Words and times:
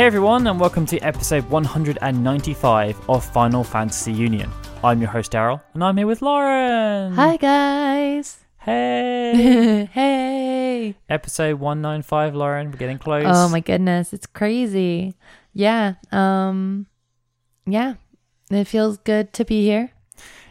Hey 0.00 0.06
everyone, 0.06 0.46
and 0.46 0.58
welcome 0.58 0.86
to 0.86 0.98
episode 1.00 1.44
195 1.50 3.10
of 3.10 3.22
Final 3.22 3.62
Fantasy 3.62 4.10
Union. 4.10 4.50
I'm 4.82 4.98
your 4.98 5.10
host 5.10 5.32
Daryl, 5.32 5.60
and 5.74 5.84
I'm 5.84 5.94
here 5.94 6.06
with 6.06 6.22
Lauren. 6.22 7.12
Hi 7.12 7.36
guys. 7.36 8.38
Hey. 8.60 9.90
hey. 9.92 10.94
episode 11.10 11.60
195, 11.60 12.34
Lauren. 12.34 12.70
We're 12.70 12.78
getting 12.78 12.96
close. 12.96 13.26
Oh 13.26 13.50
my 13.50 13.60
goodness, 13.60 14.14
it's 14.14 14.24
crazy. 14.24 15.16
Yeah. 15.52 15.96
Um 16.10 16.86
yeah. 17.66 17.96
It 18.50 18.64
feels 18.64 18.96
good 18.96 19.34
to 19.34 19.44
be 19.44 19.66
here. 19.66 19.90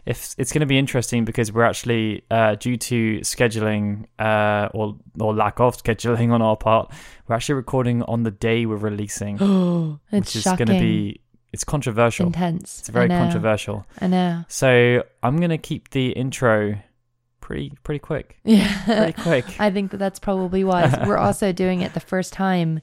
It's, 0.09 0.35
it's 0.39 0.51
going 0.51 0.61
to 0.61 0.65
be 0.65 0.77
interesting 0.79 1.23
because 1.23 1.51
we're 1.51 1.63
actually, 1.63 2.23
uh, 2.31 2.55
due 2.55 2.77
to 2.77 3.19
scheduling 3.19 4.05
uh, 4.17 4.69
or 4.73 4.97
or 5.19 5.35
lack 5.35 5.59
of 5.59 5.77
scheduling 5.81 6.31
on 6.35 6.41
our 6.41 6.57
part, 6.57 6.91
we're 7.27 7.35
actually 7.35 7.55
recording 7.55 8.01
on 8.03 8.23
the 8.23 8.31
day 8.31 8.65
we're 8.65 8.75
releasing, 8.75 9.37
Oh, 9.41 9.99
it's 10.11 10.33
which 10.33 10.35
is 10.37 10.43
going 10.45 10.67
to 10.67 10.79
be 10.79 11.21
it's 11.53 11.63
controversial. 11.63 12.27
intense. 12.27 12.79
It's 12.79 12.89
very 12.89 13.05
I 13.11 13.17
controversial. 13.19 13.85
I 14.01 14.07
know. 14.07 14.45
So 14.47 15.03
I'm 15.23 15.37
going 15.37 15.49
to 15.49 15.57
keep 15.57 15.89
the 15.91 16.09
intro 16.11 16.77
pretty 17.41 17.73
pretty 17.83 17.99
quick. 17.99 18.37
Yeah. 18.43 18.83
Pretty 18.85 19.13
quick. 19.13 19.45
I 19.59 19.71
think 19.71 19.91
that 19.91 19.97
that's 19.97 20.19
probably 20.19 20.63
wise. 20.63 20.95
We're 21.05 21.17
also 21.17 21.51
doing 21.51 21.81
it 21.81 21.93
the 21.93 21.99
first 21.99 22.33
time 22.33 22.81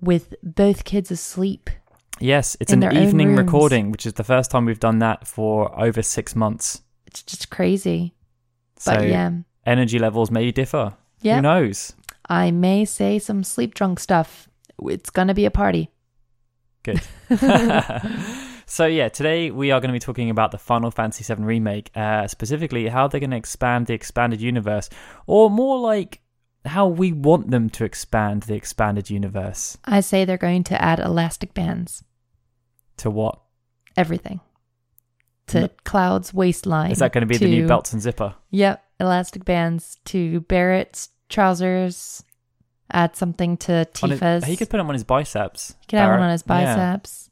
with 0.00 0.34
both 0.42 0.84
kids 0.84 1.10
asleep. 1.10 1.70
Yes, 2.20 2.56
it's 2.60 2.72
an 2.72 2.82
evening 2.96 3.36
recording, 3.36 3.90
which 3.90 4.06
is 4.06 4.14
the 4.14 4.24
first 4.24 4.50
time 4.50 4.64
we've 4.64 4.80
done 4.80 4.98
that 5.00 5.26
for 5.26 5.78
over 5.78 6.02
six 6.02 6.34
months. 6.34 6.82
It's 7.06 7.22
just 7.22 7.50
crazy. 7.50 8.14
So 8.76 8.94
But 8.94 9.08
yeah. 9.08 9.30
energy 9.66 9.98
levels 9.98 10.30
may 10.30 10.50
differ. 10.50 10.94
Yeah. 11.20 11.36
Who 11.36 11.42
knows? 11.42 11.94
I 12.28 12.50
may 12.50 12.84
say 12.84 13.18
some 13.18 13.42
sleep 13.44 13.74
drunk 13.74 14.00
stuff. 14.00 14.48
It's 14.82 15.10
gonna 15.10 15.34
be 15.34 15.44
a 15.44 15.50
party. 15.50 15.90
Good. 16.82 17.00
so 18.66 18.86
yeah, 18.86 19.08
today 19.08 19.50
we 19.50 19.70
are 19.70 19.80
going 19.80 19.88
to 19.88 19.92
be 19.92 19.98
talking 19.98 20.30
about 20.30 20.52
the 20.52 20.58
Final 20.58 20.90
Fantasy 20.90 21.24
VII 21.32 21.42
remake, 21.42 21.90
uh, 21.96 22.26
specifically 22.28 22.88
how 22.88 23.08
they're 23.08 23.20
going 23.20 23.30
to 23.30 23.36
expand 23.36 23.86
the 23.86 23.94
expanded 23.94 24.40
universe, 24.40 24.88
or 25.26 25.50
more 25.50 25.78
like 25.78 26.20
how 26.64 26.86
we 26.86 27.12
want 27.12 27.50
them 27.50 27.70
to 27.70 27.84
expand 27.84 28.44
the 28.44 28.54
expanded 28.54 29.10
universe. 29.10 29.76
I 29.84 30.00
say 30.00 30.24
they're 30.24 30.36
going 30.36 30.64
to 30.64 30.80
add 30.80 30.98
elastic 31.00 31.54
bands. 31.54 32.04
To 32.98 33.10
what? 33.10 33.40
everything 33.96 34.40
to 35.48 35.62
No. 35.62 35.68
Cloud's 35.84 36.32
waistline. 36.34 36.90
Is 36.92 36.98
that 36.98 37.12
going 37.12 37.22
to 37.22 37.26
be 37.26 37.36
the 37.36 37.48
new 37.48 37.66
belts 37.66 37.92
and 37.92 38.00
zipper? 38.02 38.34
Yep, 38.50 38.84
elastic 39.00 39.44
bands 39.44 39.96
to 40.06 40.40
Barrett's 40.42 41.08
trousers. 41.28 42.22
Add 42.92 43.16
something 43.16 43.56
to 43.58 43.86
On 44.02 44.10
his- 44.10 44.20
Tifa's. 44.20 44.44
he 44.44 44.56
could 44.56 44.70
put 44.70 44.76
them 44.78 44.88
on 44.88 44.94
his 44.94 45.04
biceps. 45.04 45.74
He 45.80 45.86
could 45.88 45.98
have 45.98 46.10
one 46.10 46.20
on 46.20 46.30
his 46.30 46.42
biceps. 46.42 47.30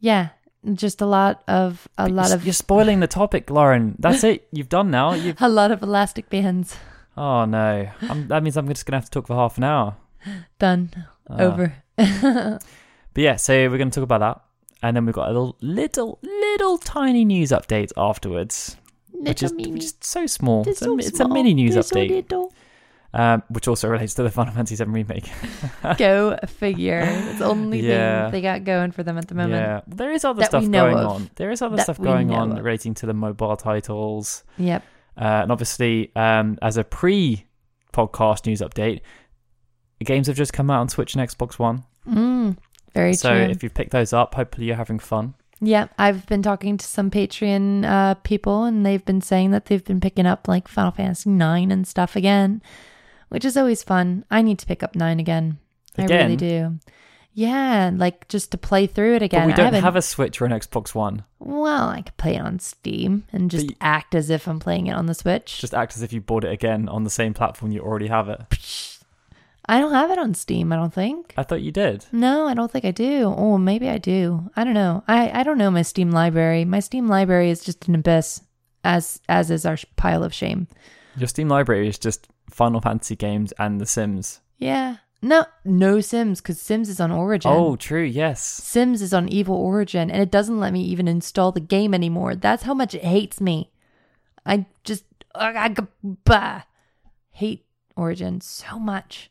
Yeah. 0.00 0.28
just 0.74 1.00
a 1.00 1.06
lot 1.06 1.42
of 1.48 1.88
a 1.98 2.04
But 2.04 2.12
lot 2.12 2.26
you're, 2.28 2.36
of 2.36 2.44
you're 2.44 2.52
spoiling 2.52 3.00
the 3.00 3.06
topic, 3.06 3.48
Lauren. 3.50 3.94
That's 3.98 4.22
it. 4.24 4.46
You've 4.52 4.68
done 4.68 4.90
now. 4.90 5.14
You've. 5.14 5.40
a 5.40 5.48
lot 5.48 5.70
of 5.70 5.82
elastic 5.82 6.28
bands. 6.30 6.76
Oh 7.16 7.44
no. 7.46 7.88
I'm, 8.02 8.28
that 8.28 8.42
means 8.42 8.56
I'm 8.56 8.68
just 8.68 8.86
gonna 8.86 8.98
have 8.98 9.04
to 9.06 9.10
talk 9.10 9.26
for 9.28 9.34
half 9.36 9.56
an 9.58 9.64
hour. 9.64 9.96
Done. 10.58 10.90
Ah. 11.30 11.38
Over. 11.38 11.74
But 13.14 13.22
yeah, 13.24 13.36
so 13.36 13.52
we're 13.70 13.78
gonna 13.78 13.90
talk 13.90 14.04
about 14.04 14.20
that, 14.20 14.40
and 14.82 14.96
then 14.96 15.06
we've 15.06 15.14
got 15.14 15.26
a 15.28 15.32
little, 15.32 15.56
little, 15.60 16.18
little 16.22 16.78
tiny 16.78 17.24
news 17.24 17.50
update 17.50 17.90
afterwards, 17.96 18.76
which 19.12 19.42
is, 19.42 19.52
Little 19.52 19.72
which 19.72 19.84
is 19.84 19.94
so 20.00 20.26
small. 20.26 20.68
It's, 20.68 20.78
so 20.80 20.94
a, 20.94 20.98
it's 20.98 21.18
a 21.20 21.28
mini 21.28 21.54
news 21.54 21.74
They're 21.74 21.82
so 21.82 21.96
update, 21.96 22.50
um, 23.14 23.42
which 23.48 23.66
also 23.66 23.88
relates 23.88 24.14
to 24.14 24.22
the 24.22 24.30
Final 24.30 24.52
Fantasy 24.54 24.76
VII 24.76 24.90
remake. 24.90 25.28
Go 25.96 26.38
figure. 26.46 27.00
It's 27.00 27.38
the 27.38 27.46
only 27.46 27.80
Yeah. 27.80 28.24
thing 28.24 28.32
they 28.32 28.40
got 28.42 28.64
going 28.64 28.92
for 28.92 29.02
them 29.02 29.16
at 29.18 29.26
the 29.28 29.34
moment. 29.34 29.54
Yeah, 29.54 29.80
there 29.88 30.12
is 30.12 30.24
other 30.24 30.40
That 30.40 30.50
stuff 30.50 30.70
going 30.70 30.96
of. 30.98 31.06
on. 31.06 31.30
There 31.36 31.50
is 31.50 31.62
other 31.62 31.76
That 31.76 31.84
stuff 31.84 31.98
going 32.00 32.30
on 32.32 32.52
of. 32.58 32.64
relating 32.64 32.94
to 32.94 33.06
the 33.06 33.14
mobile 33.14 33.56
titles. 33.56 34.44
Yep. 34.58 34.84
Uh, 35.16 35.24
and 35.24 35.50
obviously, 35.50 36.12
um, 36.14 36.58
as 36.62 36.76
a 36.76 36.84
pre 36.84 37.46
podcast 37.92 38.46
news 38.46 38.60
update, 38.60 39.00
the 39.98 40.04
games 40.04 40.26
have 40.28 40.36
just 40.36 40.52
come 40.52 40.70
out 40.70 40.80
on 40.80 40.88
Switch 40.88 41.16
and 41.16 41.26
Xbox 41.28 41.58
One. 41.58 41.84
Mm, 42.08 42.56
very 42.94 43.14
so 43.14 43.30
true. 43.30 43.44
So 43.46 43.50
if 43.50 43.62
you've 43.62 43.74
picked 43.74 43.90
those 43.92 44.12
up, 44.12 44.34
hopefully 44.34 44.66
you're 44.66 44.76
having 44.76 44.98
fun. 44.98 45.34
Yeah, 45.60 45.88
I've 45.98 46.24
been 46.26 46.42
talking 46.42 46.76
to 46.76 46.86
some 46.86 47.10
Patreon 47.10 47.84
uh, 47.84 48.14
people, 48.14 48.64
and 48.64 48.86
they've 48.86 49.04
been 49.04 49.20
saying 49.20 49.50
that 49.50 49.66
they've 49.66 49.84
been 49.84 50.00
picking 50.00 50.26
up 50.26 50.46
like 50.46 50.68
Final 50.68 50.92
Fantasy 50.92 51.30
Nine 51.30 51.72
and 51.72 51.86
stuff 51.86 52.14
again, 52.14 52.62
which 53.28 53.44
is 53.44 53.56
always 53.56 53.82
fun. 53.82 54.24
I 54.30 54.42
need 54.42 54.58
to 54.60 54.66
pick 54.66 54.82
up 54.82 54.94
Nine 54.94 55.18
again. 55.18 55.58
I 55.96 56.04
really 56.04 56.36
do. 56.36 56.78
Yeah, 57.32 57.90
like 57.94 58.26
just 58.28 58.50
to 58.52 58.58
play 58.58 58.86
through 58.86 59.16
it 59.16 59.22
again. 59.22 59.48
but 59.48 59.56
we 59.56 59.62
don't 59.62 59.82
have 59.82 59.96
a 59.96 60.02
Switch 60.02 60.40
or 60.40 60.44
an 60.44 60.52
Xbox 60.52 60.94
One. 60.94 61.24
Well, 61.38 61.88
I 61.88 62.02
could 62.02 62.16
play 62.16 62.34
it 62.34 62.40
on 62.40 62.58
Steam 62.58 63.24
and 63.32 63.50
just 63.50 63.70
you- 63.70 63.76
act 63.80 64.14
as 64.14 64.30
if 64.30 64.48
I'm 64.48 64.58
playing 64.58 64.88
it 64.88 64.92
on 64.92 65.06
the 65.06 65.14
Switch. 65.14 65.60
Just 65.60 65.74
act 65.74 65.94
as 65.96 66.02
if 66.02 66.12
you 66.12 66.20
bought 66.20 66.44
it 66.44 66.52
again 66.52 66.88
on 66.88 67.04
the 67.04 67.10
same 67.10 67.34
platform 67.34 67.70
you 67.72 67.80
already 67.80 68.08
have 68.08 68.28
it. 68.28 68.97
I 69.68 69.78
don't 69.80 69.92
have 69.92 70.10
it 70.10 70.18
on 70.18 70.32
Steam. 70.34 70.72
I 70.72 70.76
don't 70.76 70.94
think. 70.94 71.34
I 71.36 71.42
thought 71.42 71.60
you 71.60 71.70
did. 71.70 72.06
No, 72.10 72.46
I 72.46 72.54
don't 72.54 72.70
think 72.70 72.84
I 72.86 72.90
do. 72.90 73.32
Oh, 73.36 73.58
maybe 73.58 73.88
I 73.88 73.98
do. 73.98 74.50
I 74.56 74.64
don't 74.64 74.72
know. 74.74 75.04
I, 75.06 75.40
I 75.40 75.42
don't 75.42 75.58
know 75.58 75.70
my 75.70 75.82
Steam 75.82 76.10
library. 76.10 76.64
My 76.64 76.80
Steam 76.80 77.06
library 77.06 77.50
is 77.50 77.62
just 77.62 77.86
an 77.86 77.94
abyss, 77.94 78.40
as 78.82 79.20
as 79.28 79.50
is 79.50 79.66
our 79.66 79.76
sh- 79.76 79.84
pile 79.96 80.22
of 80.24 80.32
shame. 80.32 80.68
Your 81.16 81.28
Steam 81.28 81.48
library 81.48 81.86
is 81.88 81.98
just 81.98 82.28
Final 82.48 82.80
Fantasy 82.80 83.14
games 83.16 83.52
and 83.58 83.78
The 83.80 83.86
Sims. 83.86 84.40
Yeah. 84.56 84.96
No, 85.20 85.44
no 85.64 86.00
Sims 86.00 86.40
because 86.40 86.60
Sims 86.60 86.88
is 86.88 87.00
on 87.00 87.10
Origin. 87.10 87.50
Oh, 87.52 87.74
true. 87.76 88.04
Yes. 88.04 88.40
Sims 88.40 89.02
is 89.02 89.12
on 89.12 89.28
Evil 89.28 89.56
Origin, 89.56 90.10
and 90.10 90.22
it 90.22 90.30
doesn't 90.30 90.60
let 90.60 90.72
me 90.72 90.80
even 90.84 91.08
install 91.08 91.50
the 91.52 91.60
game 91.60 91.92
anymore. 91.92 92.36
That's 92.36 92.62
how 92.62 92.72
much 92.72 92.94
it 92.94 93.02
hates 93.04 93.40
me. 93.40 93.70
I 94.46 94.66
just 94.84 95.04
I 95.34 95.68
g- 95.70 95.82
bah, 96.24 96.62
hate 97.30 97.66
Origin 97.96 98.40
so 98.40 98.78
much. 98.78 99.30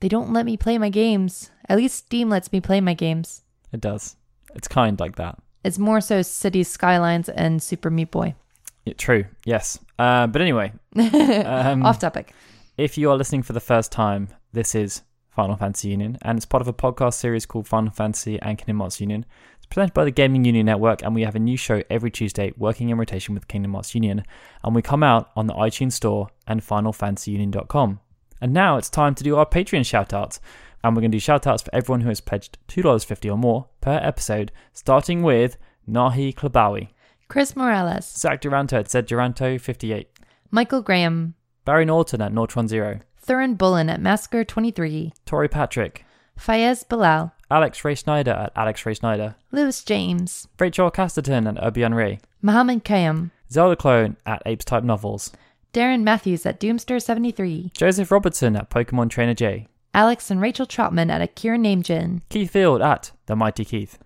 They 0.00 0.08
don't 0.08 0.32
let 0.32 0.46
me 0.46 0.56
play 0.56 0.78
my 0.78 0.88
games. 0.88 1.50
At 1.68 1.76
least 1.78 1.96
Steam 1.96 2.28
lets 2.28 2.52
me 2.52 2.60
play 2.60 2.80
my 2.80 2.94
games. 2.94 3.42
It 3.72 3.80
does. 3.80 4.16
It's 4.54 4.68
kind 4.68 4.98
like 4.98 5.16
that. 5.16 5.38
It's 5.62 5.78
more 5.78 6.00
so 6.00 6.22
Cities 6.22 6.68
Skylines 6.68 7.28
and 7.28 7.62
Super 7.62 7.90
Meat 7.90 8.10
Boy. 8.10 8.34
Yeah, 8.86 8.94
true. 8.96 9.26
Yes. 9.44 9.78
Uh, 9.98 10.26
but 10.26 10.40
anyway, 10.40 10.72
um, 10.96 11.84
Off 11.84 11.98
topic. 11.98 12.32
if 12.78 12.96
you 12.96 13.10
are 13.10 13.16
listening 13.16 13.42
for 13.42 13.52
the 13.52 13.60
first 13.60 13.92
time, 13.92 14.28
this 14.52 14.74
is 14.74 15.02
Final 15.28 15.56
Fantasy 15.56 15.88
Union, 15.88 16.16
and 16.22 16.38
it's 16.38 16.46
part 16.46 16.62
of 16.62 16.68
a 16.68 16.72
podcast 16.72 17.14
series 17.14 17.44
called 17.46 17.68
Final 17.68 17.92
Fantasy 17.92 18.40
and 18.40 18.56
Kingdom 18.56 18.80
Hearts 18.80 19.00
Union. 19.00 19.26
It's 19.58 19.66
presented 19.66 19.92
by 19.92 20.04
the 20.04 20.10
Gaming 20.10 20.46
Union 20.46 20.64
Network, 20.66 21.02
and 21.02 21.14
we 21.14 21.22
have 21.22 21.36
a 21.36 21.38
new 21.38 21.58
show 21.58 21.82
every 21.90 22.10
Tuesday, 22.10 22.52
working 22.56 22.88
in 22.88 22.96
rotation 22.96 23.34
with 23.34 23.46
Kingdom 23.46 23.74
Hearts 23.74 23.94
Union, 23.94 24.24
and 24.64 24.74
we 24.74 24.80
come 24.80 25.02
out 25.02 25.30
on 25.36 25.46
the 25.46 25.54
iTunes 25.54 25.92
Store 25.92 26.28
and 26.46 26.62
FinalFantasyUnion.com. 26.62 28.00
And 28.40 28.52
now 28.52 28.76
it's 28.76 28.88
time 28.88 29.14
to 29.16 29.24
do 29.24 29.36
our 29.36 29.46
Patreon 29.46 29.80
shoutouts, 29.80 30.40
and 30.82 30.96
we're 30.96 31.02
going 31.02 31.12
to 31.12 31.18
do 31.18 31.22
shoutouts 31.22 31.64
for 31.64 31.74
everyone 31.74 32.00
who 32.00 32.08
has 32.08 32.20
pledged 32.20 32.58
$2.50 32.68 33.32
or 33.32 33.36
more 33.36 33.68
per 33.80 33.98
episode, 34.02 34.50
starting 34.72 35.22
with 35.22 35.56
Nahi 35.88 36.34
Klabawi, 36.34 36.88
Chris 37.28 37.54
Morales, 37.54 38.06
Zach 38.06 38.40
Duranto 38.40 38.78
at 38.78 38.90
Zed 38.90 39.06
Duranto 39.06 39.60
58, 39.60 40.08
Michael 40.50 40.82
Graham, 40.82 41.34
Barry 41.64 41.84
Norton 41.84 42.22
at 42.22 42.32
Nortron 42.32 42.68
Zero, 42.68 43.00
Thurin 43.24 43.56
Bullen 43.56 43.90
at 43.90 44.00
Massacre 44.00 44.44
23, 44.44 45.12
Tori 45.26 45.48
Patrick, 45.48 46.04
Fayez 46.38 46.88
Bilal, 46.88 47.32
Alex 47.50 47.84
Ray 47.84 47.94
Snyder 47.94 48.30
at 48.30 48.52
Alex 48.56 48.86
Ray 48.86 48.94
Snyder, 48.94 49.36
Lewis 49.52 49.84
James, 49.84 50.48
Rachel 50.58 50.90
Casterton 50.90 51.48
at 51.48 51.62
Urbian 51.62 51.94
Ray, 51.94 52.20
Mohammed 52.40 52.84
Kayam, 52.84 53.30
Zelda 53.52 53.76
Clone 53.76 54.16
at 54.24 54.42
Apes 54.46 54.64
Type 54.64 54.84
Novels, 54.84 55.32
Darren 55.72 56.02
Matthews 56.02 56.44
at 56.46 56.58
Doomster73, 56.60 57.72
Joseph 57.72 58.10
Robertson 58.10 58.56
at 58.56 58.70
Pokemon 58.70 59.08
Trainer 59.10 59.34
J, 59.34 59.68
Alex 59.94 60.30
and 60.30 60.40
Rachel 60.40 60.66
Trotman 60.66 61.10
at 61.10 61.22
Akira 61.22 61.58
Namejin, 61.58 62.22
Keith 62.28 62.50
Field 62.50 62.82
at 62.82 63.12
The 63.26 63.36
Mighty 63.36 63.64
Keith, 63.64 63.98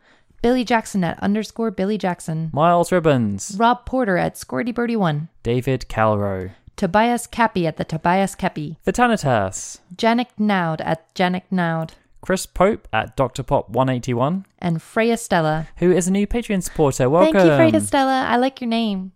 Billy 0.43 0.63
Jackson 0.65 1.03
at 1.05 1.19
underscore 1.23 1.71
Billy 1.71 1.97
Jackson, 1.97 2.51
Miles 2.53 2.93
Ribbons, 2.93 3.57
Rob 3.59 3.87
Porter 3.87 4.19
at 4.19 4.35
Squirty 4.35 4.75
Birdie 4.75 4.97
1, 4.97 5.29
David 5.43 5.87
Calrow, 5.89 6.51
Tobias 6.77 7.27
Cappy 7.27 7.67
at 7.67 7.79
the 7.79 7.85
Tobias 7.85 8.35
Cappy, 8.35 8.77
Vitanitas, 8.87 9.79
Janik 9.97 10.29
Naud 10.39 10.83
at 10.83 11.15
Janik 11.15 11.45
Naud, 11.51 11.95
Chris 12.21 12.45
Pope 12.45 12.89
at 12.93 13.17
Dr. 13.17 13.43
Pop 13.43 13.71
181, 13.71 14.45
and 14.59 14.83
Freya 14.83 15.17
Stella. 15.17 15.69
who 15.79 15.91
is 15.91 16.09
a 16.09 16.11
new 16.11 16.27
Patreon 16.27 16.63
supporter. 16.63 17.09
Welcome. 17.09 17.33
Thank 17.33 17.51
you, 17.51 17.57
Freya 17.57 17.81
Stella. 17.81 18.27
I 18.29 18.37
like 18.37 18.61
your 18.61 18.69
name. 18.69 19.13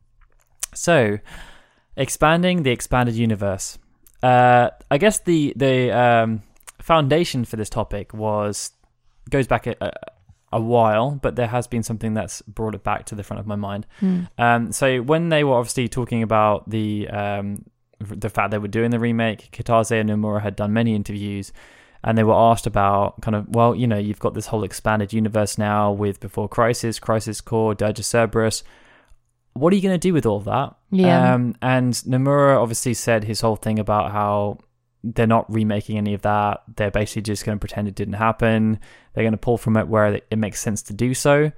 So, 0.75 1.19
expanding 1.99 2.63
the 2.63 2.71
expanded 2.71 3.15
universe. 3.17 3.79
Uh, 4.23 4.71
I 4.91 4.97
guess 4.97 5.21
the 5.21 5.53
the 5.57 5.91
um, 5.91 6.43
foundation 6.81 7.45
for 7.45 7.57
this 7.57 7.69
topic 7.69 8.15
was 8.15 8.73
goes 9.29 9.47
back 9.47 9.67
a, 9.67 9.77
a, 9.81 9.93
a 10.53 10.61
while, 10.61 11.19
but 11.23 11.37
there 11.37 11.49
has 11.49 11.67
been 11.67 11.83
something 11.83 12.15
that's 12.15 12.41
brought 12.43 12.75
it 12.75 12.83
back 12.83 13.05
to 13.07 13.15
the 13.15 13.23
front 13.23 13.41
of 13.41 13.47
my 13.47 13.57
mind. 13.57 13.87
Hmm. 14.01 14.21
Um, 14.39 14.73
so 14.73 15.03
when 15.03 15.29
they 15.29 15.45
were 15.45 15.55
obviously 15.55 15.89
talking 15.89 16.23
about 16.23 16.71
the 16.71 17.09
um, 17.09 17.65
the 18.01 18.31
fact 18.31 18.53
they 18.53 18.59
were 18.59 18.69
doing 18.69 18.91
the 18.91 18.99
remake, 18.99 19.51
Kitase 19.53 20.01
and 20.01 20.09
Nomura 20.09 20.41
had 20.41 20.57
done 20.57 20.73
many 20.73 20.95
interviews, 20.95 21.53
and 22.03 22.17
they 22.17 22.25
were 22.25 22.35
asked 22.35 22.67
about 22.67 23.21
kind 23.21 23.35
of 23.35 23.49
well, 23.49 23.75
you 23.75 23.87
know, 23.87 23.99
you've 23.99 24.21
got 24.21 24.35
this 24.35 24.47
whole 24.47 24.65
expanded 24.65 25.13
universe 25.13 25.59
now 25.59 25.93
with 25.93 26.21
Before 26.21 26.49
Crisis, 26.49 26.99
Crisis 26.99 27.41
Core, 27.41 27.75
Dirge 27.75 27.99
of 27.99 28.05
Cerberus. 28.05 28.63
What 29.59 29.73
are 29.73 29.77
you 29.77 29.83
going 29.83 29.95
to 29.95 29.99
do 29.99 30.13
with 30.13 30.27
all 30.27 30.37
of 30.37 30.45
that? 30.45 30.75
Yeah. 30.91 31.35
Um, 31.35 31.55
and 31.61 31.93
Nomura 31.93 32.61
obviously 32.61 32.95
said 32.95 33.25
his 33.25 33.41
whole 33.41 33.57
thing 33.57 33.79
about 33.79 34.13
how 34.13 34.59
they're 35.05 35.27
not 35.27 35.53
remaking 35.53 35.99
any 35.99 36.15
of 36.15 36.23
that. 36.23 36.63
They're 36.77 36.91
basically 36.91 37.23
just 37.23 37.45
going 37.45 37.57
to 37.57 37.61
pretend 37.61 37.89
it 37.89 37.95
didn't 37.95 38.15
happen. 38.15 38.81
They're 39.13 39.25
going 39.25 39.33
to 39.33 39.39
pull 39.39 39.59
from 39.59 39.77
it 39.77 39.89
where 39.89 40.21
it 40.31 40.39
makes 40.39 40.61
sense 40.61 40.83
to 40.83 40.93
do 40.93 41.15
so. 41.15 41.53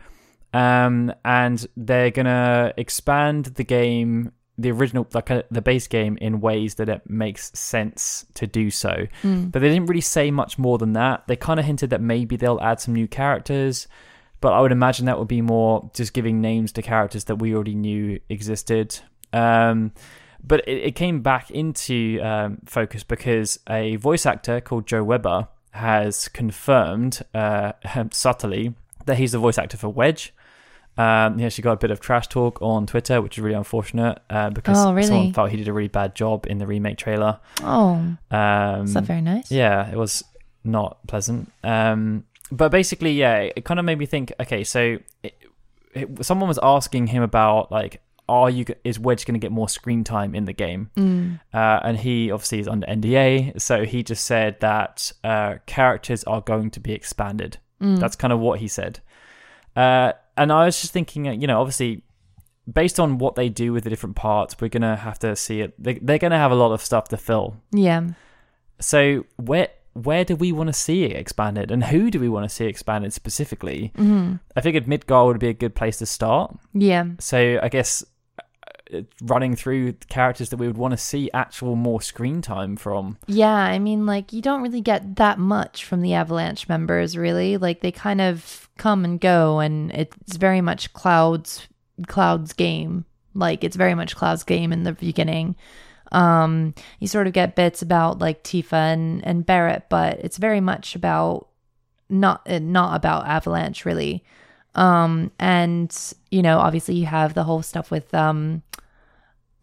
Um, 0.53 1.13
and 1.25 1.65
they're 1.77 2.11
going 2.11 2.27
to 2.27 2.75
expand 2.77 3.47
the 3.47 3.65
game, 3.65 4.33
the 4.59 4.73
original, 4.73 5.07
like 5.15 5.31
uh, 5.31 5.43
the 5.51 5.63
base 5.63 5.87
game, 5.87 6.19
in 6.21 6.41
ways 6.41 6.75
that 6.77 6.89
it 6.89 7.09
makes 7.09 7.53
sense 7.59 8.27
to 8.35 8.47
do 8.47 8.71
so. 8.71 9.07
Mm. 9.23 9.53
But 9.53 9.63
they 9.63 9.69
didn't 9.69 9.87
really 9.87 10.01
say 10.01 10.31
much 10.31 10.59
more 10.59 10.79
than 10.79 10.93
that. 10.95 11.27
They 11.29 11.37
kind 11.37 11.61
of 11.61 11.67
hinted 11.67 11.91
that 11.91 12.01
maybe 12.01 12.37
they'll 12.37 12.61
add 12.61 12.81
some 12.81 12.95
new 12.95 13.09
characters. 13.09 13.87
But 14.41 14.53
I 14.55 14.61
would 14.61 14.73
imagine 14.73 15.07
that 15.07 15.19
would 15.19 15.29
be 15.29 15.43
more 15.43 15.91
just 15.95 16.13
giving 16.15 16.41
names 16.41 16.73
to 16.73 16.83
characters 16.83 17.25
that 17.25 17.37
we 17.37 17.55
already 17.55 17.75
knew 17.75 18.21
existed. 18.31 18.99
Um, 19.33 19.93
but 20.43 20.67
it, 20.67 20.79
it 20.89 20.95
came 20.95 21.21
back 21.21 21.51
into 21.51 22.19
um, 22.23 22.59
focus 22.65 23.05
because 23.05 23.59
a 23.69 23.97
voice 23.97 24.25
actor 24.25 24.61
called 24.61 24.87
Joe 24.87 25.05
Weber 25.05 25.49
has 25.73 26.29
confirmed 26.29 27.23
uh, 27.35 27.73
subtly 28.13 28.75
that 29.07 29.17
he's 29.19 29.33
the 29.33 29.39
voice 29.39 29.59
actor 29.59 29.77
for 29.77 29.89
Wedge. 29.89 30.33
Um, 30.99 31.39
he 31.39 31.47
actually 31.47 31.63
got 31.63 31.73
a 31.73 31.77
bit 31.77 31.91
of 31.91 32.01
trash 32.01 32.27
talk 32.29 32.61
on 32.61 32.87
Twitter, 32.87 33.23
which 33.23 33.39
is 33.39 33.43
really 33.45 33.57
unfortunate 33.57 34.21
uh, 34.29 34.51
because 34.51 34.77
Oh, 34.79 34.93
really? 34.93 35.07
someone 35.07 35.33
felt 35.33 35.51
he 35.51 35.57
did 35.57 35.69
a 35.69 35.73
really 35.73 35.89
bad 35.89 36.15
job 36.15 36.47
in 36.47 36.59
the 36.59 36.67
remake 36.67 36.99
trailer. 36.99 37.39
Oh, 37.63 37.93
Um, 37.95 38.19
that's 38.31 38.95
not 38.95 39.05
very 39.05 39.21
nice. 39.21 39.51
yeah, 39.51 39.89
it 39.91 39.97
was 39.97 40.25
not 40.65 41.07
pleasant. 41.07 41.51
Um, 41.65 42.25
but 42.51 42.71
basically, 42.71 43.13
yeah, 43.13 43.39
it, 43.39 43.53
it 43.57 43.65
kind 43.65 43.79
of 43.79 43.87
made 43.87 43.99
me 43.99 44.07
think. 44.07 44.33
Okay, 44.41 44.65
so 44.65 44.99
it, 45.23 45.35
it, 45.95 46.25
someone 46.25 46.49
was 46.49 46.59
asking 46.63 47.09
him 47.09 47.23
about 47.23 47.71
like, 47.71 48.01
are 48.29 48.49
you 48.49 48.65
is 48.85 48.99
Wedge 48.99 49.27
going 49.27 49.35
to 49.35 49.45
get 49.45 49.51
more 49.51 49.69
screen 49.69 50.05
time 50.05 50.35
in 50.35 50.45
the 50.45 50.53
game? 50.53 50.91
Mm. 50.97 51.41
Uh, 51.53 51.81
and 51.83 51.99
he 51.99 52.31
obviously 52.31 52.61
is 52.61 52.69
under 52.69 52.87
NDA, 52.87 53.61
so 53.61 53.85
he 53.85 54.03
just 54.03 54.25
said 54.25 54.61
that 54.61 55.13
uh, 55.25 55.57
characters 55.67 56.23
are 56.25 56.41
going 56.41 56.71
to 56.71 56.81
be 56.81 56.93
expanded. 56.93 57.59
Mm. 57.83 57.99
That's 57.99 58.17
kind 58.17 58.33
of 58.33 58.39
what 58.39 58.61
he 58.61 58.69
said. 58.69 59.01
Uh, 59.75 60.13
and 60.37 60.53
I 60.53 60.65
was 60.65 60.81
just 60.81 60.93
thinking, 60.93 61.29
uh, 61.29 61.33
you 61.33 61.47
know, 61.47 61.61
obviously, 61.61 62.03
based 62.73 63.01
on 63.01 63.19
what 63.19 63.35
they 63.35 63.49
do 63.49 63.73
with 63.73 63.85
the 63.85 63.91
different 63.91 64.17
parts, 64.17 64.57
we're 64.61 64.69
gonna 64.69 64.97
have 64.97 65.19
to 65.21 65.35
see 65.35 65.61
it. 65.61 65.75
They, 65.83 65.95
they're 65.95 66.19
gonna 66.19 66.39
have 66.39 66.53
a 66.53 66.57
lot 66.57 66.73
of 66.73 66.83
stuff 66.83 67.09
to 67.09 67.17
fill. 67.17 67.57
yeah. 67.73 68.09
So 68.81 69.27
where 69.37 69.69
where 69.93 70.25
do 70.25 70.37
we 70.37 70.53
want 70.53 70.69
to 70.69 70.73
see 70.73 71.05
it 71.05 71.17
expanded, 71.17 71.71
and 71.71 71.85
who 71.85 72.11
do 72.11 72.21
we 72.21 72.29
want 72.29 72.49
to 72.49 72.55
see 72.55 72.67
expanded 72.67 73.13
specifically? 73.13 73.93
hmm 73.97 74.35
I 74.57 74.61
figured 74.61 74.87
Midgar 74.87 75.27
would 75.27 75.39
be 75.39 75.49
a 75.49 75.55
good 75.55 75.75
place 75.75 75.99
to 75.99 76.07
start. 76.07 76.57
Yeah. 76.73 77.07
So 77.19 77.59
I 77.63 77.69
guess 77.69 78.05
uh, 78.93 79.03
running 79.23 79.57
through 79.57 79.93
the 79.93 80.07
characters 80.07 80.51
that 80.51 80.57
we 80.59 80.67
would 80.67 80.79
want 80.79 80.93
to 80.93 80.99
see 80.99 81.31
actual 81.33 81.77
more 81.77 82.01
screen 82.01 82.43
time 82.43 82.77
from. 82.77 83.19
Yeah, 83.27 83.53
I 83.53 83.79
mean, 83.79 84.07
like, 84.07 84.33
you 84.33 84.43
don't 84.43 84.63
really 84.63 84.81
get 84.81 85.17
that 85.17 85.39
much 85.39 85.85
from 85.85 86.03
the 86.03 86.15
Avalanche 86.15 86.69
members, 86.69 87.17
really. 87.17 87.57
Like, 87.57 87.81
they 87.81 87.93
kind 87.93 88.21
of 88.21 88.69
come 88.79 89.05
and 89.05 89.21
go, 89.21 89.59
and 89.61 89.91
it's 89.93 90.37
very 90.37 90.61
much 90.61 90.93
Cloud's 90.93 91.69
Cloud's 92.07 92.53
game. 92.53 93.05
Like, 93.35 93.63
it's 93.63 93.77
very 93.77 93.95
much 93.95 94.17
Cloud's 94.17 94.43
game 94.43 94.73
in 94.73 94.85
the 94.85 94.93
beginning. 94.93 95.55
Um, 96.13 96.75
you 96.99 97.07
sort 97.07 97.27
of 97.27 97.33
get 97.33 97.55
bits 97.57 97.83
about 97.83 98.19
like 98.19 98.43
Tifa 98.43 98.73
and 98.93 99.25
and 99.27 99.47
Barrett, 99.47 99.85
but 99.89 100.19
it's 100.21 100.39
very 100.39 100.61
much 100.61 100.95
about 100.97 101.49
not 102.09 102.43
uh, 102.49 102.59
not 102.59 102.97
about 102.97 103.27
Avalanche, 103.27 103.85
really. 103.85 104.25
Um, 104.75 105.31
and 105.39 105.97
you 106.31 106.43
know, 106.43 106.59
obviously, 106.59 106.95
you 106.97 107.07
have 107.07 107.35
the 107.35 107.45
whole 107.45 107.63
stuff 107.63 107.91
with 107.91 108.13
um 108.15 108.63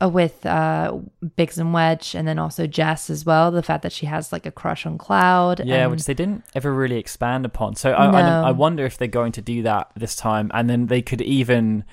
uh, 0.02 0.08
with 0.10 0.46
uh 0.46 0.98
Biggs 1.36 1.58
and 1.58 1.74
Wedge 1.74 2.14
and 2.14 2.28
then 2.28 2.38
also 2.40 2.68
Jess 2.68 3.10
as 3.10 3.26
well. 3.26 3.52
The 3.52 3.64
fact 3.64 3.84
that 3.84 3.92
she 3.92 4.06
has 4.06 4.32
like 4.32 4.46
a 4.46 4.52
crush 4.52 4.86
on 4.86 4.98
Cloud. 4.98 5.62
Yeah, 5.66 5.84
and- 5.84 5.92
which 5.92 6.06
they 6.06 6.14
didn't 6.14 6.44
ever 6.56 6.74
really 6.74 6.98
expand 6.98 7.46
upon. 7.46 7.76
So 7.76 7.92
I, 7.92 8.06
I, 8.06 8.42
I 8.50 8.52
wonder 8.52 8.86
if 8.86 8.98
they're 8.98 9.08
going 9.08 9.32
to 9.34 9.42
do 9.42 9.64
that 9.64 9.92
this 9.96 10.16
time, 10.16 10.52
and 10.54 10.70
then 10.70 10.88
they 10.88 11.02
could 11.02 11.22
even 11.22 11.84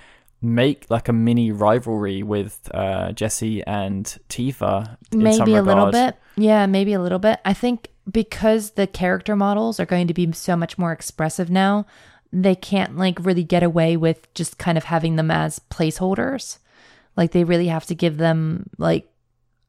make 0.45 0.87
like 0.91 1.09
a 1.09 1.13
mini 1.13 1.51
rivalry 1.51 2.23
with 2.23 2.69
uh, 2.73 3.13
Jessie 3.13 3.63
and 3.65 4.05
Tifa. 4.29 4.97
maybe 5.13 5.55
a 5.55 5.63
little 5.63 5.91
bit. 5.91 6.17
Yeah, 6.37 6.67
maybe 6.67 6.93
a 6.93 7.01
little 7.01 7.19
bit. 7.19 7.41
I 7.45 7.53
think 7.53 7.89
because 8.11 8.73
the 8.73 8.87
character 8.87 9.35
models 9.37 9.81
are 9.81 9.87
going 9.87 10.07
to 10.09 10.15
be 10.15 10.31
so 10.33 10.57
much 10.57 10.77
more 10.77 10.93
expressive 10.93 11.51
now, 11.51 11.87
they 12.33 12.55
can't 12.55 12.97
like 12.97 13.25
really 13.25 13.45
get 13.45 13.63
away 13.63 13.97
with 13.97 14.33
just 14.35 14.59
kind 14.59 14.77
of 14.77 14.85
having 14.85 15.17
them 15.17 15.31
as 15.31 15.61
placeholders. 15.71 16.59
Like 17.17 17.31
they 17.33 17.45
really 17.45 17.69
have 17.69 17.87
to 17.87 17.95
give 17.95 18.17
them 18.19 18.69
like 18.77 19.09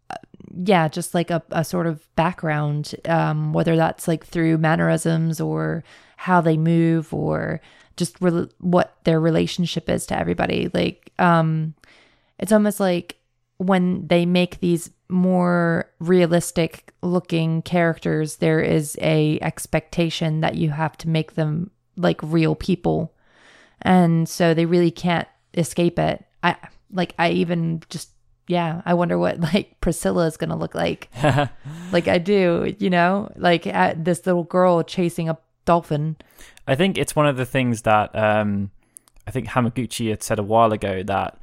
uh, 0.09 0.15
yeah, 0.53 0.87
just 0.87 1.13
like 1.13 1.29
a, 1.31 1.43
a 1.51 1.63
sort 1.63 1.87
of 1.87 2.07
background, 2.15 2.95
um, 3.05 3.53
whether 3.53 3.75
that's 3.75 4.07
like 4.07 4.25
through 4.25 4.57
mannerisms 4.57 5.39
or 5.39 5.83
how 6.17 6.41
they 6.41 6.57
move 6.57 7.13
or 7.13 7.61
just 7.97 8.15
re- 8.21 8.49
what 8.59 8.97
their 9.03 9.19
relationship 9.19 9.89
is 9.89 10.05
to 10.07 10.17
everybody. 10.17 10.69
Like, 10.73 11.11
um, 11.19 11.73
it's 12.39 12.51
almost 12.51 12.79
like 12.79 13.17
when 13.57 14.07
they 14.07 14.25
make 14.25 14.59
these 14.59 14.89
more 15.07 15.89
realistic 15.99 16.93
looking 17.01 17.61
characters, 17.61 18.37
there 18.37 18.59
is 18.59 18.97
a 19.01 19.39
expectation 19.41 20.41
that 20.41 20.55
you 20.55 20.71
have 20.71 20.97
to 20.97 21.09
make 21.09 21.35
them 21.35 21.71
like 21.95 22.19
real 22.23 22.55
people, 22.55 23.13
and 23.81 24.27
so 24.27 24.53
they 24.53 24.65
really 24.65 24.91
can't 24.91 25.27
escape 25.53 25.99
it. 25.99 26.25
I 26.43 26.55
like 26.91 27.13
I 27.17 27.31
even 27.31 27.81
just 27.89 28.09
yeah, 28.47 28.81
I 28.85 28.93
wonder 28.93 29.17
what 29.17 29.39
like 29.39 29.79
Priscilla 29.81 30.27
is 30.27 30.37
gonna 30.37 30.57
look 30.57 30.75
like. 30.75 31.09
like 31.91 32.07
I 32.07 32.17
do, 32.17 32.75
you 32.79 32.89
know, 32.89 33.31
like 33.35 33.67
at 33.67 34.03
this 34.03 34.25
little 34.25 34.43
girl 34.43 34.83
chasing 34.83 35.29
a 35.29 35.37
dolphin. 35.65 36.15
I 36.67 36.75
think 36.75 36.97
it's 36.97 37.15
one 37.15 37.27
of 37.27 37.37
the 37.37 37.45
things 37.45 37.83
that 37.83 38.15
um, 38.15 38.71
I 39.27 39.31
think 39.31 39.47
Hamaguchi 39.47 40.09
had 40.09 40.23
said 40.23 40.39
a 40.39 40.43
while 40.43 40.73
ago 40.73 41.03
that 41.03 41.39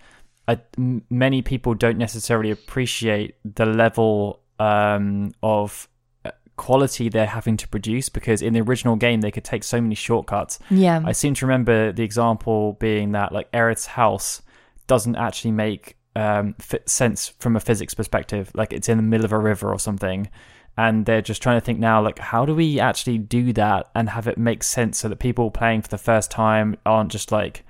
many 0.77 1.43
people 1.43 1.75
don't 1.75 1.99
necessarily 1.99 2.51
appreciate 2.51 3.37
the 3.45 3.67
level 3.67 4.41
um, 4.59 5.33
of 5.43 5.89
uh, 6.25 6.31
quality 6.57 7.09
they're 7.09 7.27
having 7.27 7.57
to 7.57 7.69
produce 7.69 8.09
because 8.09 8.43
in 8.43 8.53
the 8.53 8.61
original 8.61 8.97
game 8.97 9.21
they 9.21 9.31
could 9.31 9.45
take 9.45 9.65
so 9.65 9.81
many 9.81 9.95
shortcuts. 9.95 10.59
Yeah, 10.71 11.03
I 11.05 11.13
seem 11.13 11.35
to 11.35 11.47
remember 11.47 11.93
the 11.93 12.03
example 12.03 12.75
being 12.75 13.13
that 13.13 13.33
like 13.33 13.51
Aerith's 13.53 13.87
house 13.87 14.43
doesn't 14.87 15.17
actually 15.17 15.53
make 15.53 15.97
um, 16.17 16.55
sense 16.87 17.29
from 17.39 17.57
a 17.57 17.61
physics 17.61 17.95
perspective. 17.95 18.51
Like 18.55 18.73
it's 18.73 18.89
in 18.89 18.99
the 18.99 19.03
middle 19.03 19.25
of 19.25 19.33
a 19.33 19.39
river 19.39 19.73
or 19.73 19.79
something, 19.79 20.29
and 20.77 21.05
they're 21.07 21.23
just 21.23 21.43
trying 21.43 21.59
to 21.61 21.65
think 21.65 21.79
now, 21.79 22.03
like 22.03 22.19
how 22.19 22.45
do 22.47 22.55
we 22.55 22.81
actually 22.81 23.19
do 23.19 23.53
that 23.53 23.91
and 23.95 24.09
have 24.09 24.27
it 24.27 24.39
make 24.39 24.63
sense 24.63 24.99
so 24.99 25.09
that 25.09 25.19
people 25.19 25.51
playing 25.51 25.83
for 25.83 25.89
the 25.89 25.99
first 25.99 26.31
time 26.31 26.77
aren't 26.87 27.13
just 27.13 27.31
like, 27.31 27.65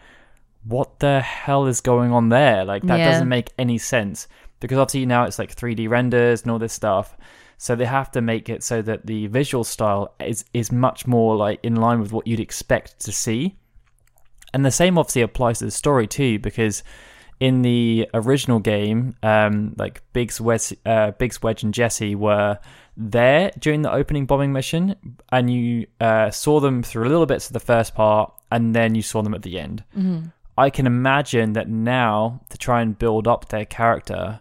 what 0.65 1.01
the 1.01 1.21
hell 1.21 1.67
is 1.67 1.81
going 1.81 2.13
on 2.13 2.29
there? 2.29 2.65
Like 2.65 2.83
that 2.85 2.99
Yeah. 2.99 3.11
doesn't 3.11 3.29
make 3.29 3.53
any 3.59 3.79
sense 3.79 4.29
because 4.61 4.79
obviously 4.79 5.07
now 5.07 5.25
it's 5.25 5.39
like 5.39 5.55
3D 5.55 5.89
renders 5.89 6.43
and 6.43 6.51
all 6.53 6.59
this 6.61 6.73
stuff. 6.73 7.17
So 7.59 7.75
they 7.75 7.85
have 7.85 8.11
to 8.13 8.21
make 8.21 8.49
it 8.49 8.63
so 8.63 8.83
that 8.83 9.07
the 9.07 9.27
visual 9.29 9.65
style 9.65 10.15
is 10.21 10.45
is 10.55 10.71
much 10.73 11.07
more 11.07 11.37
like 11.37 11.61
in 11.63 11.77
line 11.77 12.01
with 12.01 12.13
what 12.13 12.27
you'd 12.27 12.41
expect 12.41 13.01
to 13.01 13.13
see. 13.13 13.57
And 14.55 14.65
the 14.65 14.71
same 14.71 14.99
obviously 14.99 15.23
applies 15.23 15.59
to 15.61 15.65
the 15.65 15.71
story 15.71 16.07
too, 16.07 16.39
because 16.39 16.83
in 17.43 17.63
the 17.63 18.09
original 18.15 18.61
game, 18.61 19.17
um, 19.25 19.75
like 19.77 20.01
Biggs, 20.13 20.41
Wes- 20.41 20.73
uh, 20.87 21.11
Biggs, 21.11 21.43
Wedge, 21.43 21.65
and 21.65 21.75
Jessie 21.75 22.15
were 22.15 22.57
there 22.97 23.51
during 23.59 23.83
the 23.83 23.93
opening 23.93 24.27
bombing 24.27 24.53
mission, 24.53 24.95
and 25.33 25.51
you 25.51 25.89
uh, 26.01 26.31
saw 26.31 26.61
them 26.61 26.85
through 26.85 27.03
a 27.09 27.11
little 27.11 27.27
bits 27.27 27.49
of 27.49 27.53
the 27.53 27.59
first 27.59 27.97
part, 27.97 28.33
and 28.53 28.77
then 28.77 28.95
you 28.95 29.03
saw 29.03 29.23
them 29.23 29.35
at 29.35 29.43
the 29.43 29.59
end. 29.59 29.83
I 30.57 30.71
can 30.71 30.87
imagine 30.87 31.55
that 31.55 31.69
now 31.69 32.43
to 32.51 32.57
try 32.59 32.81
and 32.81 32.97
build 32.97 33.27
up 33.27 33.49
their 33.49 33.65
character, 33.65 34.41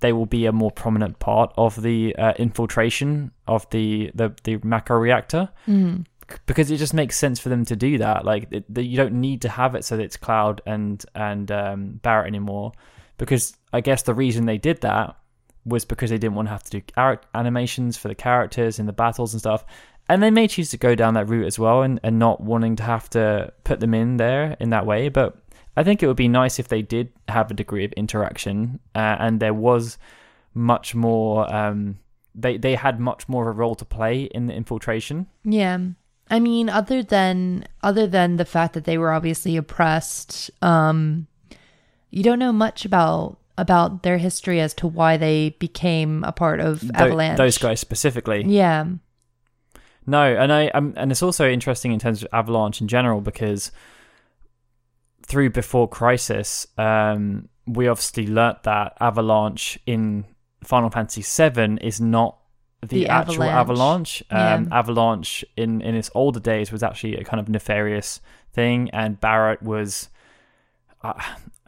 they 0.00 0.12
will 0.12 0.26
be 0.26 0.46
a 0.46 0.52
more 0.52 0.72
prominent 0.72 1.20
part 1.20 1.52
of 1.56 1.80
the 1.80 2.16
uh, 2.16 2.32
infiltration 2.36 3.30
of 3.46 3.70
the 3.70 4.10
the, 4.12 4.34
the 4.42 4.58
Mako 4.64 4.94
reactor 4.96 5.50
Mhm. 6.30 6.38
because 6.46 6.70
it 6.70 6.76
just 6.78 6.94
makes 6.94 7.16
sense 7.16 7.38
for 7.40 7.48
them 7.48 7.64
to 7.66 7.76
do 7.76 7.98
that. 7.98 8.24
Like 8.24 8.48
it, 8.50 8.74
that 8.74 8.84
you 8.84 8.96
don't 8.96 9.20
need 9.20 9.42
to 9.42 9.48
have 9.48 9.74
it 9.74 9.84
so 9.84 9.96
that 9.96 10.02
it's 10.02 10.16
Cloud 10.16 10.60
and 10.66 11.04
and 11.14 11.50
um, 11.50 12.00
Barrett 12.02 12.26
anymore, 12.26 12.72
because 13.18 13.56
I 13.72 13.80
guess 13.80 14.02
the 14.02 14.14
reason 14.14 14.46
they 14.46 14.58
did 14.58 14.80
that 14.82 15.16
was 15.64 15.84
because 15.84 16.10
they 16.10 16.18
didn't 16.18 16.34
want 16.36 16.48
to 16.48 16.52
have 16.52 16.62
to 16.64 16.80
do 16.80 17.18
animations 17.34 17.96
for 17.96 18.08
the 18.08 18.14
characters 18.14 18.78
in 18.78 18.86
the 18.86 18.92
battles 18.92 19.34
and 19.34 19.40
stuff. 19.40 19.64
And 20.08 20.22
they 20.22 20.30
may 20.30 20.48
choose 20.48 20.70
to 20.70 20.76
go 20.78 20.94
down 20.96 21.14
that 21.14 21.28
route 21.28 21.46
as 21.46 21.58
well, 21.58 21.82
and, 21.82 22.00
and 22.02 22.18
not 22.18 22.40
wanting 22.40 22.76
to 22.76 22.82
have 22.82 23.08
to 23.10 23.52
put 23.62 23.78
them 23.78 23.94
in 23.94 24.16
there 24.16 24.56
in 24.58 24.70
that 24.70 24.84
way. 24.86 25.08
But 25.08 25.36
I 25.76 25.84
think 25.84 26.02
it 26.02 26.08
would 26.08 26.16
be 26.16 26.28
nice 26.28 26.58
if 26.58 26.66
they 26.68 26.82
did 26.82 27.12
have 27.28 27.50
a 27.50 27.54
degree 27.54 27.84
of 27.84 27.92
interaction, 27.92 28.80
uh, 28.94 29.16
and 29.20 29.38
there 29.38 29.54
was 29.54 29.98
much 30.54 30.94
more 30.96 31.52
um, 31.54 31.98
they 32.34 32.56
they 32.56 32.74
had 32.74 32.98
much 32.98 33.28
more 33.28 33.48
of 33.48 33.56
a 33.56 33.58
role 33.58 33.74
to 33.76 33.84
play 33.84 34.22
in 34.22 34.46
the 34.46 34.54
infiltration. 34.54 35.26
Yeah. 35.44 35.78
I 36.30 36.38
mean, 36.38 36.68
other 36.68 37.02
than 37.02 37.66
other 37.82 38.06
than 38.06 38.36
the 38.36 38.44
fact 38.44 38.74
that 38.74 38.84
they 38.84 38.96
were 38.96 39.12
obviously 39.12 39.56
oppressed, 39.56 40.50
um, 40.62 41.26
you 42.10 42.22
don't 42.22 42.38
know 42.38 42.52
much 42.52 42.84
about 42.84 43.38
about 43.58 44.04
their 44.04 44.16
history 44.16 44.60
as 44.60 44.72
to 44.74 44.86
why 44.86 45.16
they 45.16 45.50
became 45.58 46.24
a 46.24 46.32
part 46.32 46.60
of 46.60 46.80
Tho- 46.80 46.94
Avalanche. 46.94 47.36
those 47.36 47.58
guys 47.58 47.80
specifically. 47.80 48.44
Yeah. 48.46 48.86
No, 50.06 50.22
and 50.22 50.52
I 50.52 50.68
um, 50.68 50.94
and 50.96 51.10
it's 51.10 51.22
also 51.22 51.48
interesting 51.48 51.92
in 51.92 51.98
terms 51.98 52.22
of 52.22 52.28
Avalanche 52.32 52.80
in 52.80 52.88
general 52.88 53.20
because 53.20 53.70
through 55.22 55.50
Before 55.50 55.88
Crisis, 55.88 56.66
um, 56.78 57.48
we 57.66 57.86
obviously 57.86 58.26
learnt 58.26 58.62
that 58.64 58.96
Avalanche 59.00 59.78
in 59.86 60.24
Final 60.64 60.90
Fantasy 60.90 61.22
VII 61.22 61.78
is 61.80 62.00
not 62.00 62.39
the, 62.80 62.86
The 62.86 63.08
actual 63.08 63.44
Avalanche. 63.44 64.22
Avalanche. 64.30 64.56
Um, 64.56 64.68
Yeah. 64.70 64.78
Avalanche 64.78 65.44
in 65.56 65.80
in 65.82 65.94
its 65.94 66.10
older 66.14 66.40
days 66.40 66.72
was 66.72 66.82
actually 66.82 67.16
a 67.16 67.24
kind 67.24 67.40
of 67.40 67.48
nefarious 67.48 68.20
thing, 68.52 68.90
and 68.90 69.20
Barrett 69.20 69.62
was. 69.62 70.08
Uh, 71.02 71.14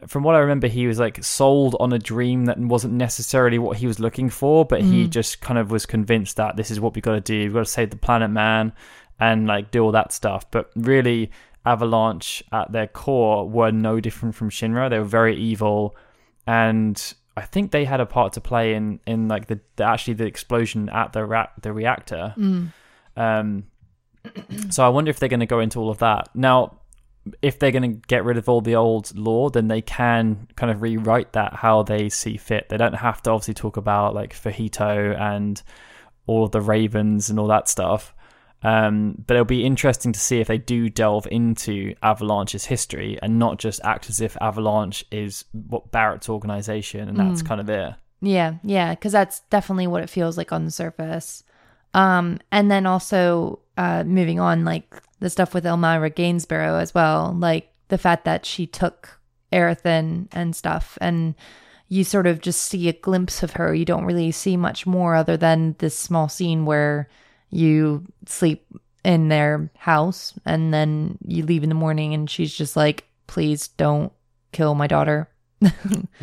from 0.07 0.23
what 0.23 0.35
I 0.35 0.39
remember, 0.39 0.67
he 0.67 0.85
was 0.85 0.99
like 0.99 1.23
sold 1.23 1.75
on 1.79 1.93
a 1.93 1.97
dream 1.99 2.45
that 2.45 2.59
wasn't 2.59 2.93
necessarily 2.93 3.57
what 3.57 3.77
he 3.77 3.87
was 3.87 3.99
looking 3.99 4.29
for, 4.29 4.65
but 4.65 4.81
he 4.81 5.05
Mm. 5.05 5.09
just 5.09 5.39
kind 5.39 5.57
of 5.57 5.71
was 5.71 5.85
convinced 5.85 6.35
that 6.37 6.57
this 6.57 6.69
is 6.69 6.79
what 6.79 6.93
we 6.93 6.99
got 7.01 7.13
to 7.13 7.21
do. 7.21 7.39
We've 7.45 7.53
got 7.53 7.59
to 7.59 7.65
save 7.65 7.89
the 7.91 7.95
planet, 7.97 8.29
man, 8.29 8.73
and 9.19 9.47
like 9.47 9.71
do 9.71 9.81
all 9.83 9.91
that 9.93 10.11
stuff. 10.11 10.49
But 10.51 10.69
really, 10.75 11.31
Avalanche 11.65 12.43
at 12.51 12.71
their 12.73 12.87
core 12.87 13.47
were 13.47 13.71
no 13.71 13.99
different 14.01 14.35
from 14.35 14.49
Shinra. 14.49 14.89
They 14.89 14.99
were 14.99 15.05
very 15.05 15.37
evil, 15.37 15.95
and 16.45 17.13
I 17.35 17.41
think 17.41 17.71
they 17.71 17.85
had 17.85 17.99
a 17.99 18.05
part 18.05 18.33
to 18.33 18.41
play 18.41 18.75
in 18.75 18.99
in 19.07 19.27
like 19.27 19.47
the, 19.47 19.59
the 19.75 19.83
actually 19.83 20.15
the 20.15 20.25
explosion 20.25 20.89
at 20.89 21.13
the 21.13 21.25
ra- 21.25 21.49
the 21.61 21.73
reactor. 21.73 22.33
Mm. 22.37 22.73
Um, 23.15 23.63
so 24.69 24.85
I 24.85 24.89
wonder 24.89 25.09
if 25.09 25.19
they're 25.19 25.29
going 25.29 25.39
to 25.39 25.45
go 25.45 25.59
into 25.59 25.79
all 25.79 25.89
of 25.89 25.99
that 25.99 26.29
now. 26.33 26.79
If 27.41 27.57
they're 27.57 27.71
going 27.71 27.89
to 27.89 28.07
get 28.07 28.25
rid 28.25 28.37
of 28.37 28.49
all 28.49 28.59
the 28.59 28.75
old 28.75 29.17
lore, 29.17 29.49
then 29.49 29.69
they 29.69 29.81
can 29.81 30.47
kind 30.57 30.69
of 30.69 30.81
rewrite 30.81 31.31
that 31.33 31.53
how 31.53 31.81
they 31.83 32.09
see 32.09 32.35
fit. 32.35 32.67
They 32.67 32.75
don't 32.75 32.95
have 32.95 33.21
to 33.23 33.31
obviously 33.31 33.53
talk 33.53 33.77
about 33.77 34.13
like 34.13 34.33
Fuhito 34.33 35.17
and 35.17 35.61
all 36.27 36.43
of 36.43 36.51
the 36.51 36.59
Ravens 36.59 37.29
and 37.29 37.39
all 37.39 37.47
that 37.47 37.69
stuff. 37.69 38.13
Um, 38.63 39.15
but 39.27 39.33
it'll 39.35 39.45
be 39.45 39.65
interesting 39.65 40.13
to 40.13 40.19
see 40.19 40.39
if 40.39 40.47
they 40.47 40.57
do 40.57 40.89
delve 40.89 41.27
into 41.29 41.95
Avalanche's 42.01 42.65
history 42.65 43.19
and 43.21 43.37
not 43.37 43.59
just 43.59 43.81
act 43.83 44.09
as 44.09 44.21
if 44.21 44.37
Avalanche 44.39 45.03
is 45.11 45.43
what 45.51 45.91
Barrett's 45.91 46.29
organization 46.29 47.09
and 47.09 47.17
that's 47.17 47.41
Mm. 47.41 47.47
kind 47.47 47.61
of 47.61 47.69
it. 47.69 47.93
Yeah, 48.21 48.53
yeah, 48.63 48.91
because 48.91 49.11
that's 49.11 49.41
definitely 49.49 49.87
what 49.87 50.01
it 50.01 50.09
feels 50.09 50.37
like 50.37 50.53
on 50.53 50.63
the 50.63 50.71
surface. 50.71 51.43
Um, 51.93 52.39
and 52.51 52.71
then 52.71 52.85
also 52.85 53.59
uh, 53.77 54.03
moving 54.05 54.39
on, 54.39 54.63
like 54.63 54.85
the 55.19 55.29
stuff 55.29 55.53
with 55.53 55.65
Elmyra 55.65 56.13
Gainsborough 56.15 56.77
as 56.79 56.93
well, 56.95 57.35
like 57.37 57.69
the 57.89 57.97
fact 57.97 58.23
that 58.25 58.45
she 58.45 58.65
took 58.65 59.19
Erethan 59.51 60.27
and 60.31 60.55
stuff, 60.55 60.97
and 61.01 61.35
you 61.89 62.03
sort 62.03 62.27
of 62.27 62.39
just 62.41 62.61
see 62.61 62.87
a 62.87 62.93
glimpse 62.93 63.43
of 63.43 63.51
her. 63.51 63.73
You 63.75 63.85
don't 63.85 64.05
really 64.05 64.31
see 64.31 64.57
much 64.57 64.87
more 64.87 65.15
other 65.15 65.35
than 65.37 65.75
this 65.79 65.97
small 65.97 66.29
scene 66.29 66.65
where 66.65 67.07
you 67.53 68.05
sleep 68.25 68.65
in 69.03 69.27
their 69.27 69.69
house 69.77 70.33
and 70.45 70.73
then 70.73 71.17
you 71.25 71.45
leave 71.45 71.63
in 71.63 71.69
the 71.69 71.75
morning, 71.75 72.13
and 72.13 72.29
she's 72.29 72.53
just 72.53 72.75
like, 72.75 73.05
"Please 73.27 73.67
don't 73.69 74.11
kill 74.51 74.75
my 74.75 74.87
daughter." 74.87 75.29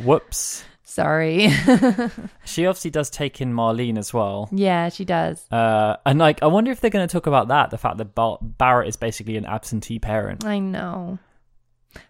Whoops. 0.02 0.64
Sorry. 0.82 1.48
She 2.44 2.66
obviously 2.66 2.90
does 2.90 3.10
take 3.10 3.40
in 3.40 3.54
Marlene 3.54 3.96
as 3.96 4.12
well. 4.12 4.48
yeah, 4.50 4.88
she 4.88 5.04
does. 5.04 5.46
Uh, 5.52 5.96
and 6.04 6.18
like, 6.18 6.42
I 6.42 6.46
wonder 6.46 6.72
if 6.72 6.80
they're 6.80 6.90
going 6.90 7.06
to 7.06 7.12
talk 7.12 7.28
about 7.28 7.46
that 7.48 7.70
the 7.70 7.78
fact 7.78 7.98
that 7.98 8.12
Bar- 8.16 8.38
Barrett 8.42 8.88
is 8.88 8.96
basically 8.96 9.36
an 9.36 9.44
absentee 9.44 10.00
parent 10.00 10.44
I 10.44 10.58
know. 10.58 11.20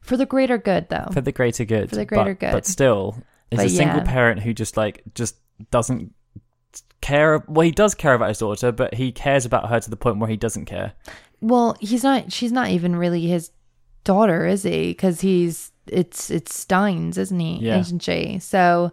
For 0.00 0.16
the 0.16 0.24
greater 0.24 0.56
good, 0.56 0.88
though. 0.88 1.08
for 1.12 1.20
the 1.20 1.30
greater 1.30 1.66
good. 1.66 1.90
For 1.90 1.96
the 1.96 2.06
greater 2.06 2.32
but, 2.32 2.40
good. 2.40 2.52
But 2.52 2.66
still, 2.66 3.22
it's 3.50 3.62
But 3.62 3.66
a 3.66 3.68
single 3.68 4.00
parent 4.00 4.40
who 4.40 4.54
just 4.54 4.78
like, 4.78 5.02
just 5.14 5.36
doesn't 5.70 6.14
care. 7.00 7.44
Well, 7.48 7.64
he 7.64 7.70
does 7.72 7.94
care 7.94 8.14
about 8.14 8.28
his 8.28 8.38
daughter, 8.38 8.72
but 8.72 8.94
he 8.94 9.12
cares 9.12 9.44
about 9.44 9.68
her 9.68 9.80
to 9.80 9.90
the 9.90 9.96
point 9.96 10.18
where 10.18 10.28
he 10.30 10.36
doesn't 10.36 10.66
care. 10.66 10.92
well, 11.40 11.76
he's 11.80 12.02
not. 12.04 12.32
She's 12.32 12.52
not 12.52 12.68
even 12.70 12.96
really 12.96 13.26
his 13.26 13.50
daughter, 14.04 14.46
is 14.46 14.62
he? 14.62 14.88
Because 14.88 15.20
he's 15.20 15.72
it's 15.86 16.30
it's 16.30 16.64
Dyne's, 16.64 17.18
isn't 17.18 17.40
he? 17.40 17.58
Yeah. 17.58 17.78
Isn't 17.78 18.02
she? 18.02 18.38
So, 18.38 18.92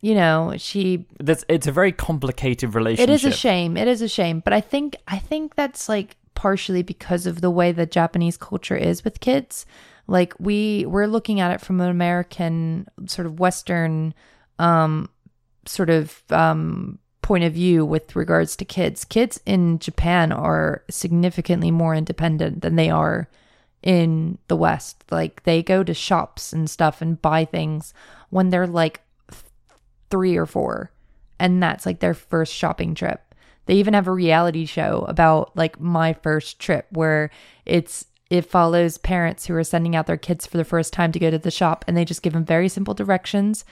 you 0.00 0.14
know, 0.14 0.54
she. 0.56 1.06
That's, 1.20 1.44
it's 1.48 1.66
a 1.66 1.72
very 1.72 1.92
complicated 1.92 2.74
relationship. 2.74 3.10
It 3.10 3.12
is 3.12 3.24
a 3.24 3.32
shame. 3.32 3.76
It 3.76 3.88
is 3.88 4.02
a 4.02 4.08
shame. 4.08 4.40
But 4.40 4.52
I 4.52 4.60
think 4.60 4.96
I 5.06 5.18
think 5.18 5.54
that's 5.54 5.88
like 5.88 6.16
partially 6.34 6.82
because 6.82 7.26
of 7.26 7.40
the 7.40 7.50
way 7.50 7.72
that 7.72 7.90
Japanese 7.90 8.36
culture 8.36 8.76
is 8.76 9.04
with 9.04 9.20
kids. 9.20 9.66
Like 10.06 10.32
we 10.38 10.86
we're 10.86 11.06
looking 11.06 11.40
at 11.40 11.50
it 11.52 11.60
from 11.60 11.80
an 11.80 11.90
American 11.90 12.86
sort 13.06 13.26
of 13.26 13.38
Western 13.38 14.14
um 14.58 15.08
sort 15.66 15.90
of 15.90 16.22
um 16.30 16.98
point 17.28 17.44
of 17.44 17.52
view 17.52 17.84
with 17.84 18.16
regards 18.16 18.56
to 18.56 18.64
kids. 18.64 19.04
Kids 19.04 19.38
in 19.44 19.78
Japan 19.78 20.32
are 20.32 20.82
significantly 20.88 21.70
more 21.70 21.94
independent 21.94 22.62
than 22.62 22.76
they 22.76 22.88
are 22.88 23.28
in 23.82 24.38
the 24.48 24.56
West. 24.56 25.04
Like 25.10 25.42
they 25.42 25.62
go 25.62 25.84
to 25.84 25.92
shops 25.92 26.54
and 26.54 26.70
stuff 26.70 27.02
and 27.02 27.20
buy 27.20 27.44
things 27.44 27.92
when 28.30 28.48
they're 28.48 28.66
like 28.66 29.02
th- 29.30 29.42
three 30.08 30.38
or 30.38 30.46
four. 30.46 30.90
And 31.38 31.62
that's 31.62 31.84
like 31.84 32.00
their 32.00 32.14
first 32.14 32.54
shopping 32.54 32.94
trip. 32.94 33.34
They 33.66 33.74
even 33.74 33.92
have 33.92 34.08
a 34.08 34.12
reality 34.12 34.64
show 34.64 35.04
about 35.06 35.54
like 35.54 35.78
my 35.78 36.14
first 36.14 36.58
trip 36.58 36.86
where 36.92 37.28
it's 37.66 38.06
it 38.30 38.46
follows 38.46 38.96
parents 38.96 39.44
who 39.44 39.54
are 39.54 39.64
sending 39.64 39.94
out 39.94 40.06
their 40.06 40.16
kids 40.16 40.46
for 40.46 40.56
the 40.56 40.64
first 40.64 40.94
time 40.94 41.12
to 41.12 41.18
go 41.18 41.30
to 41.30 41.38
the 41.38 41.50
shop 41.50 41.84
and 41.86 41.94
they 41.94 42.06
just 42.06 42.22
give 42.22 42.32
them 42.32 42.46
very 42.46 42.70
simple 42.70 42.94
directions 42.94 43.66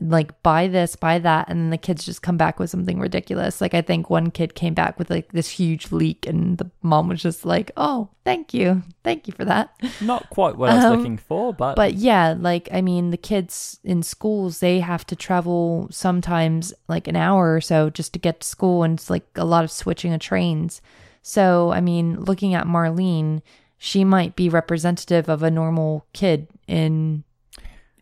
like 0.00 0.42
buy 0.42 0.68
this, 0.68 0.96
buy 0.96 1.18
that, 1.18 1.48
and 1.48 1.60
then 1.60 1.70
the 1.70 1.78
kids 1.78 2.04
just 2.04 2.22
come 2.22 2.36
back 2.36 2.58
with 2.58 2.70
something 2.70 2.98
ridiculous. 2.98 3.60
Like 3.60 3.74
I 3.74 3.82
think 3.82 4.10
one 4.10 4.30
kid 4.30 4.54
came 4.54 4.74
back 4.74 4.98
with 4.98 5.10
like 5.10 5.32
this 5.32 5.48
huge 5.48 5.92
leak, 5.92 6.26
and 6.26 6.58
the 6.58 6.70
mom 6.82 7.08
was 7.08 7.22
just 7.22 7.44
like, 7.44 7.70
"Oh, 7.76 8.08
thank 8.24 8.52
you, 8.54 8.82
thank 9.04 9.26
you 9.26 9.32
for 9.32 9.44
that." 9.44 9.70
Not 10.00 10.30
quite 10.30 10.56
what 10.56 10.70
I 10.70 10.76
was 10.76 10.84
Um, 10.84 10.96
looking 10.98 11.16
for, 11.18 11.52
but, 11.52 11.76
But 11.76 11.94
yeah, 11.94 12.34
like 12.38 12.68
I 12.72 12.80
mean, 12.80 13.10
the 13.10 13.16
kids 13.16 13.78
in 13.84 14.02
schools 14.02 14.60
they 14.60 14.80
have 14.80 15.06
to 15.06 15.16
travel 15.16 15.88
sometimes 15.90 16.72
like 16.88 17.08
an 17.08 17.16
hour 17.16 17.54
or 17.54 17.60
so 17.60 17.90
just 17.90 18.12
to 18.12 18.18
get 18.18 18.40
to 18.40 18.46
school, 18.46 18.82
and 18.82 18.98
it's 18.98 19.10
like 19.10 19.26
a 19.36 19.44
lot 19.44 19.64
of 19.64 19.70
switching 19.70 20.12
of 20.12 20.20
trains. 20.20 20.80
So 21.22 21.72
I 21.72 21.80
mean, 21.80 22.20
looking 22.20 22.54
at 22.54 22.66
Marlene, 22.66 23.42
she 23.76 24.04
might 24.04 24.34
be 24.36 24.48
representative 24.48 25.28
of 25.28 25.42
a 25.42 25.50
normal 25.50 26.06
kid 26.12 26.48
in 26.66 27.24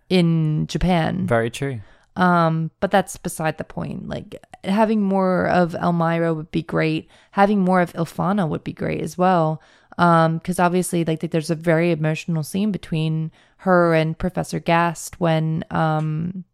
in 0.08 0.66
Japan. 0.66 1.26
very 1.26 1.50
true. 1.50 1.80
Um, 2.16 2.70
but 2.80 2.90
that's 2.90 3.16
beside 3.18 3.58
the 3.58 3.64
point. 3.64 4.08
Like 4.08 4.42
having 4.64 5.02
more 5.02 5.48
of 5.48 5.72
Elmyra 5.72 6.34
would 6.34 6.50
be 6.50 6.62
great. 6.62 7.08
Having 7.32 7.60
more 7.60 7.80
of 7.82 7.92
Ifalna 7.92 8.48
would 8.48 8.64
be 8.64 8.72
great 8.72 9.02
as 9.02 9.18
well. 9.18 9.60
Um, 9.98 10.38
because 10.38 10.58
obviously, 10.58 11.04
like 11.04 11.20
there's 11.20 11.50
a 11.50 11.54
very 11.54 11.90
emotional 11.90 12.42
scene 12.42 12.72
between 12.72 13.32
her 13.58 13.94
and 13.94 14.18
Professor 14.18 14.60
Gast 14.60 15.20
when 15.20 15.64
um 15.70 16.44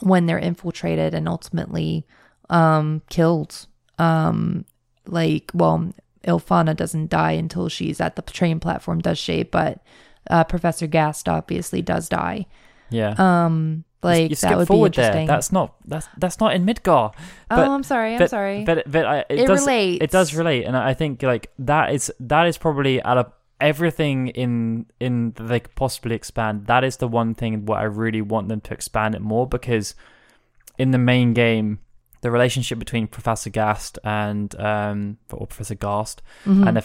when 0.00 0.26
they're 0.26 0.38
infiltrated 0.38 1.14
and 1.14 1.28
ultimately 1.28 2.06
um 2.48 3.02
killed. 3.10 3.66
Um, 3.98 4.64
like 5.06 5.50
well, 5.52 5.92
Ifalna 6.24 6.76
doesn't 6.76 7.10
die 7.10 7.32
until 7.32 7.68
she's 7.68 8.00
at 8.00 8.16
the 8.16 8.22
train 8.22 8.60
platform, 8.60 9.00
does 9.00 9.18
she? 9.18 9.42
But 9.42 9.82
uh, 10.30 10.44
Professor 10.44 10.86
Gast 10.86 11.28
obviously 11.28 11.82
does 11.82 12.08
die. 12.08 12.46
Yeah. 12.88 13.14
Um, 13.18 13.84
like 14.02 14.22
you 14.22 14.28
that 14.30 14.36
skip 14.36 14.56
would 14.56 14.62
be 14.62 14.66
forward 14.66 14.94
there. 14.94 15.04
interesting. 15.06 15.26
That's 15.26 15.52
not 15.52 15.74
that's 15.86 16.08
that's 16.16 16.40
not 16.40 16.54
in 16.54 16.64
Midgar. 16.64 17.12
But, 17.50 17.58
oh, 17.68 17.72
I'm 17.74 17.82
sorry. 17.82 18.14
I'm 18.14 18.18
but, 18.18 18.30
sorry. 18.30 18.64
But 18.64 18.90
but 18.90 19.04
I, 19.04 19.18
it, 19.28 19.40
It 19.40 19.46
does 19.46 19.60
relates. 19.66 20.04
it 20.04 20.10
does 20.10 20.34
relate, 20.34 20.64
and 20.64 20.74
I 20.76 20.94
think 20.94 21.22
like 21.22 21.50
that 21.58 21.92
is 21.92 22.10
that 22.20 22.46
is 22.46 22.56
probably 22.56 23.02
out 23.02 23.18
of 23.18 23.30
everything 23.60 24.28
in 24.28 24.86
in 24.98 25.32
that 25.36 25.44
they 25.44 25.60
could 25.60 25.74
possibly 25.74 26.14
expand. 26.16 26.66
That 26.66 26.82
is 26.82 26.96
the 26.96 27.08
one 27.08 27.34
thing 27.34 27.66
what 27.66 27.78
I 27.78 27.84
really 27.84 28.22
want 28.22 28.48
them 28.48 28.62
to 28.62 28.72
expand 28.74 29.14
it 29.14 29.20
more 29.20 29.46
because 29.46 29.94
in 30.78 30.90
the 30.92 30.98
main 30.98 31.34
game. 31.34 31.80
The 32.22 32.30
relationship 32.30 32.78
between 32.78 33.06
Professor 33.06 33.48
Gast 33.48 33.98
and 34.04 34.54
um 34.60 35.16
or 35.32 35.46
Professor 35.46 35.74
Gast 35.74 36.20
Mhm. 36.44 36.68
and 36.68 36.76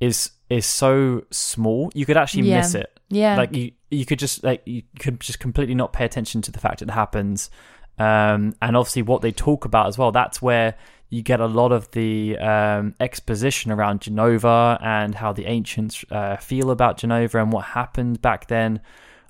is 0.00 0.30
is 0.50 0.64
so 0.66 1.22
small 1.30 1.90
you 1.94 2.06
could 2.06 2.16
actually 2.16 2.48
Yeah. 2.48 2.58
miss 2.58 2.74
it 2.74 2.98
yeah. 3.08 3.36
like 3.36 3.54
you 3.54 3.72
you 3.90 4.04
could 4.06 4.18
just 4.18 4.42
like 4.44 4.62
you 4.66 4.82
could 4.98 5.20
just 5.20 5.40
completely 5.40 5.74
not 5.74 5.92
pay 5.92 6.04
attention 6.04 6.40
to 6.42 6.52
the 6.52 6.58
fact 6.58 6.82
it 6.82 6.90
happens 6.90 7.50
um 7.98 8.54
and 8.62 8.76
obviously 8.76 9.02
what 9.02 9.22
they 9.22 9.32
talk 9.32 9.64
about 9.64 9.86
as 9.88 9.98
well 9.98 10.12
that's 10.12 10.40
where 10.40 10.74
you 11.10 11.22
get 11.22 11.40
a 11.40 11.46
lot 11.46 11.72
of 11.72 11.90
the 11.92 12.36
um 12.38 12.94
exposition 13.00 13.72
around 13.72 14.00
Jenova 14.00 14.78
and 14.82 15.14
how 15.14 15.32
the 15.32 15.46
ancients 15.46 16.04
uh, 16.10 16.36
feel 16.36 16.70
about 16.70 16.98
Jenova 16.98 17.40
and 17.42 17.52
what 17.52 17.64
happened 17.66 18.20
back 18.22 18.46
then 18.48 18.80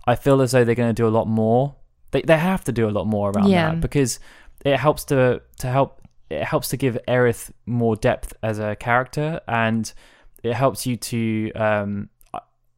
i 0.07 0.15
feel 0.15 0.41
as 0.43 0.53
though 0.53 0.65
they're 0.65 0.75
going 0.75 0.95
to 0.95 1.03
do 1.03 1.07
a 1.07 1.17
lot 1.19 1.27
more 1.27 1.75
they, 2.11 2.23
they 2.23 2.37
have 2.39 2.65
to 2.65 2.73
do 2.73 2.89
a 2.89 2.91
lot 2.99 3.07
more 3.07 3.31
around 3.31 3.49
Yeah. 3.51 3.71
that 3.71 3.81
because 3.81 4.19
it 4.65 4.77
helps 4.77 5.05
to 5.05 5.41
to 5.59 5.67
help 5.69 6.03
it 6.31 6.43
helps 6.45 6.69
to 6.69 6.77
give 6.77 6.99
Aerith 7.09 7.51
more 7.65 7.97
depth 7.97 8.35
as 8.43 8.59
a 8.59 8.77
character, 8.77 9.41
and 9.49 9.91
it 10.43 10.55
helps 10.55 10.87
you 10.87 10.97
to 10.97 11.53
um, 11.53 12.09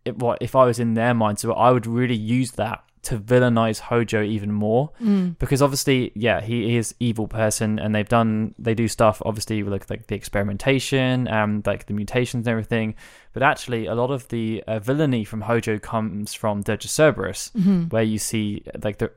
it, 0.05 0.17
what 0.19 0.39
if 0.41 0.55
I 0.57 0.65
was 0.65 0.79
in 0.79 0.95
their 0.95 1.15
mind, 1.15 1.39
so 1.39 1.53
I 1.53 1.71
would 1.71 1.87
really 1.87 2.17
use 2.17 2.53
that 2.53 2.83
to 3.03 3.19
villainize 3.19 3.79
Hojo 3.81 4.23
even 4.23 4.53
more 4.53 4.91
Mm. 5.03 5.39
because 5.39 5.63
obviously, 5.63 6.13
yeah, 6.15 6.43
he 6.43 6.77
is 6.77 6.95
evil 7.01 7.27
person, 7.29 7.79
and 7.79 7.95
they've 7.95 8.09
done 8.09 8.55
they 8.59 8.75
do 8.75 8.89
stuff 8.89 9.23
obviously 9.25 9.63
with 9.63 9.73
like, 9.73 9.89
like 9.89 10.07
the 10.09 10.15
experimentation 10.15 11.27
and 11.29 11.67
like 11.67 11.87
the 11.87 11.95
mutations 11.95 12.47
and 12.47 12.53
everything. 12.53 12.95
But 13.33 13.43
actually, 13.43 13.87
a 13.87 13.95
lot 13.95 14.11
of 14.11 14.29
the 14.29 14.63
uh, 14.67 14.81
villainy 14.81 15.25
from 15.25 15.43
Hojo 15.43 15.79
comes 15.79 16.35
from 16.35 16.61
Dirge 16.63 16.85
of 16.85 16.91
Cerberus, 16.91 17.51
Mhm. 17.57 17.91
where 17.93 18.03
you 18.03 18.19
see 18.19 18.65
like 18.83 18.99
the 18.99 19.11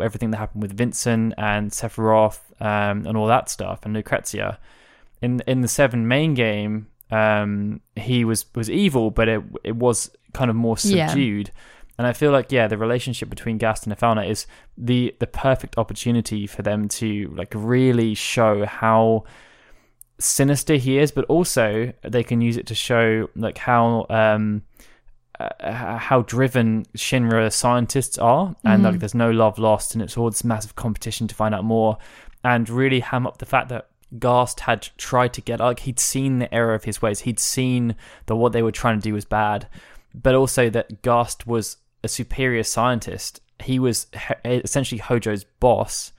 everything 0.00 0.30
that 0.32 0.38
happened 0.38 0.62
with 0.62 0.76
Vincent 0.76 1.34
and 1.38 1.70
Sephiroth 1.70 2.40
um, 2.60 3.06
and 3.06 3.16
all 3.16 3.26
that 3.28 3.48
stuff, 3.48 3.80
and 3.84 3.94
Lucrezia. 3.94 4.58
In 5.22 5.40
in 5.46 5.60
the 5.62 5.68
seven 5.68 6.08
main 6.08 6.34
game, 6.34 6.88
um, 7.10 7.80
he 7.96 8.24
was 8.24 8.44
was 8.54 8.68
evil, 8.70 9.10
but 9.10 9.28
it 9.28 9.42
it 9.64 9.76
was 9.76 10.10
kind 10.34 10.50
of 10.50 10.56
more 10.56 10.76
Yeah. 10.82 11.06
subdued. 11.08 11.50
And 11.98 12.06
I 12.06 12.12
feel 12.12 12.30
like 12.30 12.52
yeah, 12.52 12.68
the 12.68 12.78
relationship 12.78 13.28
between 13.28 13.58
Gast 13.58 13.84
and 13.86 13.96
Ifalna 13.96 14.28
is 14.28 14.46
the 14.76 15.14
the 15.18 15.26
perfect 15.26 15.76
opportunity 15.78 16.46
for 16.46 16.62
them 16.62 16.88
to 17.00 17.32
like 17.36 17.52
really 17.54 18.14
show 18.14 18.64
how 18.66 19.24
sinister 20.18 20.74
he 20.76 20.98
is, 20.98 21.10
but 21.12 21.24
also 21.26 21.92
they 22.02 22.22
can 22.22 22.40
use 22.40 22.56
it 22.56 22.66
to 22.66 22.74
show 22.74 23.28
like 23.36 23.58
how 23.58 24.06
um 24.10 24.62
uh, 25.40 25.96
how 25.98 26.22
driven 26.22 26.84
Shinra 26.96 27.52
scientists 27.52 28.18
are, 28.18 28.56
and 28.64 28.82
like 28.82 28.94
Mhm. 28.96 29.00
there's 29.00 29.14
no 29.14 29.30
love 29.30 29.56
lost, 29.58 29.94
and 29.94 30.02
it's 30.02 30.16
all 30.16 30.28
this 30.30 30.42
massive 30.42 30.74
competition 30.74 31.28
to 31.28 31.34
find 31.34 31.54
out 31.54 31.64
more, 31.64 31.96
and 32.42 32.68
really 32.68 32.98
ham 33.00 33.24
up 33.26 33.38
the 33.38 33.46
fact 33.46 33.68
that 33.68 33.86
Gast 34.18 34.60
had 34.60 34.88
tried 34.96 35.32
to 35.34 35.40
get 35.40 35.60
like 35.60 35.80
he'd 35.80 36.00
seen 36.00 36.38
the 36.38 36.52
error 36.54 36.74
of 36.74 36.84
his 36.84 37.02
ways, 37.02 37.20
he'd 37.20 37.40
seen 37.40 37.96
that 38.26 38.36
what 38.36 38.52
they 38.52 38.62
were 38.62 38.72
trying 38.72 38.98
to 38.98 39.02
do 39.02 39.14
was 39.14 39.24
bad, 39.24 39.68
but 40.14 40.34
also 40.34 40.70
that 40.70 41.02
Gast 41.02 41.46
was 41.46 41.78
a 42.02 42.08
superior 42.08 42.62
scientist. 42.62 43.40
He 43.62 43.78
was 43.78 44.06
essentially 44.44 45.00
Hojo's 45.00 45.44
boss. 45.44 46.12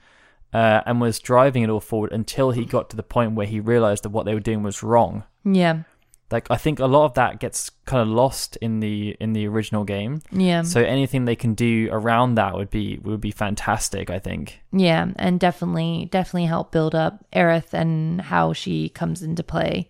Uh, 0.52 0.82
and 0.84 1.00
was 1.00 1.20
driving 1.20 1.62
it 1.62 1.70
all 1.70 1.78
forward 1.78 2.10
until 2.10 2.50
he 2.50 2.64
got 2.64 2.90
to 2.90 2.96
the 2.96 3.04
point 3.04 3.36
where 3.36 3.46
he 3.46 3.60
realized 3.60 4.02
that 4.02 4.08
what 4.08 4.26
they 4.26 4.34
were 4.34 4.40
doing 4.40 4.64
was 4.64 4.82
wrong 4.82 5.22
Yeah. 5.44 5.82
Like 6.30 6.50
I 6.50 6.56
think 6.56 6.78
a 6.78 6.86
lot 6.86 7.06
of 7.06 7.14
that 7.14 7.40
gets 7.40 7.70
kind 7.86 8.02
of 8.02 8.08
lost 8.08 8.56
in 8.56 8.80
the 8.80 9.16
in 9.20 9.32
the 9.32 9.46
original 9.48 9.84
game. 9.84 10.22
Yeah. 10.30 10.62
So 10.62 10.80
anything 10.80 11.24
they 11.24 11.36
can 11.36 11.54
do 11.54 11.88
around 11.90 12.36
that 12.36 12.54
would 12.54 12.70
be 12.70 12.98
would 13.02 13.20
be 13.20 13.30
fantastic. 13.30 14.10
I 14.10 14.18
think. 14.18 14.60
Yeah, 14.72 15.08
and 15.16 15.40
definitely, 15.40 16.08
definitely 16.10 16.46
help 16.46 16.72
build 16.72 16.94
up 16.94 17.24
Aerith 17.32 17.72
and 17.72 18.20
how 18.20 18.52
she 18.52 18.88
comes 18.88 19.22
into 19.22 19.42
play. 19.42 19.88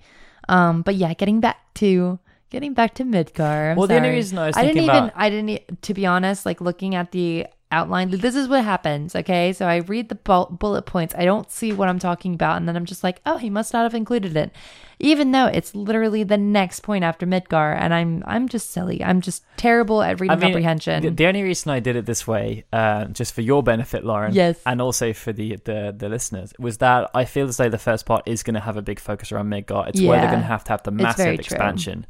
Um, 0.49 0.83
but 0.83 0.95
yeah, 0.95 1.15
getting 1.15 1.41
back 1.41 1.75
to 1.75 2.19
getting 2.51 2.75
back 2.75 2.95
to 2.95 3.05
Midgar. 3.05 3.73
I'm 3.73 3.77
well, 3.77 3.87
the 3.87 3.97
only 3.97 4.09
sorry. 4.09 4.17
reason 4.17 4.39
I 4.39 4.47
was 4.47 4.57
I 4.57 4.63
didn't 4.63 4.77
even. 4.79 4.91
about 4.91 5.13
I 5.15 5.31
didn't. 5.31 5.83
To 5.83 5.95
be 5.95 6.07
honest, 6.07 6.47
like 6.47 6.61
looking 6.61 6.95
at 6.95 7.13
the 7.13 7.47
outline, 7.73 8.11
this 8.11 8.35
is 8.35 8.49
what 8.49 8.65
happens. 8.65 9.15
Okay, 9.15 9.53
so 9.53 9.67
I 9.67 9.77
read 9.77 10.09
the 10.09 10.15
bu- 10.17 10.47
bullet 10.51 10.83
points. 10.83 11.15
I 11.17 11.25
don't 11.25 11.51
see 11.51 11.73
what 11.73 11.89
I'm 11.89 11.99
talking 11.99 12.35
about, 12.35 12.57
and 12.57 12.67
then 12.69 12.77
I'm 12.77 12.85
just 12.87 13.05
like, 13.05 13.21
oh, 13.27 13.37
he 13.39 13.51
must 13.51 13.73
not 13.73 13.83
have 13.85 13.95
included 13.95 14.37
it, 14.37 14.51
even 14.99 15.31
though 15.33 15.47
it's 15.47 15.75
literally 15.75 16.23
the 16.25 16.37
next 16.37 16.81
point 16.81 17.05
after 17.05 17.27
Midgar, 17.27 17.77
and 17.79 17.95
I'm 17.95 18.23
I'm 18.27 18.49
just 18.49 18.71
silly. 18.71 19.03
I'm 19.05 19.21
just 19.21 19.45
terrible 19.57 20.03
at 20.03 20.21
reading 20.21 20.33
I 20.33 20.35
mean, 20.37 20.43
comprehension. 20.53 21.03
the, 21.03 21.11
the 21.11 21.27
only 21.27 21.43
reason 21.43 21.71
I 21.71 21.81
did 21.81 21.97
it 21.97 22.07
this 22.07 22.27
way, 22.27 22.65
uh, 22.73 23.05
just 23.07 23.35
for 23.35 23.41
your 23.43 23.63
benefit, 23.63 24.05
Lauren, 24.05 24.35
Yes. 24.35 24.61
and 24.67 24.81
also 24.83 25.13
for 25.13 25.33
the, 25.33 25.57
the 25.65 25.95
the 25.97 26.09
listeners, 26.09 26.53
was 26.59 26.79
that 26.79 27.11
I 27.15 27.25
feel 27.25 27.47
as 27.49 27.57
though 27.57 27.69
the 27.69 27.79
first 27.79 28.05
part 28.07 28.25
is 28.27 28.43
going 28.43 28.55
to 28.55 28.61
have 28.61 28.77
a 28.77 28.83
big 28.83 28.99
focus 29.01 29.33
around 29.33 29.49
Midgar. 29.51 29.89
It's 29.89 30.01
where 30.01 30.21
they're 30.21 30.31
going 30.31 30.41
to 30.43 30.47
have 30.47 30.65
to 30.65 30.73
have 30.73 30.83
the 30.83 30.91
massive 30.91 31.39
expansion, 31.39 32.07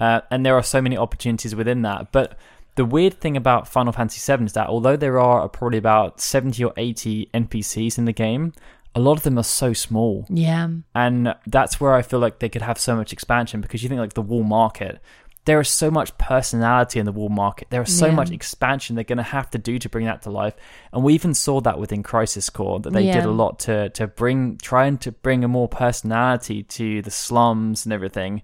uh, 0.00 0.22
and 0.30 0.44
there 0.44 0.56
are 0.56 0.62
so 0.62 0.82
many 0.82 0.96
opportunities 0.96 1.54
within 1.54 1.82
that. 1.82 2.10
But 2.12 2.36
the 2.76 2.84
weird 2.84 3.20
thing 3.20 3.36
about 3.36 3.68
Final 3.68 3.92
Fantasy 3.92 4.36
VII 4.36 4.44
is 4.44 4.52
that 4.54 4.68
although 4.68 4.96
there 4.96 5.18
are 5.20 5.48
probably 5.48 5.78
about 5.78 6.20
seventy 6.20 6.64
or 6.64 6.72
eighty 6.76 7.28
NPCs 7.34 7.98
in 7.98 8.04
the 8.04 8.12
game, 8.12 8.52
a 8.94 9.00
lot 9.00 9.16
of 9.16 9.22
them 9.24 9.38
are 9.38 9.44
so 9.44 9.72
small. 9.72 10.26
yeah, 10.28 10.68
and 10.94 11.34
that's 11.46 11.80
where 11.80 11.94
I 11.94 12.02
feel 12.02 12.20
like 12.20 12.38
they 12.38 12.48
could 12.48 12.62
have 12.62 12.78
so 12.78 12.94
much 12.96 13.12
expansion 13.12 13.60
because 13.60 13.82
you 13.82 13.88
think 13.88 14.00
like 14.00 14.14
the 14.14 14.22
wall 14.22 14.42
market. 14.44 15.00
There 15.46 15.60
is 15.60 15.68
so 15.68 15.90
much 15.90 16.16
personality 16.16 16.98
in 16.98 17.04
the 17.04 17.12
wall 17.12 17.28
market. 17.28 17.68
There 17.68 17.82
is 17.82 17.94
so 17.98 18.06
Yeah. 18.06 18.14
much 18.14 18.30
expansion 18.30 18.96
they're 18.96 19.04
going 19.04 19.18
to 19.18 19.22
have 19.22 19.50
to 19.50 19.58
do 19.58 19.78
to 19.78 19.90
bring 19.90 20.06
that 20.06 20.22
to 20.22 20.30
life, 20.30 20.54
and 20.90 21.04
we 21.04 21.12
even 21.12 21.34
saw 21.34 21.60
that 21.60 21.78
within 21.78 22.02
Crisis 22.02 22.48
Core 22.48 22.80
that 22.80 22.94
they 22.94 23.04
did 23.12 23.24
a 23.26 23.30
lot 23.30 23.58
to 23.60 23.90
to 23.90 24.06
bring 24.06 24.56
trying 24.62 24.96
to 24.98 25.12
bring 25.12 25.44
a 25.44 25.48
more 25.48 25.68
personality 25.68 26.62
to 26.62 27.02
the 27.02 27.10
slums 27.10 27.84
and 27.84 27.92
everything. 27.92 28.40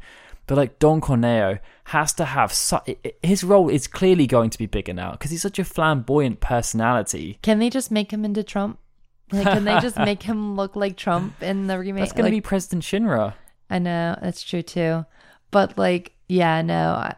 But 0.50 0.56
like 0.58 0.80
Don 0.80 1.00
Corneo 1.00 1.60
has 1.84 2.12
to 2.14 2.24
have 2.24 2.52
su- 2.52 2.80
his 3.22 3.44
role 3.44 3.68
is 3.68 3.86
clearly 3.86 4.26
going 4.26 4.50
to 4.50 4.58
be 4.58 4.66
bigger 4.66 4.92
now 4.92 5.12
because 5.12 5.30
he's 5.30 5.42
such 5.42 5.60
a 5.60 5.64
flamboyant 5.64 6.40
personality. 6.40 7.38
Can 7.40 7.60
they 7.60 7.70
just 7.70 7.92
make 7.92 8.10
him 8.12 8.24
into 8.24 8.42
Trump? 8.42 8.80
Like, 9.30 9.46
can 9.46 9.62
they 9.62 9.78
just 9.78 9.96
make 9.96 10.24
him 10.24 10.56
look 10.60 10.74
like 10.74 10.96
Trump 10.96 11.40
in 11.40 11.68
the 11.68 11.78
remake? 11.78 12.00
That's 12.02 12.12
going 12.12 12.24
to 12.24 12.34
Like, 12.34 12.42
be 12.42 12.48
President 12.48 12.82
Shinra. 12.82 13.34
I 13.70 13.78
know 13.78 14.18
that's 14.20 14.42
true 14.42 14.62
too, 14.62 15.06
but 15.52 15.78
like, 15.78 16.14
yeah, 16.28 16.62
no, 16.62 16.94
I, 16.94 17.14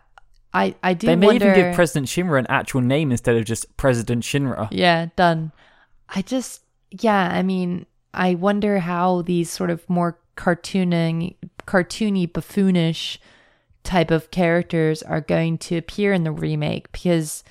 I, 0.53 0.75
I 0.83 0.93
do 0.93 1.07
They 1.07 1.17
may 1.17 1.29
wonder. 1.29 1.49
even 1.53 1.59
give 1.69 1.75
President 1.75 2.09
Shinra 2.09 2.39
an 2.39 2.47
actual 2.51 2.83
name 2.83 3.11
instead 3.13 3.37
of 3.37 3.47
just 3.47 3.75
President 3.79 4.25
Shinra. 4.25 4.69
yeah, 4.71 5.07
done. 5.17 5.53
I 6.11 6.21
just, 6.21 6.61
yeah, 6.91 7.31
I 7.33 7.43
mean, 7.43 7.87
I 8.13 8.35
wonder 8.35 8.81
how 8.81 9.23
these 9.23 9.49
sort 9.49 9.71
of 9.71 9.89
more 9.89 10.19
cartooning, 10.37 11.35
cartoony, 11.67 12.31
buffoonish 12.31 13.19
type 13.85 14.11
of 14.11 14.31
characters 14.31 15.03
are 15.03 15.21
going 15.21 15.59
to 15.59 15.77
appear 15.77 16.13
in 16.13 16.25
the 16.25 16.31
remake 16.33 16.91
because 16.93 17.43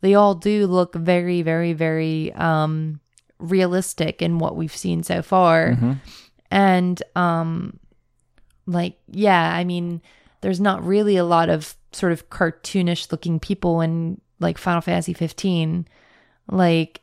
they 0.00 0.14
all 0.14 0.34
do 0.34 0.66
look 0.66 0.94
very, 0.94 1.42
very, 1.42 1.72
very 1.72 2.32
um 2.34 3.00
realistic 3.38 4.22
in 4.22 4.38
what 4.38 4.56
we've 4.56 4.74
seen 4.76 5.02
so 5.02 5.20
far. 5.20 5.72
Mhm. 5.72 5.98
and 6.50 7.02
um 7.16 7.78
like 8.66 8.96
yeah 9.10 9.54
i 9.54 9.64
mean 9.64 10.00
there's 10.40 10.60
not 10.60 10.82
really 10.84 11.16
a 11.16 11.24
lot 11.24 11.48
of 11.50 11.74
sort 11.92 12.12
of 12.12 12.30
cartoonish 12.30 13.10
looking 13.10 13.38
people 13.40 13.80
in 13.80 14.20
like 14.40 14.56
final 14.56 14.80
fantasy 14.80 15.12
15 15.12 15.86
like 16.50 17.00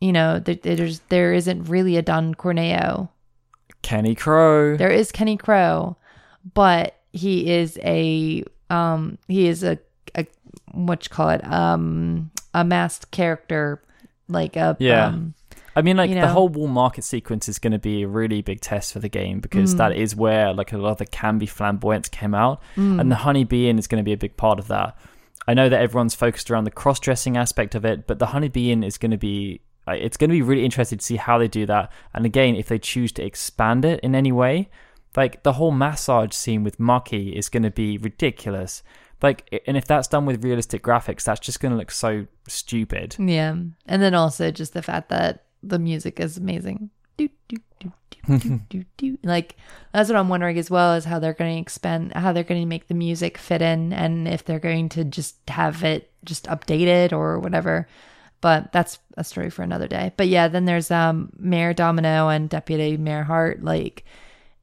you 0.00 0.12
know 0.12 0.38
there, 0.40 0.54
there's 0.56 1.00
there 1.10 1.32
isn't 1.32 1.64
really 1.64 1.96
a 1.96 2.02
don 2.02 2.34
corneo 2.34 3.08
Kenny 3.86 4.14
Crow. 4.14 4.76
there 4.76 4.90
is 4.90 5.10
kenny 5.12 5.36
crow 5.36 5.96
but 6.54 6.96
he 7.12 7.50
is 7.50 7.78
a 7.82 8.42
um 8.70 9.16
he 9.28 9.46
is 9.48 9.62
a, 9.62 9.78
a 10.14 10.26
what 10.72 11.04
you 11.04 11.10
call 11.10 11.30
it 11.30 11.42
um 11.50 12.30
a 12.52 12.64
masked 12.64 13.10
character 13.10 13.80
like 14.28 14.56
a 14.56 14.76
Yeah. 14.80 15.06
um, 15.06 15.34
I 15.78 15.82
mean, 15.82 15.96
like 15.98 16.08
you 16.10 16.18
the 16.18 16.28
whole 16.28 16.48
wall 16.48 16.68
market 16.68 17.04
sequence 17.04 17.48
is 17.50 17.58
going 17.58 17.74
to 17.74 17.78
be 17.78 18.02
a 18.02 18.08
really 18.08 18.40
big 18.40 18.60
test 18.62 18.94
for 18.94 18.98
the 18.98 19.10
game 19.10 19.40
because 19.40 19.74
Mm. 19.74 19.78
that 19.78 19.92
is 19.92 20.16
where 20.16 20.52
like 20.54 20.72
a 20.72 20.78
lot 20.78 20.92
of 20.92 20.98
the 20.98 21.06
can 21.06 21.36
be 21.38 21.44
flamboyance 21.46 22.08
came 22.08 22.34
out, 22.34 22.62
mm, 22.76 22.98
and 22.98 23.10
the 23.12 23.16
honeybee 23.16 23.68
inn 23.68 23.78
is 23.78 23.86
going 23.86 24.02
to 24.02 24.04
be 24.04 24.14
a 24.14 24.16
big 24.16 24.38
part 24.38 24.58
of 24.58 24.68
that. 24.68 24.96
I 25.46 25.52
know 25.52 25.68
that 25.68 25.80
everyone's 25.80 26.14
focused 26.14 26.50
around 26.50 26.64
the 26.64 26.70
cross 26.70 26.98
dressing 26.98 27.36
aspect 27.36 27.74
of 27.74 27.84
it, 27.84 28.06
but 28.06 28.18
the 28.18 28.26
honeybee 28.26 28.70
inn 28.72 28.82
is 28.82 28.96
going 28.98 29.10
to 29.10 29.18
be. 29.18 29.60
It's 29.88 30.16
going 30.16 30.30
to 30.30 30.34
be 30.34 30.42
really 30.42 30.64
interesting 30.64 30.98
to 30.98 31.04
see 31.04 31.16
how 31.16 31.38
they 31.38 31.48
do 31.48 31.66
that, 31.66 31.92
and 32.12 32.26
again, 32.26 32.56
if 32.56 32.68
they 32.68 32.78
choose 32.78 33.12
to 33.12 33.24
expand 33.24 33.84
it 33.84 34.00
in 34.00 34.14
any 34.14 34.32
way, 34.32 34.68
like 35.16 35.42
the 35.42 35.54
whole 35.54 35.70
massage 35.70 36.32
scene 36.32 36.62
with 36.62 36.78
Maki 36.78 37.32
is 37.32 37.48
going 37.48 37.62
to 37.62 37.70
be 37.70 37.98
ridiculous. 37.98 38.82
Like, 39.22 39.62
and 39.66 39.76
if 39.76 39.86
that's 39.86 40.08
done 40.08 40.26
with 40.26 40.44
realistic 40.44 40.82
graphics, 40.82 41.24
that's 41.24 41.40
just 41.40 41.60
going 41.60 41.72
to 41.72 41.78
look 41.78 41.90
so 41.90 42.26
stupid. 42.46 43.16
Yeah. 43.18 43.56
And 43.86 44.02
then 44.02 44.14
also 44.14 44.50
just 44.50 44.74
the 44.74 44.82
fact 44.82 45.08
that 45.08 45.44
the 45.62 45.78
music 45.78 46.20
is 46.20 46.36
amazing. 46.36 46.90
Do, 47.16 47.28
do, 47.48 47.56
do. 47.78 47.92
Like 49.22 49.56
that's 49.92 50.08
what 50.08 50.16
I'm 50.16 50.28
wondering 50.28 50.58
as 50.58 50.68
well 50.68 50.94
is 50.94 51.04
how 51.04 51.20
they're 51.20 51.32
going 51.32 51.54
to 51.54 51.60
expand 51.60 52.12
how 52.12 52.32
they're 52.32 52.42
going 52.42 52.60
to 52.60 52.66
make 52.66 52.88
the 52.88 52.94
music 52.94 53.38
fit 53.38 53.62
in 53.62 53.92
and 53.92 54.26
if 54.26 54.44
they're 54.44 54.58
going 54.58 54.88
to 54.90 55.04
just 55.04 55.36
have 55.48 55.84
it 55.84 56.10
just 56.24 56.46
updated 56.46 57.12
or 57.12 57.38
whatever. 57.38 57.86
But 58.40 58.72
that's 58.72 58.98
a 59.16 59.24
story 59.24 59.50
for 59.50 59.62
another 59.62 59.88
day. 59.88 60.12
But 60.16 60.28
yeah, 60.28 60.48
then 60.48 60.64
there's 60.64 60.90
um 60.90 61.30
Mayor 61.38 61.72
Domino 61.72 62.28
and 62.28 62.48
Deputy 62.48 62.96
Mayor 62.96 63.24
Hart 63.24 63.62
like 63.62 64.04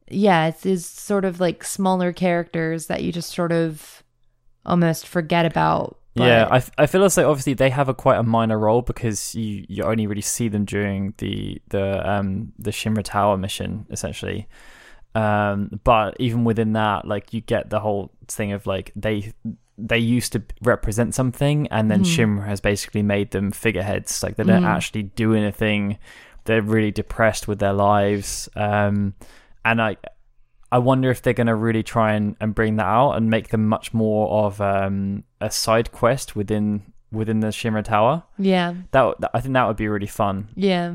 yeah, 0.10 0.48
it's 0.48 0.66
is 0.66 0.86
sort 0.86 1.26
of 1.26 1.40
like 1.40 1.64
smaller 1.64 2.14
characters 2.14 2.88
that 2.88 3.04
you 3.04 3.12
just 3.12 3.34
sort 3.34 3.52
of 3.52 4.04
almost 4.66 5.08
forget 5.08 5.46
about. 5.46 5.98
Yeah, 6.16 6.48
I, 6.52 6.64
I 6.78 6.86
feel 6.86 7.04
as 7.04 7.16
though 7.16 7.30
obviously 7.30 7.56
they 7.56 7.72
have 7.72 7.90
a 7.90 7.94
quite 7.94 8.20
a 8.20 8.24
minor 8.24 8.60
role 8.60 8.84
because 8.84 9.34
you, 9.34 9.66
you 9.68 9.84
only 9.84 10.06
really 10.06 10.22
see 10.22 10.48
them 10.48 10.64
during 10.64 11.16
the 11.18 11.60
the 11.70 12.08
um 12.08 12.54
the 12.60 12.72
Shinra 12.72 13.04
Tower 13.04 13.38
mission 13.38 13.88
essentially. 13.90 14.48
Um, 15.16 15.80
but 15.84 16.16
even 16.20 16.44
within 16.44 16.74
that, 16.74 17.08
like 17.08 17.34
you 17.34 17.42
get 17.42 17.70
the 17.70 17.80
whole 17.80 18.12
thing 18.28 18.52
of 18.52 18.66
like 18.66 18.92
they 18.96 19.34
they 19.78 19.98
used 19.98 20.34
to 20.34 20.44
represent 20.62 21.16
something, 21.16 21.68
and 21.68 21.90
then 21.90 22.04
Mhm. 22.04 22.38
Shinra 22.40 22.46
has 22.48 22.62
basically 22.62 23.02
made 23.02 23.32
them 23.32 23.52
figureheads. 23.52 24.22
Like 24.24 24.36
they 24.36 24.44
don't 24.44 24.64
Mhm. 24.64 24.68
actually 24.76 25.04
do 25.04 25.34
anything. 25.34 25.98
They're 26.46 26.62
really 26.62 26.92
depressed 26.92 27.48
with 27.48 27.60
their 27.60 27.74
lives. 27.74 28.50
Um, 28.56 29.14
and 29.66 29.82
I 29.82 29.98
I 30.72 30.80
wonder 30.80 31.12
if 31.12 31.22
they're 31.22 31.34
going 31.36 31.46
to 31.48 31.54
really 31.56 31.84
try 31.84 32.14
and, 32.14 32.36
and 32.42 32.56
bring 32.56 32.78
that 32.78 32.86
out 32.88 33.12
and 33.12 33.30
make 33.30 33.50
them 33.50 33.68
much 33.68 33.94
more 33.94 34.46
of 34.46 34.60
um, 34.60 35.24
a 35.40 35.52
side 35.52 35.92
quest 35.92 36.36
within 36.36 36.82
within 37.12 37.42
the 37.42 37.50
Shinra 37.50 37.84
Tower. 37.84 38.24
Yeah. 38.40 38.74
That, 38.90 39.22
that 39.22 39.32
I 39.36 39.40
think 39.42 39.54
that 39.54 39.68
would 39.68 39.78
be 39.78 39.88
really 39.88 40.08
fun, 40.08 40.48
Yeah. 40.56 40.88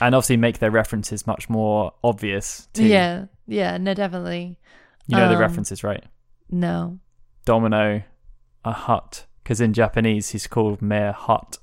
and 0.00 0.14
obviously 0.16 0.36
make 0.36 0.58
their 0.58 0.72
references 0.72 1.28
much 1.28 1.48
more 1.48 1.92
obvious. 2.02 2.66
Too. 2.74 2.86
Yeah. 2.86 3.26
Yeah. 3.46 3.76
No, 3.78 3.94
definitely. 3.94 4.58
you 5.06 5.16
know 5.16 5.28
the 5.28 5.34
Um, 5.34 5.40
references, 5.40 5.84
right? 5.84 6.04
No. 6.50 6.98
Domino, 7.44 8.02
a 8.64 8.72
hut, 8.72 9.26
because 9.42 9.60
in 9.60 9.72
Japanese 9.74 10.30
he's 10.30 10.46
called 10.46 10.80
Mayor 10.80 11.12
Hut. 11.12 11.58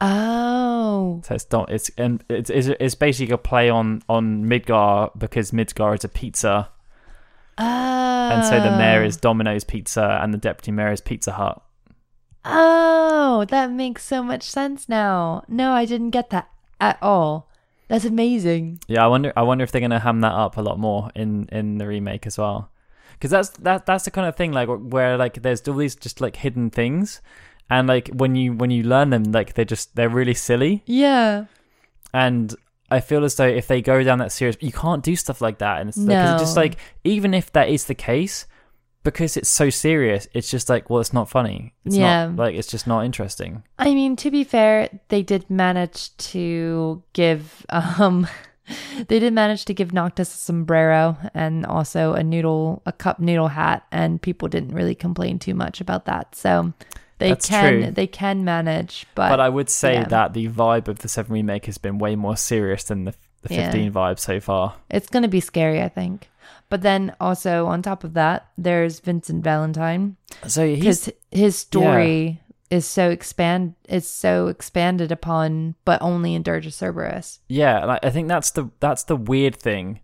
Oh. 0.00 1.20
So 1.24 1.34
it's 1.34 1.44
don't 1.44 1.68
it's 1.70 1.90
and 1.96 2.22
it's 2.28 2.50
it's, 2.50 2.68
it's 2.68 2.94
basically 2.94 3.32
a 3.34 3.38
play 3.38 3.68
on 3.70 4.02
on 4.08 4.44
Midgar 4.44 5.10
because 5.18 5.50
Midgar 5.52 5.94
is 5.96 6.04
a 6.04 6.08
pizza, 6.08 6.68
Oh. 7.58 8.30
and 8.32 8.44
so 8.44 8.60
the 8.60 8.76
mayor 8.76 9.02
is 9.02 9.16
Domino's 9.16 9.64
Pizza 9.64 10.18
and 10.22 10.32
the 10.34 10.38
deputy 10.38 10.70
mayor 10.70 10.92
is 10.92 11.00
Pizza 11.00 11.32
Hut. 11.32 11.62
Oh, 12.44 13.44
that 13.48 13.70
makes 13.72 14.04
so 14.04 14.22
much 14.22 14.42
sense 14.44 14.88
now. 14.88 15.42
No, 15.48 15.72
I 15.72 15.84
didn't 15.84 16.10
get 16.10 16.30
that 16.30 16.48
at 16.80 16.98
all. 17.02 17.48
That's 17.88 18.04
amazing. 18.04 18.80
Yeah, 18.88 19.04
I 19.04 19.06
wonder 19.08 19.32
I 19.36 19.42
wonder 19.42 19.64
if 19.64 19.70
they're 19.72 19.80
gonna 19.80 20.00
ham 20.00 20.20
that 20.22 20.32
up 20.32 20.56
a 20.56 20.62
lot 20.62 20.78
more 20.78 21.10
in 21.14 21.48
in 21.52 21.78
the 21.78 21.86
remake 21.86 22.26
as 22.26 22.36
well, 22.38 22.70
because 23.12 23.30
that's 23.30 23.50
that 23.50 23.86
that's 23.86 24.04
the 24.04 24.10
kind 24.10 24.26
of 24.26 24.34
thing 24.36 24.52
like 24.52 24.68
where 24.68 25.16
like 25.16 25.42
there's 25.42 25.66
all 25.68 25.74
these 25.76 25.94
just 25.94 26.20
like 26.20 26.36
hidden 26.36 26.70
things, 26.70 27.20
and 27.70 27.86
like 27.86 28.08
when 28.08 28.34
you 28.34 28.52
when 28.54 28.70
you 28.70 28.82
learn 28.82 29.10
them 29.10 29.24
like 29.24 29.54
they're 29.54 29.64
just 29.64 29.94
they're 29.96 30.08
really 30.08 30.34
silly, 30.34 30.82
Yeah. 30.86 31.44
and 32.12 32.54
I 32.90 33.00
feel 33.00 33.24
as 33.24 33.34
though 33.36 33.46
if 33.48 33.66
they 33.66 33.82
go 33.82 34.02
down 34.04 34.18
that 34.18 34.30
serious, 34.32 34.56
you 34.60 34.72
can't 34.72 35.02
do 35.02 35.16
stuff 35.16 35.40
like 35.40 35.58
that, 35.58 35.80
and 35.80 35.88
it's, 35.88 35.98
like, 35.98 36.16
'cause 36.16 36.32
it's 36.34 36.42
just 36.42 36.56
like 36.56 36.76
even 37.04 37.34
if 37.34 37.52
that 37.52 37.68
is 37.68 37.86
the 37.86 37.94
case, 37.94 38.46
because 39.06 39.36
it's 39.36 39.48
so 39.48 39.70
serious, 39.70 40.28
it's 40.34 40.50
just 40.50 40.68
like 40.68 40.90
well, 40.90 41.00
it's 41.00 41.12
not 41.14 41.28
funny. 41.30 41.72
It's 41.84 41.96
Yeah. 41.96 42.26
not 42.26 42.36
like 42.36 42.54
it's 42.54 42.68
just 42.68 42.86
not 42.86 43.04
interesting. 43.04 43.62
I 43.78 43.94
mean, 43.94 44.16
to 44.16 44.30
be 44.30 44.44
fair, 44.44 44.90
they 45.08 45.22
did 45.22 45.48
manage 45.48 46.14
to 46.32 47.02
give 47.14 47.64
um 47.70 48.26
they 49.08 49.18
did 49.18 49.32
manage 49.32 49.64
to 49.66 49.74
give 49.74 49.92
Noctis 49.92 50.34
a 50.34 50.38
sombrero 50.38 51.16
and 51.34 51.64
also 51.64 52.12
a 52.14 52.22
noodle 52.22 52.82
a 52.84 52.92
cup 52.92 53.18
noodle 53.20 53.48
hat 53.48 53.86
and 53.92 54.20
people 54.20 54.48
didn't 54.48 54.74
really 54.74 54.94
complain 54.94 55.38
too 55.38 55.54
much 55.54 55.80
about 55.80 56.04
that. 56.06 56.34
So 56.34 56.72
they 57.18 57.30
That's 57.30 57.48
can 57.48 57.72
true. 57.82 57.90
they 57.92 58.06
can 58.06 58.44
manage, 58.44 59.06
but, 59.14 59.30
But 59.30 59.40
I 59.40 59.48
would 59.48 59.70
say 59.70 59.94
yeah. 59.94 60.04
that 60.08 60.34
the 60.34 60.48
vibe 60.48 60.88
of 60.88 60.98
the 60.98 61.08
Seven 61.08 61.32
remake 61.32 61.64
has 61.66 61.78
been 61.78 61.98
way 61.98 62.14
more 62.16 62.36
serious 62.36 62.84
than 62.84 63.04
the 63.04 63.14
the 63.42 63.54
Yeah. 63.54 63.70
fifteen 63.70 63.92
vibe 63.92 64.18
so 64.18 64.40
far. 64.40 64.74
it's 64.90 65.08
going 65.08 65.22
to 65.22 65.28
be 65.28 65.40
scary, 65.40 65.80
I 65.80 65.88
think. 65.88 66.28
But 66.68 66.82
then 66.82 67.14
also 67.20 67.66
on 67.66 67.82
top 67.82 68.02
of 68.02 68.14
that, 68.14 68.48
there's 68.58 69.00
Vincent 69.00 69.44
Valentine 69.44 70.16
So 70.48 70.74
because 70.74 71.10
his 71.30 71.56
story 71.56 72.40
is 72.70 72.86
so 72.86 73.10
expand 73.10 73.74
is 73.88 74.08
so 74.08 74.48
expanded 74.48 75.12
upon, 75.12 75.76
but 75.84 76.02
only 76.02 76.34
in 76.34 76.42
Dirge 76.42 76.66
of 76.66 76.74
Cerberus. 76.74 77.38
yeah, 77.48 77.98
I 78.02 78.10
think 78.10 78.28
that's 78.28 78.50
the 78.50 78.70
that's 78.80 79.04
the 79.04 79.16
weird 79.16 79.54
thing 79.54 80.00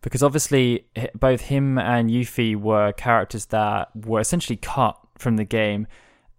because 0.00 0.22
obviously 0.22 0.86
both 1.14 1.42
him 1.42 1.78
and 1.78 2.10
Yuffie 2.10 2.56
were 2.56 2.92
characters 2.92 3.46
that 3.46 3.90
were 3.94 4.20
essentially 4.20 4.56
cut 4.56 4.98
from 5.16 5.36
the 5.36 5.44
game. 5.44 5.86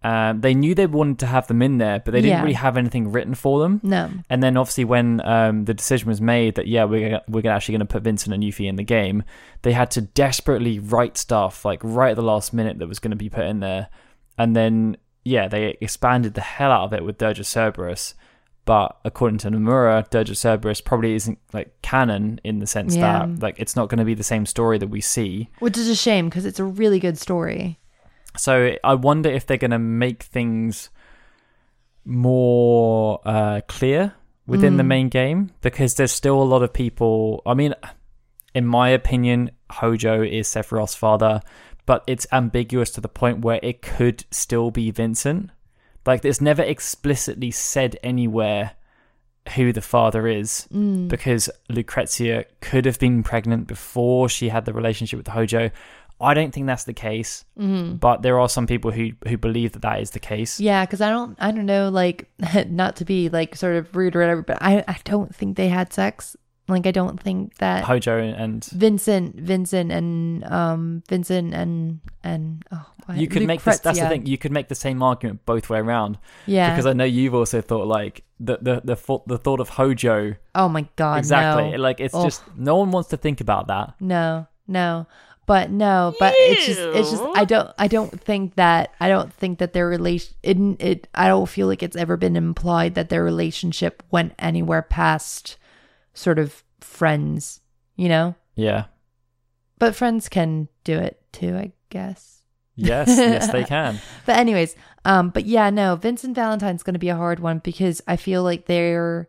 Um, 0.04 0.42
they 0.42 0.52
knew 0.54 0.74
they 0.74 0.86
wanted 0.86 1.18
to 1.20 1.26
have 1.26 1.46
them 1.46 1.62
in 1.62 1.78
there, 1.78 1.98
but 2.04 2.12
they 2.12 2.20
didn't 2.20 2.36
Yeah. 2.36 2.42
really 2.42 2.52
have 2.54 2.76
anything 2.76 3.10
written 3.10 3.34
for 3.34 3.58
them. 3.60 3.80
No, 3.82 4.10
And 4.28 4.42
then 4.42 4.56
obviously 4.58 4.84
when 4.84 5.20
um, 5.26 5.64
the 5.64 5.72
decision 5.72 6.08
was 6.08 6.20
made 6.20 6.56
that 6.56 6.66
yeah 6.66 6.84
we're 6.84 7.08
gonna, 7.08 7.22
we're 7.26 7.50
actually 7.50 7.72
going 7.72 7.86
to 7.88 7.92
put 7.92 8.02
Vincent 8.02 8.34
and 8.34 8.42
Yuffie 8.42 8.68
in 8.68 8.76
the 8.76 8.84
game, 8.84 9.22
they 9.62 9.72
had 9.72 9.90
to 9.92 10.02
desperately 10.02 10.78
write 10.78 11.16
stuff 11.16 11.64
like 11.64 11.80
right 11.82 12.10
at 12.10 12.16
the 12.16 12.22
last 12.22 12.52
minute 12.52 12.78
that 12.78 12.86
was 12.86 12.98
going 12.98 13.12
to 13.12 13.16
be 13.16 13.30
put 13.30 13.46
in 13.46 13.60
there, 13.60 13.88
and 14.36 14.54
then 14.54 14.96
yeah 15.24 15.48
they 15.48 15.78
expanded 15.80 16.34
the 16.34 16.42
hell 16.42 16.70
out 16.70 16.84
of 16.84 16.92
it 16.92 17.02
with 17.02 17.16
Dirge 17.18 17.40
of 17.40 17.46
Cerberus. 17.46 18.14
But 18.66 18.96
according 19.04 19.38
to 19.38 19.50
Nomura, 19.50 20.08
Dirge 20.10 20.30
of 20.30 20.36
Cerberus 20.38 20.80
probably 20.80 21.14
isn't 21.14 21.38
like 21.52 21.74
canon 21.82 22.40
in 22.44 22.60
the 22.60 22.66
sense 22.66 22.94
Yeah. 22.96 23.26
that 23.26 23.40
like 23.42 23.56
it's 23.58 23.76
not 23.76 23.88
going 23.88 23.98
to 23.98 24.04
be 24.04 24.14
the 24.14 24.22
same 24.22 24.44
story 24.46 24.78
that 24.78 24.88
we 24.88 25.00
see. 25.00 25.48
which 25.60 25.76
is 25.78 25.88
a 25.88 25.94
shame 25.96 26.28
because 26.28 26.44
it's 26.46 26.58
a 26.60 26.64
really 26.64 26.98
good 27.00 27.18
story. 27.18 27.78
So 28.36 28.76
I 28.82 28.94
wonder 28.94 29.30
if 29.30 29.46
they're 29.46 29.56
going 29.56 29.70
to 29.70 29.78
make 29.78 30.22
things 30.24 30.90
more 32.04 33.20
uh, 33.24 33.60
clear 33.68 34.14
within 34.46 34.76
the 34.76 34.82
Mm. 34.82 34.86
main 34.88 35.08
game 35.08 35.50
because 35.62 35.94
there's 35.94 36.12
still 36.12 36.40
a 36.42 36.44
lot 36.44 36.62
of 36.62 36.72
people. 36.72 37.42
I 37.46 37.54
mean, 37.54 37.74
in 38.54 38.66
my 38.66 38.90
opinion, 38.90 39.50
Hojo 39.70 40.22
is 40.22 40.48
Sephiroth's 40.48 40.94
father, 40.94 41.40
but 41.86 42.04
it's 42.06 42.26
ambiguous 42.32 42.90
to 42.92 43.00
the 43.00 43.08
point 43.08 43.40
where 43.40 43.60
it 43.62 43.82
could 43.82 44.24
still 44.30 44.70
be 44.70 44.90
Vincent. 44.90 45.50
Like, 46.06 46.24
it's 46.24 46.40
never 46.40 46.62
explicitly 46.62 47.50
said 47.50 47.96
anywhere 48.02 48.72
who 49.56 49.72
the 49.72 49.80
father 49.82 50.26
is 50.26 50.68
Mm. 50.72 51.08
because 51.08 51.48
Lucrezia 51.68 52.44
could 52.60 52.84
have 52.86 52.98
been 52.98 53.22
pregnant 53.22 53.66
before 53.66 54.28
she 54.28 54.48
had 54.50 54.64
the 54.66 54.72
relationship 54.72 55.18
with 55.18 55.28
Hojo. 55.28 55.70
I 56.20 56.32
don't 56.34 56.52
think 56.54 56.66
that's 56.66 56.84
the 56.84 56.92
case, 56.94 57.44
Mm. 57.58 57.98
but 58.00 58.22
there 58.22 58.38
are 58.38 58.48
some 58.48 58.66
people 58.66 58.90
who 58.92 59.10
who 59.26 59.36
believe 59.36 59.72
that 59.72 59.82
that 59.82 60.00
is 60.00 60.10
the 60.10 60.20
case. 60.20 60.60
Yeah, 60.60 60.84
because 60.86 61.00
I 61.00 61.10
don't, 61.10 61.36
I 61.40 61.50
don't 61.50 61.66
know, 61.66 61.88
like, 61.90 62.30
not 62.68 62.96
to 62.96 63.04
be 63.04 63.28
like 63.28 63.56
sort 63.56 63.76
of 63.76 63.94
rude 63.96 64.14
or 64.16 64.20
whatever, 64.20 64.42
but 64.42 64.58
I, 64.60 64.84
I 64.86 64.96
don't 65.04 65.34
think 65.34 65.56
they 65.56 65.68
had 65.68 65.92
sex. 65.92 66.36
Like, 66.66 66.86
I 66.86 66.92
don't 66.92 67.20
think 67.20 67.56
that 67.58 67.84
Hojo 67.84 68.18
and 68.18 68.64
Vincent, 68.64 69.36
Vincent, 69.38 69.92
and 69.92 70.44
um, 70.44 71.02
Vincent 71.08 71.52
and 71.52 72.00
and 72.22 72.64
oh, 72.72 72.86
what? 73.04 73.18
you 73.18 73.28
could 73.28 73.46
make 73.46 73.62
this. 73.62 73.80
That's 73.80 73.98
the 74.00 74.08
thing. 74.08 74.24
You 74.24 74.38
could 74.38 74.52
make 74.52 74.68
the 74.68 74.74
same 74.74 75.02
argument 75.02 75.44
both 75.44 75.68
way 75.68 75.78
around 75.80 76.16
Yeah. 76.46 76.70
because 76.70 76.86
I 76.86 76.94
know 76.94 77.04
you've 77.04 77.34
also 77.34 77.60
thought 77.60 77.86
like 77.86 78.24
the 78.40 78.56
the 78.62 78.80
the 78.82 78.96
thought 78.96 79.28
the 79.28 79.36
thought 79.36 79.60
of 79.60 79.68
Hojo 79.70 80.36
oh 80.54 80.68
my 80.70 80.88
god. 80.96 81.18
exactly. 81.18 81.72
No. 81.72 81.76
Like 81.76 82.00
it's 82.00 82.14
Ugh. 82.14 82.24
just 82.24 82.42
no 82.56 82.76
one 82.76 82.90
wants 82.92 83.10
to 83.10 83.18
think 83.18 83.42
about 83.42 83.66
that. 83.66 83.94
No, 84.00 84.46
no. 84.66 85.06
But 85.46 85.70
no, 85.70 86.14
but 86.18 86.32
it's 86.36 86.64
just 86.66 86.80
it's 86.80 87.10
just 87.10 87.22
I 87.34 87.44
don't 87.44 87.70
I 87.78 87.86
don't 87.86 88.18
think 88.20 88.54
that 88.54 88.92
I 88.98 89.08
don't 89.08 89.32
think 89.32 89.58
that 89.58 89.74
their 89.74 89.86
relation 89.86 90.34
it, 90.42 90.56
it 90.80 91.08
I 91.14 91.28
don't 91.28 91.48
feel 91.48 91.66
like 91.66 91.82
it's 91.82 91.96
ever 91.96 92.16
been 92.16 92.34
implied 92.36 92.94
that 92.94 93.10
their 93.10 93.22
relationship 93.22 94.02
went 94.10 94.32
anywhere 94.38 94.80
past 94.82 95.58
sort 96.14 96.38
of 96.38 96.64
friends, 96.80 97.60
you 97.96 98.08
know? 98.08 98.34
Yeah. 98.54 98.84
But 99.78 99.94
friends 99.94 100.28
can 100.30 100.68
do 100.84 100.98
it 100.98 101.20
too, 101.32 101.56
I 101.56 101.72
guess. 101.90 102.38
Yes. 102.76 103.08
yes, 103.08 103.52
they 103.52 103.64
can. 103.76 104.00
But 104.24 104.38
anyways, 104.38 104.74
um 105.04 105.28
but 105.28 105.44
yeah, 105.44 105.68
no, 105.68 105.96
Vincent 105.96 106.34
Valentine's 106.34 106.82
going 106.82 106.94
to 106.94 106.98
be 106.98 107.10
a 107.10 107.16
hard 107.16 107.38
one 107.40 107.58
because 107.58 108.00
I 108.08 108.16
feel 108.16 108.42
like 108.42 108.64
they're 108.64 109.28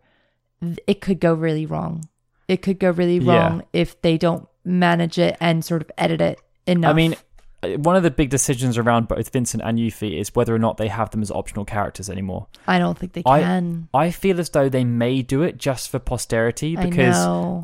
it 0.87 1.01
could 1.01 1.19
go 1.19 1.33
really 1.33 1.65
wrong. 1.65 2.07
It 2.47 2.61
could 2.61 2.79
go 2.79 2.91
really 2.91 3.17
Yeah. 3.17 3.33
wrong 3.37 3.63
if 3.73 4.01
they 4.01 4.17
don't 4.17 4.47
manage 4.65 5.17
it 5.17 5.37
and 5.39 5.63
sort 5.63 5.81
of 5.81 5.91
edit 5.97 6.21
it 6.21 6.39
enough. 6.67 6.91
I 6.91 6.93
mean, 6.93 7.15
uh, 7.63 7.69
one 7.77 7.95
of 7.95 8.03
the 8.03 8.11
big 8.11 8.29
decisions 8.29 8.77
around 8.77 9.07
both 9.07 9.31
Vincent 9.31 9.63
and 9.65 9.77
Yuffie 9.79 10.19
is 10.19 10.33
whether 10.35 10.53
or 10.53 10.59
not 10.59 10.77
they 10.77 10.87
have 10.87 11.09
them 11.11 11.21
as 11.21 11.31
optional 11.31 11.63
characters 11.65 12.09
anymore. 12.09 12.47
I 12.67 12.79
don't 12.79 12.97
think 12.97 13.13
they 13.13 13.23
I- 13.25 13.41
can. 13.41 13.87
I 13.93 14.11
feel 14.11 14.39
as 14.39 14.49
though 14.49 14.67
they 14.69 14.83
may 14.83 15.21
do 15.21 15.41
it 15.43 15.57
just 15.57 15.89
for 15.89 15.99
posterity 15.99 16.75
because 16.75 17.15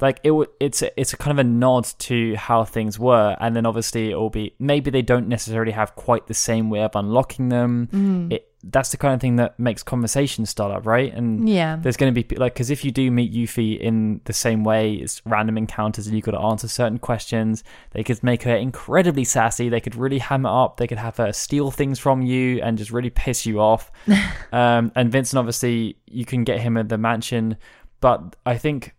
like 0.02 0.20
it 0.24 0.30
w- 0.30 0.50
it's 0.60 0.82
a, 0.82 1.00
it's 1.00 1.14
a 1.14 1.18
kind 1.18 1.38
of 1.38 1.46
a 1.46 1.48
nod 1.48 1.86
to 2.00 2.36
how 2.36 2.64
things 2.64 2.98
were 3.00 3.36
and 3.40 3.56
then 3.56 3.66
obviously 3.66 4.12
it 4.12 4.16
will 4.16 4.30
be 4.30 4.54
maybe 4.60 4.90
they 4.92 5.02
don't 5.02 5.28
necessarily 5.28 5.72
have 5.72 5.96
quite 5.96 6.28
the 6.28 6.34
same 6.34 6.70
way 6.70 6.82
of 6.82 6.92
unlocking 6.96 7.50
them 7.50 7.88
Mm. 7.92 8.32
it 8.34 8.48
that's 8.64 8.90
the 8.90 8.98
kind 8.98 9.14
of 9.14 9.22
thing 9.22 9.38
that 9.38 9.58
makes 9.60 9.84
conversations 9.84 10.50
start 10.50 10.72
up 10.72 10.86
right? 10.86 11.14
And 11.14 11.50
yeah. 11.50 11.78
there's 11.78 11.98
going 11.98 12.14
to 12.14 12.24
be 12.24 12.36
like 12.36 12.54
because 12.54 12.70
if 12.70 12.86
you 12.86 12.92
do 12.92 13.10
meet 13.10 13.34
Yuffie 13.34 13.80
in 13.80 14.22
the 14.26 14.34
same 14.34 14.64
way 14.64 14.94
it's 14.94 15.22
random 15.26 15.58
encounters 15.58 16.08
and 16.08 16.16
you've 16.16 16.26
got 16.26 16.32
to 16.32 16.40
answer 16.40 16.68
certain 16.68 17.00
questions. 17.00 17.64
They 17.92 18.04
could 18.04 18.22
make 18.24 18.44
her 18.44 18.56
incredibly 18.56 19.24
sassy. 19.24 19.70
They 19.70 19.82
could 19.82 19.96
really 19.96 20.20
hammer 20.20 20.50
up. 20.50 20.78
They 20.78 20.88
could 20.88 20.98
have 20.98 21.18
her 21.18 21.34
steal 21.34 21.72
things 21.72 22.00
from 22.00 22.22
you 22.22 22.62
and 22.62 22.78
just 22.78 22.92
really 22.92 23.10
piss 23.10 23.46
you 23.46 23.60
off. 23.60 23.92
Um, 24.54 24.92
and 24.96 25.10
Vincent 25.10 25.40
obviously 25.40 25.98
you 26.08 26.26
can 26.26 26.44
get 26.44 26.60
him 26.60 26.76
at 26.76 26.90
the 26.90 26.98
mansion. 26.98 27.56
But 28.02 28.36
I 28.46 28.58
think 28.58 28.94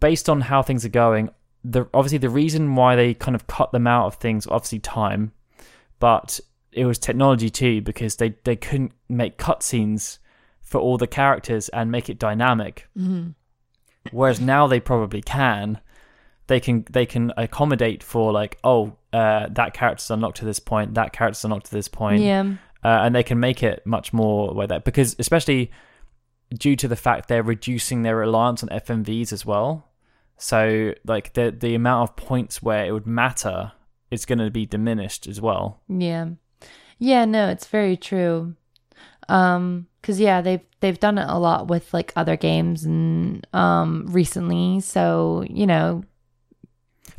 based 0.00 0.28
on 0.28 0.40
how 0.40 0.62
things 0.62 0.84
are 0.84 0.88
going 0.90 1.30
the 1.64 1.88
obviously 1.94 2.18
the 2.18 2.28
reason 2.28 2.74
why 2.74 2.94
they 2.94 3.14
kind 3.14 3.34
of 3.34 3.46
cut 3.46 3.72
them 3.72 3.86
out 3.86 4.06
of 4.06 4.14
things 4.16 4.46
obviously 4.46 4.78
time. 4.78 5.32
But 5.98 6.40
it 6.74 6.84
was 6.86 6.98
technology 6.98 7.50
too 7.50 7.80
because 7.82 8.16
they 8.16 8.34
they 8.44 8.56
couldn't 8.56 8.92
make 9.08 9.38
cutscenes 9.38 10.18
for 10.60 10.80
all 10.80 10.98
the 10.98 11.06
characters 11.06 11.68
and 11.70 11.90
make 11.90 12.08
it 12.08 12.18
dynamic 12.18 12.88
hmm 12.96 13.28
whereas 14.12 14.38
now 14.40 14.66
they 14.66 14.80
probably 14.80 15.22
can 15.22 15.80
they 16.46 16.60
can 16.60 16.84
they 16.90 17.06
can 17.06 17.32
accommodate 17.38 18.02
for 18.02 18.32
like 18.32 18.58
oh 18.64 18.96
uh, 19.12 19.46
that 19.50 19.72
character's 19.72 20.10
unlocked 20.10 20.36
to 20.38 20.44
this 20.44 20.58
point 20.60 20.94
that 20.94 21.12
character's 21.12 21.44
unlocked 21.44 21.66
to 21.66 21.72
this 21.72 21.88
point 21.88 22.20
Yeah. 22.20 22.42
uh, 22.84 23.00
and 23.02 23.14
they 23.14 23.22
can 23.22 23.40
make 23.40 23.62
it 23.62 23.86
much 23.86 24.12
more 24.12 24.52
like 24.52 24.68
that 24.68 24.84
because 24.84 25.16
especially 25.18 25.70
due 26.52 26.76
to 26.76 26.86
the 26.88 26.96
fact 26.96 27.28
they're 27.28 27.42
reducing 27.42 28.02
their 28.02 28.16
reliance 28.16 28.62
on 28.62 28.68
FMVs 28.68 29.32
as 29.32 29.46
well. 29.46 29.88
So 30.36 30.92
like 31.06 31.32
the 31.34 31.50
the 31.56 31.74
amount 31.74 32.10
of 32.10 32.16
points 32.16 32.62
where 32.62 32.84
it 32.84 32.92
would 32.92 33.06
matter 33.06 33.72
is 34.10 34.26
going 34.26 34.38
to 34.40 34.50
be 34.50 34.66
diminished 34.66 35.26
as 35.26 35.40
well. 35.40 35.80
Yeah. 35.88 36.30
Yeah, 36.98 37.24
no, 37.24 37.48
it's 37.48 37.66
very 37.66 37.96
true. 37.96 38.54
Um 39.28 39.86
cuz 40.02 40.20
yeah, 40.20 40.40
they've 40.40 40.60
they've 40.80 41.00
done 41.00 41.18
it 41.18 41.26
a 41.28 41.38
lot 41.38 41.68
with 41.68 41.92
like 41.94 42.12
other 42.16 42.36
games 42.36 42.84
and 42.84 43.46
um 43.52 44.06
recently, 44.08 44.80
so, 44.80 45.44
you 45.48 45.66
know, 45.66 46.04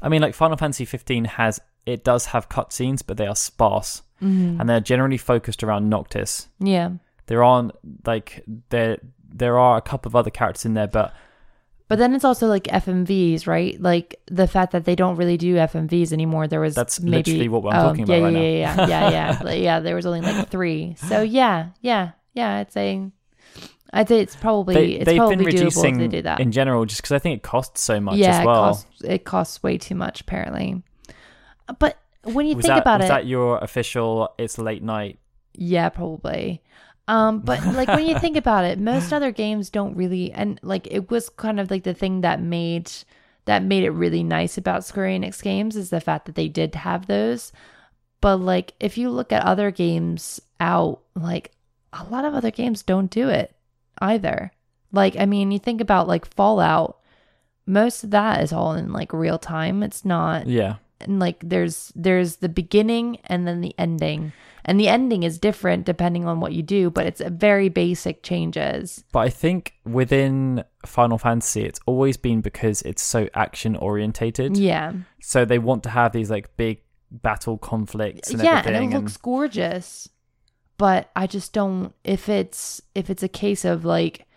I 0.02 0.10
mean, 0.10 0.22
like 0.22 0.36
Final 0.36 0.58
Fantasy 0.58 0.86
15 0.86 1.26
has 1.26 1.60
it 1.86 2.04
does 2.04 2.28
have 2.28 2.50
cutscenes, 2.50 3.02
but 3.06 3.18
they 3.18 3.28
are 3.28 3.36
sparse 3.36 4.02
mhm. 4.22 4.60
and 4.60 4.70
they're 4.70 4.80
generally 4.80 5.18
focused 5.18 5.64
around 5.64 5.90
Noctis. 5.90 6.48
yeah. 6.60 6.92
There 7.28 7.44
aren't 7.44 7.72
like 8.06 8.44
there 8.70 9.00
there 9.28 9.58
are 9.58 9.78
a 9.78 9.82
couple 9.82 10.10
of 10.10 10.16
other 10.16 10.30
characters 10.30 10.66
in 10.66 10.76
there, 10.76 10.88
but 10.88 11.14
But 11.88 12.00
then 12.00 12.16
it's 12.16 12.26
also 12.26 12.48
like 12.48 12.64
FMVs, 12.64 13.46
right? 13.46 13.80
Like 13.80 14.20
the 14.26 14.48
fact 14.48 14.72
that 14.72 14.86
they 14.86 14.96
don't 14.96 15.18
really 15.18 15.38
do 15.38 15.56
FMVs 15.56 16.12
anymore. 16.12 16.48
There 16.48 16.60
was 16.60 16.74
That's 16.74 17.00
maybe, 17.00 17.32
literally 17.32 17.50
what 17.50 17.74
I'm 17.74 17.80
oh, 17.80 17.90
talking 17.90 18.08
yeah, 18.08 18.16
about 18.16 18.24
right 18.26 18.34
yeah, 18.34 18.76
now. 18.76 18.88
yeah, 18.88 18.88
yeah, 18.88 19.10
yeah, 19.10 19.44
yeah, 19.44 19.54
yeah. 19.54 19.80
There 19.82 19.96
was 19.96 20.06
only 20.08 20.22
like 20.22 20.50
three. 20.50 20.96
So 21.08 21.22
yeah, 21.22 21.70
yeah, 21.82 22.12
yeah. 22.34 22.58
I'd 22.58 22.72
say, 22.72 23.12
I'd 23.94 24.08
say 24.08 24.20
it's 24.20 24.36
probably 24.36 24.74
they, 24.74 24.86
it's 24.94 25.06
they've 25.06 25.18
probably 25.18 25.36
been 25.38 25.46
doable 25.46 25.54
if 25.54 25.60
reducing 25.60 25.98
they 26.00 26.08
do 26.08 26.22
that. 26.24 26.40
in 26.40 26.52
general 26.52 26.86
just 26.86 27.02
because 27.04 27.12
I 27.12 27.20
think 27.20 27.38
it 27.38 27.44
costs 27.44 27.82
so 27.82 28.00
much 28.00 28.18
yeah, 28.18 28.40
as 28.40 28.46
well. 28.46 28.64
it 28.64 28.68
costs 28.68 29.02
it 29.04 29.24
costs 29.26 29.64
way 29.64 29.78
too 29.78 29.96
much 29.96 30.22
apparently. 30.22 30.82
But 31.78 32.00
when 32.24 32.48
you 32.48 32.56
was 32.56 32.66
think 32.66 32.76
that 32.76 32.82
about 32.82 33.02
was 33.02 33.10
it, 33.10 33.14
that 33.14 33.28
your 33.28 33.60
official? 33.60 34.34
It's 34.40 34.58
late 34.58 34.82
night. 34.82 35.20
Yeah, 35.54 35.90
probably. 35.90 36.64
Um, 37.08 37.40
but 37.40 37.64
like 37.66 37.88
when 37.88 38.08
you 38.08 38.18
think 38.20 38.38
about 38.38 38.66
it, 38.66 38.80
most 38.80 39.14
other 39.14 39.32
games 39.32 39.70
don't 39.70 39.96
really 39.96 40.32
and 40.32 40.60
like 40.64 40.88
it 40.90 41.12
was 41.12 41.30
kind 41.30 41.60
of 41.60 41.70
like 41.70 41.84
the 41.84 41.94
thing 41.94 42.22
that 42.22 42.42
made 42.42 42.92
that 43.46 43.64
made 43.64 43.84
it 43.84 43.92
really 43.92 44.24
nice 44.24 44.58
about 44.58 44.86
Square 44.86 45.10
Enix 45.10 45.42
games 45.42 45.76
is 45.76 45.92
the 45.92 46.02
fact 46.02 46.26
that 46.26 46.36
they 46.36 46.48
did 46.48 46.74
have 46.76 47.06
those. 47.06 47.52
But 48.22 48.38
like 48.38 48.74
if 48.80 48.98
you 48.98 49.10
look 49.10 49.32
at 49.32 49.44
other 49.44 49.72
games 49.72 50.42
out, 50.60 51.02
like 51.16 51.52
a 51.94 52.04
lot 52.06 52.26
of 52.26 52.34
other 52.34 52.52
games 52.52 52.82
don't 52.84 53.12
do 53.12 53.30
it 53.30 53.56
either. 54.02 54.52
Like 54.92 55.16
I 55.18 55.26
mean, 55.26 55.52
you 55.52 55.60
think 55.60 55.82
about 55.82 56.08
like 56.08 56.34
Fallout, 56.34 57.00
most 57.68 58.04
of 58.04 58.12
that 58.12 58.42
is 58.42 58.52
all 58.52 58.74
in 58.74 58.92
like 58.92 59.14
real 59.14 59.38
time. 59.38 59.84
It's 59.84 60.06
not 60.06 60.48
Yeah, 60.48 60.78
and 61.02 61.20
like 61.20 61.38
there's 61.44 61.92
there's 61.96 62.38
the 62.38 62.50
beginning 62.50 63.20
and 63.26 63.48
then 63.48 63.62
the 63.62 63.76
ending 63.78 64.34
and 64.66 64.80
the 64.80 64.88
ending 64.88 65.24
is 65.24 65.38
different 65.40 65.86
depending 65.86 66.26
on 66.26 66.40
what 66.40 66.52
you 66.54 66.62
do 66.64 66.90
but 66.90 67.06
it's 67.06 67.22
very 67.28 67.70
basic 67.70 68.24
changes 68.24 69.04
but 69.12 69.20
I 69.20 69.30
think 69.30 69.74
within 69.86 70.64
Final 70.86 71.18
Fantasy, 71.18 71.64
it's 71.64 71.80
always 71.86 72.18
been 72.18 72.42
because 72.42 72.82
it's 72.84 73.02
so 73.02 73.28
action 73.34 73.76
orientated. 73.76 74.58
yeah 74.58 74.94
So 75.22 75.46
they 75.46 75.60
want 75.60 75.84
to 75.84 75.90
have 75.90 76.12
these 76.12 76.30
like 76.30 76.56
big 76.58 76.82
battle 77.12 77.58
conflicts 77.58 78.32
and 78.32 78.44
yeah 78.44 78.58
and 78.60 78.68
everything. 78.76 78.92
it 78.92 78.96
looks 79.00 79.16
gorgeous 79.18 80.10
but 80.78 81.10
i 81.16 81.26
just 81.28 81.54
don't 81.54 81.94
if 82.04 82.28
it's 82.28 82.82
if 82.94 83.10
it's 83.10 83.24
a 83.24 83.30
case 83.30 83.64
of 83.64 83.86
like 83.86 84.28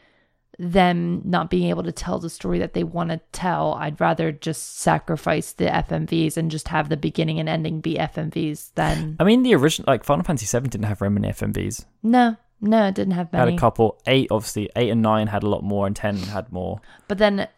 them 0.59 1.23
not 1.25 1.51
being 1.51 1.69
able 1.71 1.85
to 1.85 1.93
tell 1.93 2.19
the 2.19 2.29
story 2.31 2.59
that 2.59 2.73
they 2.75 2.83
want 2.83 3.11
to 3.11 3.21
tell 3.31 3.75
i'd 3.75 4.01
rather 4.01 4.33
just 4.33 4.79
sacrifice 4.79 5.53
the 5.53 5.67
fmvs 5.67 6.37
and 6.37 6.51
just 6.51 6.69
have 6.69 6.89
the 6.89 6.97
beginning 6.97 7.39
and 7.39 7.49
ending 7.49 7.81
be 7.81 7.95
fmvs 7.95 8.71
than 8.75 9.17
I 9.21 9.25
mean, 9.25 9.43
the 9.43 9.55
original 9.55 9.85
like 9.87 10.05
Final 10.05 10.25
Fantasy 10.25 10.59
VII 10.59 10.69
didn't 10.69 10.87
have 10.87 10.99
very 10.99 11.11
many 11.11 11.29
FMVs. 11.29 11.85
no 12.03 12.37
no 12.61 12.87
it 12.87 12.95
didn't 12.95 13.15
have 13.15 13.29
It 13.33 13.37
had 13.37 13.49
a 13.49 13.57
couple. 13.57 14.01
Eight, 14.07 14.29
obviously, 14.31 14.69
eight 14.77 14.91
and 14.91 15.03
nine 15.03 15.29
had 15.29 15.43
a 15.43 15.49
lot 15.49 15.63
more, 15.63 15.87
and 15.87 15.95
ten 15.95 16.17
had 16.17 16.51
more. 16.51 16.81
But 17.07 17.19
then, 17.19 17.49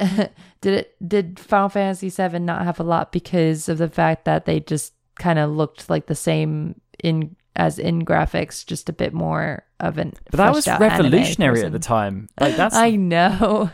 did 0.60 0.74
it? 0.74 0.96
Did 1.06 1.40
Final 1.40 1.70
Fantasy 1.70 2.10
VII 2.10 2.40
not 2.40 2.64
have 2.64 2.80
a 2.80 2.84
lot 2.84 3.10
because 3.12 3.68
of 3.68 3.78
the 3.78 3.88
fact 3.88 4.26
that 4.26 4.44
they 4.44 4.60
just 4.60 4.92
kind 5.18 5.38
of 5.38 5.50
looked 5.50 5.88
like 5.88 6.06
the 6.06 6.14
same 6.14 6.80
in 7.02 7.34
as 7.60 7.78
in 7.78 8.04
graphics, 8.06 8.64
just 8.64 8.88
a 8.88 8.92
bit 8.92 9.12
more 9.12 9.62
of 9.78 9.98
an. 9.98 10.14
But 10.30 10.38
that 10.38 10.54
was 10.54 10.66
revolutionary 10.66 11.62
at 11.62 11.72
the 11.72 11.78
time. 11.78 12.28
Like 12.40 12.56
that's 12.56 12.74
I 12.88 12.96
know, 12.96 13.70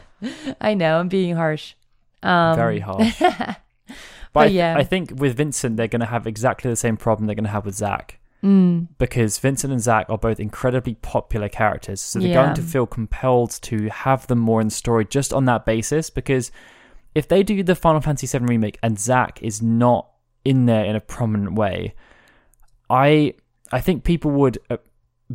I 0.61 0.75
know. 0.75 0.99
I'm 0.99 1.09
being 1.09 1.37
harsh. 1.37 1.75
Um, 2.22 2.57
very 2.57 2.81
harsh. 2.81 3.22
But, 4.33 4.42
But 4.42 4.49
I, 4.49 4.51
yeah. 4.51 4.75
I 4.77 4.85
think 4.85 5.12
with 5.16 5.37
Vincent, 5.37 5.77
they're 5.79 5.88
going 5.88 6.01
to 6.01 6.07
have 6.16 6.27
exactly 6.27 6.68
the 6.70 6.77
same 6.77 6.99
problem 6.99 7.27
they're 7.27 7.35
going 7.37 7.44
to 7.44 7.51
have 7.51 7.64
with 7.64 7.77
Zack. 7.77 8.18
mm, 8.44 8.87
Because 8.99 9.38
Vincent 9.38 9.72
and 9.72 9.81
Zack 9.81 10.11
are 10.11 10.18
both 10.18 10.38
incredibly 10.40 10.94
popular 10.96 11.49
characters. 11.49 12.03
So 12.03 12.18
they're 12.18 12.29
Yeah. 12.29 12.42
going 12.42 12.55
to 12.57 12.61
feel 12.62 12.87
compelled 12.87 13.53
to 13.62 13.88
have 13.88 14.27
them 14.27 14.38
more 14.40 14.61
in 14.61 14.66
the 14.66 14.75
story 14.75 15.07
just 15.07 15.33
on 15.33 15.46
that 15.46 15.64
basis. 15.64 16.11
Because 16.11 16.51
if 17.14 17.27
they 17.29 17.42
do 17.42 17.62
the 17.62 17.75
Final 17.75 18.03
Fantasy 18.03 18.27
VII 18.27 18.44
remake 18.44 18.79
and 18.83 18.99
Zack 18.99 19.42
is 19.42 19.62
not 19.62 20.11
in 20.44 20.66
there 20.66 20.85
in 20.85 20.94
a 20.96 21.01
prominent 21.01 21.55
way, 21.55 21.94
I 22.90 23.35
I 23.72 23.81
think 23.81 24.05
people 24.05 24.31
would 24.33 24.59
uh, 24.70 24.76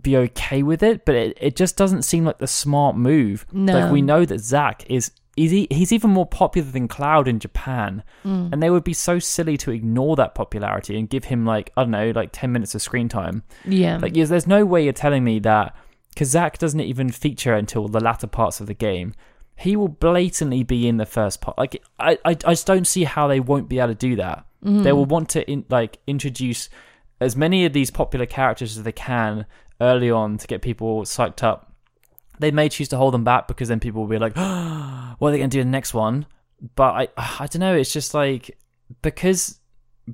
be 0.02 0.16
okay 0.18 0.64
with 0.64 0.84
it, 0.84 1.06
but 1.06 1.16
it, 1.16 1.38
it 1.42 1.56
just 1.56 1.76
doesn't 1.78 2.04
seem 2.04 2.24
like 2.26 2.38
the 2.40 2.48
smart 2.48 2.96
move. 2.96 3.46
no, 3.52 3.74
Like 3.80 3.92
we 3.92 4.02
know 4.02 4.26
that 4.26 4.40
Zack 4.40 4.86
is 4.90 5.12
he's, 5.36 5.52
he's 5.70 5.92
even 5.92 6.10
more 6.12 6.26
popular 6.26 6.70
than 6.70 6.88
Cloud 6.88 7.28
in 7.28 7.40
Japan, 7.40 8.04
Mm. 8.24 8.54
and 8.54 8.62
they 8.64 8.70
would 8.70 8.84
be 8.84 8.94
so 8.94 9.18
silly 9.20 9.58
to 9.58 9.72
ignore 9.72 10.16
that 10.16 10.36
popularity 10.36 10.98
and 10.98 11.10
give 11.10 11.26
him 11.26 11.46
like 11.46 11.72
I 11.76 11.82
don't 11.84 11.92
know, 11.92 12.12
like 12.16 12.30
ten 12.32 12.52
minutes 12.52 12.76
of 12.76 12.82
screen 12.82 13.10
time. 13.10 13.44
yeah, 13.66 13.98
Like 13.98 14.16
yes, 14.16 14.30
there's 14.30 14.48
no 14.48 14.64
way 14.66 14.84
you're 14.84 14.94
telling 14.94 15.24
me 15.24 15.40
that 15.40 15.76
because 16.10 16.30
Zack 16.30 16.58
doesn't 16.58 16.80
even 16.82 17.10
feature 17.10 17.54
until 17.56 17.88
the 17.88 18.00
latter 18.00 18.28
parts 18.28 18.60
of 18.62 18.68
the 18.68 18.74
game. 18.74 19.14
He 19.58 19.76
will 19.76 19.90
blatantly 19.90 20.64
be 20.64 20.88
in 20.88 20.98
the 20.98 21.06
first 21.06 21.40
part. 21.42 21.58
Like 21.58 21.82
I, 22.00 22.12
I, 22.26 22.32
I 22.32 22.54
just 22.54 22.66
don't 22.68 22.88
see 22.88 23.04
how 23.04 23.28
they 23.28 23.40
won't 23.40 23.70
be 23.70 23.80
able 23.80 23.90
to 23.90 23.96
do 23.96 24.16
that. 24.16 24.46
Mhm. 24.66 24.84
They 24.84 24.92
will 24.92 25.06
want 25.06 25.30
to 25.30 25.50
in, 25.50 25.66
like 25.70 25.98
introduce 26.08 26.70
as 27.22 27.36
many 27.36 27.66
of 27.66 27.72
these 27.72 27.92
popular 27.92 28.26
characters 28.26 28.78
as 28.78 28.84
they 28.84 28.92
can 28.92 29.46
early 29.80 30.12
on 30.12 30.38
to 30.40 30.48
get 30.48 30.62
people 30.62 31.04
psyched 31.04 31.44
up. 31.44 31.72
They 32.40 32.52
may 32.52 32.68
choose 32.68 32.90
to 32.90 32.98
hold 32.98 33.14
them 33.14 33.24
back 33.24 33.48
because 33.48 33.70
then 33.70 33.80
people 33.80 34.02
will 34.02 34.10
be 34.10 34.18
like, 34.18 34.36
"What 35.20 35.30
are 35.30 35.32
they 35.32 35.38
going 35.38 35.52
to 35.52 35.58
do 35.58 35.62
in 35.62 35.68
the 35.68 35.72
next 35.72 35.94
one?" 35.94 36.26
But 36.76 36.94
I, 36.94 37.08
I 37.40 37.48
don't 37.48 37.60
know. 37.60 37.76
It's 37.76 37.94
just 37.94 38.14
like 38.14 38.58
because 39.02 39.60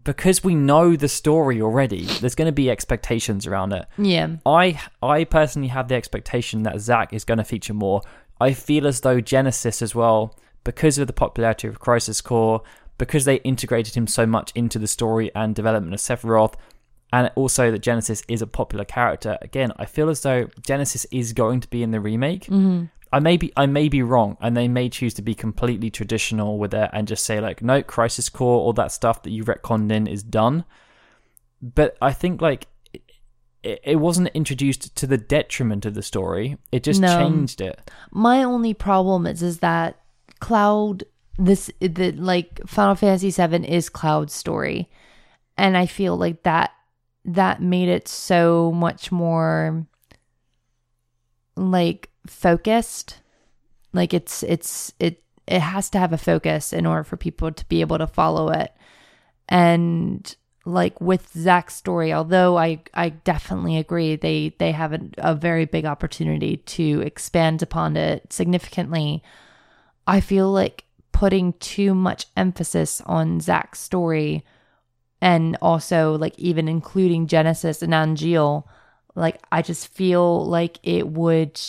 because 0.04 0.44
we 0.44 0.54
know 0.54 0.96
the 0.96 1.08
story 1.08 1.62
already. 1.62 2.04
There's 2.06 2.36
going 2.36 2.48
to 2.48 2.52
be 2.52 2.70
expectations 2.70 3.48
around 3.48 3.72
it. 3.72 3.86
yeah, 3.98 4.36
I 4.46 4.80
I 5.02 5.24
personally 5.24 5.70
have 5.70 5.88
the 5.88 5.96
expectation 5.96 6.64
that 6.64 6.80
Zack 6.80 7.14
is 7.14 7.24
going 7.24 7.38
to 7.38 7.46
feature 7.46 7.74
more. 7.74 8.02
I 8.42 8.52
feel 8.54 8.86
as 8.86 9.02
though 9.02 9.22
Genesis 9.22 9.82
as 9.82 9.96
well, 9.96 10.38
because 10.66 10.98
of 10.98 11.08
the 11.08 11.14
popularity 11.14 11.68
of 11.68 11.80
Crisis 11.80 12.22
Core, 12.22 12.62
because 12.98 13.26
they 13.26 13.38
integrated 13.38 13.96
him 13.96 14.06
so 14.06 14.26
much 14.26 14.52
into 14.54 14.78
the 14.78 14.88
story 14.88 15.32
and 15.34 15.56
development 15.56 15.94
of 15.94 16.00
Sephiroth, 16.00 16.54
and 17.18 17.32
also 17.36 17.72
that 17.72 17.80
Genesis 17.80 18.22
is 18.28 18.44
a 18.44 18.48
popular 18.48 18.86
character. 18.86 19.40
Again, 19.42 19.72
I 19.78 19.86
feel 19.86 20.10
as 20.10 20.22
though 20.22 20.50
Genesis 20.62 21.06
is 21.12 21.34
going 21.34 21.62
to 21.62 21.68
be 21.68 21.82
in 21.82 21.90
the 21.92 22.00
remake. 22.00 22.46
hmm 22.46 22.86
I 23.12 23.20
may 23.20 23.38
be 23.38 23.54
I 23.56 23.68
may 23.68 23.88
be 23.88 24.04
wrong, 24.04 24.36
and 24.42 24.56
they 24.56 24.68
may 24.68 24.90
choose 24.90 25.14
to 25.14 25.22
be 25.22 25.34
completely 25.34 25.90
traditional 25.90 26.60
with 26.60 26.74
it 26.74 26.90
and 26.92 27.08
just 27.08 27.24
say 27.24 27.40
like, 27.40 27.62
no, 27.64 27.82
Crisis 27.82 28.28
Core, 28.28 28.60
all 28.60 28.74
that 28.74 28.92
stuff 28.92 29.24
that 29.24 29.32
you 29.32 29.46
retconned 29.46 29.92
in 29.94 30.08
is 30.08 30.24
done. 30.24 30.66
But 31.62 31.98
I 32.02 32.12
think 32.12 32.42
like 32.42 32.68
it, 33.64 33.80
it 33.84 33.96
wasn't 33.96 34.28
introduced 34.34 34.94
to 34.98 35.08
the 35.08 35.18
detriment 35.18 35.86
of 35.86 35.94
the 35.94 36.04
story; 36.04 36.58
it 36.72 36.84
just 36.84 37.00
No. 37.02 37.18
changed 37.18 37.62
it. 37.62 37.90
My 38.12 38.44
only 38.44 38.74
problem 38.74 39.26
is 39.26 39.42
is 39.42 39.60
that 39.60 40.00
Cloud 40.42 41.06
this 41.40 41.72
the 41.80 42.12
like 42.12 42.60
Final 42.68 42.96
Fantasy 42.96 43.32
7 43.32 43.64
is 43.64 43.88
Cloud's 43.90 44.34
story. 44.34 44.90
And 45.58 45.78
I 45.78 45.86
feel 45.86 46.18
like 46.18 46.44
that 46.44 46.72
that 47.28 47.62
made 47.62 47.90
it 47.90 48.08
so 48.08 48.72
much 48.72 49.12
more 49.12 49.86
like 51.58 52.10
focused. 52.26 53.20
Like 53.94 54.14
it's 54.14 54.44
it's 54.44 54.94
it 55.00 55.22
it 55.46 55.60
has 55.60 55.90
to 55.92 56.00
have 56.00 56.14
a 56.14 56.18
focus 56.18 56.72
in 56.72 56.86
order 56.86 57.04
for 57.04 57.18
people 57.18 57.52
to 57.52 57.66
be 57.66 57.82
able 57.82 57.98
to 57.98 58.08
follow 58.08 58.50
it. 58.50 58.74
And 59.50 60.36
like 60.66 61.00
with 61.02 61.32
Zack's 61.34 61.76
story, 61.76 62.14
although 62.14 62.58
I 62.58 62.82
I 62.94 63.10
definitely 63.10 63.78
agree 63.78 64.16
they 64.16 64.56
they 64.58 64.72
have 64.72 64.94
a, 64.94 65.00
a 65.18 65.36
very 65.36 65.66
big 65.66 65.86
opportunity 65.86 66.58
to 66.58 67.02
expand 67.02 67.62
upon 67.62 67.98
it 67.98 68.32
significantly. 68.32 69.22
I 70.06 70.22
feel 70.22 70.50
like 70.50 70.86
putting 71.12 71.54
too 71.54 71.94
much 71.94 72.28
emphasis 72.38 73.02
on 73.06 73.42
Zack's 73.42 73.82
story 73.82 74.46
and 75.22 75.58
also 75.62 76.18
like 76.18 76.38
even 76.38 76.68
including 76.68 77.28
Genesis 77.28 77.82
and 77.82 77.94
Angeal, 77.94 78.64
like 79.16 79.40
I 79.52 79.62
just 79.62 79.88
feel 79.88 80.46
like 80.46 80.80
it 80.84 81.08
would 81.10 81.60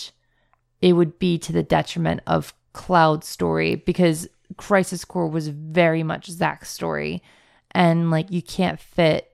it 0.80 0.92
would 0.92 1.18
be 1.18 1.38
to 1.38 1.52
the 1.52 1.62
detriment 1.62 2.20
of 2.26 2.54
Cloud's 2.72 3.26
story 3.26 3.74
because 3.76 4.28
Crisis 4.56 5.04
Core 5.04 5.28
was 5.28 5.48
very 5.48 6.02
much 6.02 6.30
Zack's 6.30 6.70
story. 6.70 7.22
And 7.72 8.10
like 8.10 8.30
you 8.30 8.42
can't 8.42 8.78
fit 8.80 9.30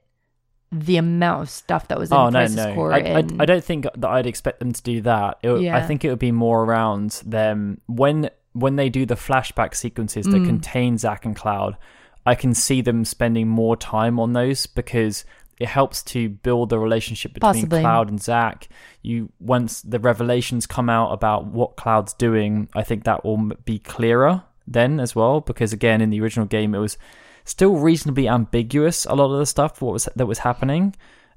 the 0.72 0.96
amount 0.96 1.42
of 1.42 1.50
stuff 1.50 1.86
that 1.88 1.98
was 1.98 2.10
in 2.10 2.16
oh 2.16 2.30
no, 2.30 2.38
Crisis 2.40 2.56
no, 2.56 2.74
Core. 2.74 2.92
I, 2.92 2.98
I, 2.98 3.18
in- 3.20 3.40
I 3.40 3.44
don't 3.44 3.62
think 3.62 3.84
that 3.96 4.08
I'd 4.10 4.26
expect 4.26 4.58
them 4.58 4.72
to 4.72 4.82
do 4.82 5.00
that. 5.02 5.38
It, 5.42 5.50
would- 5.50 5.66
I 5.66 5.86
think 5.86 6.04
it 6.04 6.10
would 6.10 6.18
be 6.18 6.32
more 6.32 6.64
around 6.64 7.22
them 7.24 7.80
when 7.86 8.30
when 8.54 8.76
they 8.76 8.88
do 8.88 9.04
the 9.04 9.14
flashback 9.16 9.74
sequences 9.74 10.26
that 10.26 10.36
Mm. 10.36 10.46
contain 10.46 10.96
Zack 10.98 11.24
and 11.24 11.34
Cloud, 11.34 11.76
I 12.26 12.34
can 12.34 12.54
see 12.54 12.80
them 12.80 13.04
spending 13.04 13.48
more 13.48 13.76
time 13.76 14.18
on 14.18 14.32
those 14.32 14.66
because 14.66 15.24
it 15.60 15.68
helps 15.68 16.02
to 16.02 16.28
build 16.28 16.70
the 16.70 16.78
relationship 16.78 17.34
between 17.34 17.52
Possibly. 17.52 17.80
Cloud 17.80 18.08
and 18.08 18.20
Zack. 18.20 18.68
You 19.02 19.30
once 19.38 19.82
the 19.82 19.98
revelations 20.00 20.66
come 20.66 20.88
out 20.90 21.12
about 21.12 21.46
what 21.46 21.76
Cloud's 21.76 22.12
doing, 22.14 22.68
I 22.74 22.82
think 22.82 23.04
that 23.04 23.24
will 23.24 23.52
be 23.64 23.78
clearer 23.78 24.42
then 24.66 24.98
as 24.98 25.14
well 25.14 25.40
because 25.42 25.72
again 25.74 26.00
in 26.00 26.08
the 26.08 26.20
original 26.22 26.46
game 26.46 26.74
it 26.74 26.78
was 26.78 26.96
still 27.44 27.76
reasonably 27.76 28.26
ambiguous 28.26 29.04
a 29.04 29.14
lot 29.14 29.30
of 29.30 29.38
the 29.38 29.44
stuff 29.44 29.82
what 29.82 29.92
was 29.92 30.08
that 30.16 30.26
was 30.26 30.38
happening. 30.38 30.94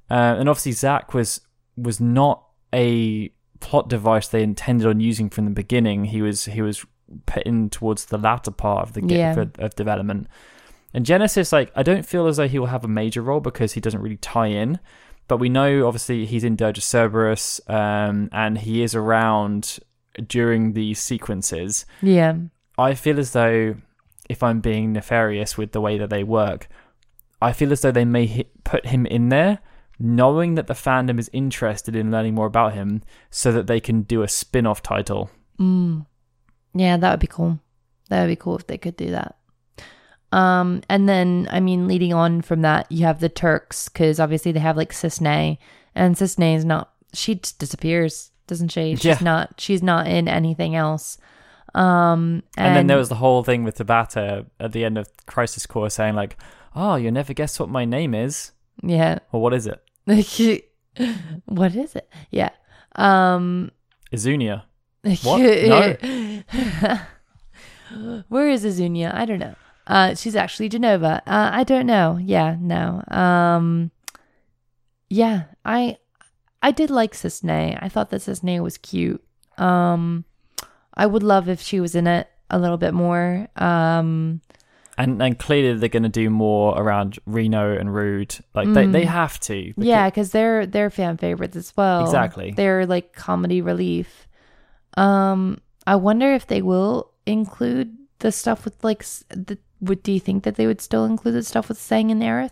Uh, 0.09 0.35
and 0.39 0.47
obviously 0.47 0.71
Zack 0.71 1.13
was 1.13 1.41
was 1.75 1.99
not 1.99 2.43
a 2.73 3.29
plot 3.59 3.89
device 3.89 4.27
they 4.29 4.41
intended 4.43 4.87
on 4.87 4.99
using 4.99 5.29
from 5.29 5.45
the 5.45 5.51
beginning. 5.51 6.05
He 6.05 6.21
was 6.21 6.45
he 6.45 6.61
was 6.61 6.85
put 7.25 7.43
in 7.43 7.69
towards 7.69 8.05
the 8.05 8.17
latter 8.17 8.51
part 8.51 8.87
of 8.87 8.93
the 8.93 9.01
game 9.01 9.19
Yeah. 9.19 9.45
of 9.59 9.75
development. 9.75 10.27
And 10.93 11.05
Genesis, 11.05 11.51
like, 11.51 11.71
I 11.75 11.83
don't 11.83 12.05
feel 12.05 12.27
as 12.27 12.37
though 12.37 12.47
he 12.47 12.59
will 12.59 12.67
have 12.67 12.85
a 12.85 12.87
major 12.87 13.21
role 13.21 13.39
because 13.39 13.73
he 13.73 13.81
doesn't 13.81 14.01
really 14.01 14.17
tie 14.17 14.47
in. 14.47 14.79
But 15.27 15.37
we 15.37 15.49
know, 15.49 15.85
obviously, 15.87 16.25
he's 16.25 16.45
in 16.45 16.55
Dirge 16.55 16.77
of 16.77 16.83
Cerberus, 16.85 17.59
um, 17.67 18.29
and 18.31 18.57
he 18.57 18.81
is 18.81 18.95
around 18.95 19.79
during 20.25 20.73
these 20.73 20.99
sequences. 20.99 21.85
Yeah. 22.01 22.37
I 22.77 22.93
feel 22.93 23.19
as 23.19 23.33
though, 23.33 23.75
if 24.29 24.41
I'm 24.41 24.61
being 24.61 24.93
nefarious 24.93 25.57
with 25.57 25.73
the 25.73 25.81
way 25.81 25.97
that 25.97 26.09
they 26.09 26.23
work, 26.23 26.69
I 27.41 27.51
feel 27.51 27.71
as 27.73 27.81
though 27.81 27.91
they 27.91 28.05
may 28.05 28.25
hit, 28.25 28.63
put 28.63 28.85
him 28.85 29.05
in 29.05 29.29
there, 29.29 29.59
knowing 29.99 30.55
that 30.55 30.67
the 30.67 30.73
fandom 30.73 31.19
is 31.19 31.29
interested 31.33 31.95
in 31.95 32.09
learning 32.09 32.35
more 32.35 32.45
about 32.45 32.73
him, 32.73 33.03
so 33.29 33.51
that 33.51 33.67
they 33.67 33.81
can 33.81 34.03
do 34.03 34.21
a 34.21 34.27
spin-off 34.29 34.81
title. 34.81 35.29
Mm. 35.59 36.05
Yeah, 36.73 36.95
that 36.97 37.11
would 37.11 37.19
be 37.19 37.27
cool. 37.27 37.59
That 38.09 38.21
would 38.21 38.29
be 38.29 38.35
cool 38.37 38.55
if 38.55 38.67
they 38.67 38.77
could 38.77 38.95
do 38.95 39.11
that. 39.11 39.35
Um, 40.31 40.81
and 40.89 41.07
then 41.07 41.47
I 41.51 41.59
mean, 41.59 41.87
leading 41.87 42.13
on 42.13 42.41
from 42.41 42.61
that, 42.61 42.91
you 42.91 43.05
have 43.05 43.19
the 43.19 43.29
Turks 43.29 43.87
because 43.89 44.19
obviously 44.19 44.51
they 44.51 44.59
have 44.59 44.75
like 44.77 44.91
Cissnei, 44.93 45.57
and 45.95 46.15
Cissnei 46.15 46.55
is 46.55 46.65
not. 46.65 46.91
She 47.13 47.35
just 47.35 47.59
disappears, 47.59 48.31
doesn't 48.47 48.69
she? 48.69 48.95
She's 48.95 49.05
Yeah. 49.05 49.17
not. 49.21 49.53
She's 49.59 49.81
not 49.81 50.07
in 50.07 50.27
anything 50.27 50.75
else. 50.75 51.17
Um, 51.75 52.43
and, 52.57 52.67
And, 52.67 52.75
then 52.75 52.87
there 52.87 52.97
was 52.97 53.09
the 53.09 53.15
whole 53.15 53.43
thing 53.43 53.63
with 53.63 53.77
Tabata 53.77 54.45
at 54.59 54.71
the 54.71 54.83
end 54.83 54.97
of 54.97 55.07
Crisis 55.27 55.65
Core 55.65 55.89
saying 55.89 56.15
like, 56.15 56.37
"Oh, 56.75 56.95
you'll 56.95 57.13
never 57.13 57.33
guess 57.33 57.59
what 57.59 57.69
my 57.69 57.85
name 57.85 58.13
is." 58.13 58.51
yeah. 58.83 59.19
Well, 59.31 59.41
what 59.41 59.53
is 59.53 59.67
it? 59.67 59.81
what 61.45 61.75
is 61.75 61.95
it? 61.95 62.09
Yeah. 62.31 62.49
Um. 62.95 63.71
Izunia. 64.11 64.63
What? 65.23 65.39
no. 65.39 66.99
Where 68.27 68.49
is 68.49 68.65
Azunia? 68.65 69.13
I 69.13 69.25
don't 69.25 69.39
know. 69.39 69.55
Uh, 69.87 70.13
she's 70.15 70.35
actually 70.35 70.69
Jenova. 70.69 71.17
Uh, 71.25 71.49
I 71.53 71.63
don't 71.63 71.85
know. 71.87 72.19
Yeah, 72.21 72.57
no. 72.59 73.03
Um, 73.09 73.91
yeah, 75.09 75.45
I, 75.65 75.97
I 76.61 76.71
did 76.71 76.89
like 76.89 77.13
Cissnei. 77.13 77.77
I 77.81 77.87
thought 77.89 78.09
that 78.09 78.21
Cissnei 78.21 78.59
was 78.61 78.77
cute. 78.77 79.23
Um, 79.57 80.25
I 80.93 81.05
would 81.05 81.23
love 81.23 81.47
if 81.47 81.61
she 81.61 81.79
was 81.79 81.95
in 81.95 82.05
it 82.07 82.27
a 82.49 82.59
little 82.59 82.77
bit 82.77 82.93
more. 82.93 83.47
Um, 83.55 84.41
And 84.97 85.21
and 85.21 85.37
clearly 85.39 85.77
they're 85.79 85.89
going 85.89 86.03
to 86.03 86.09
do 86.09 86.29
more 86.29 86.77
around 86.77 87.19
Reno 87.25 87.77
and 87.77 87.93
Rude. 87.93 88.35
Like 88.53 88.73
they, 88.73 88.85
they 88.87 89.05
have 89.05 89.39
to. 89.41 89.53
because- 89.67 89.85
yeah, 89.85 90.09
because 90.09 90.31
they're 90.31 90.65
they're 90.65 90.89
fan 90.89 91.17
favorites 91.17 91.55
as 91.55 91.71
well. 91.77 92.03
Exactly. 92.03 92.51
They're 92.51 92.85
like 92.85 93.13
comedy 93.13 93.61
relief. 93.61 94.27
Um, 94.97 95.59
I 95.85 95.95
wonder 95.95 96.33
if 96.33 96.47
they 96.47 96.61
will 96.61 97.11
include 97.25 97.95
the 98.19 98.31
stuff 98.31 98.65
with 98.65 98.83
like 98.83 99.03
the. 99.29 99.57
Would 99.81 100.01
do 100.03 100.11
you 100.11 100.19
think 100.19 100.43
that 100.43 100.55
they 100.55 100.65
would 100.67 100.81
still 100.81 101.05
include 101.05 101.35
the 101.35 101.43
stuff 101.43 101.69
with 101.69 101.77
Tseng 101.77 102.11
and 102.11 102.21
Aerith? 102.21 102.51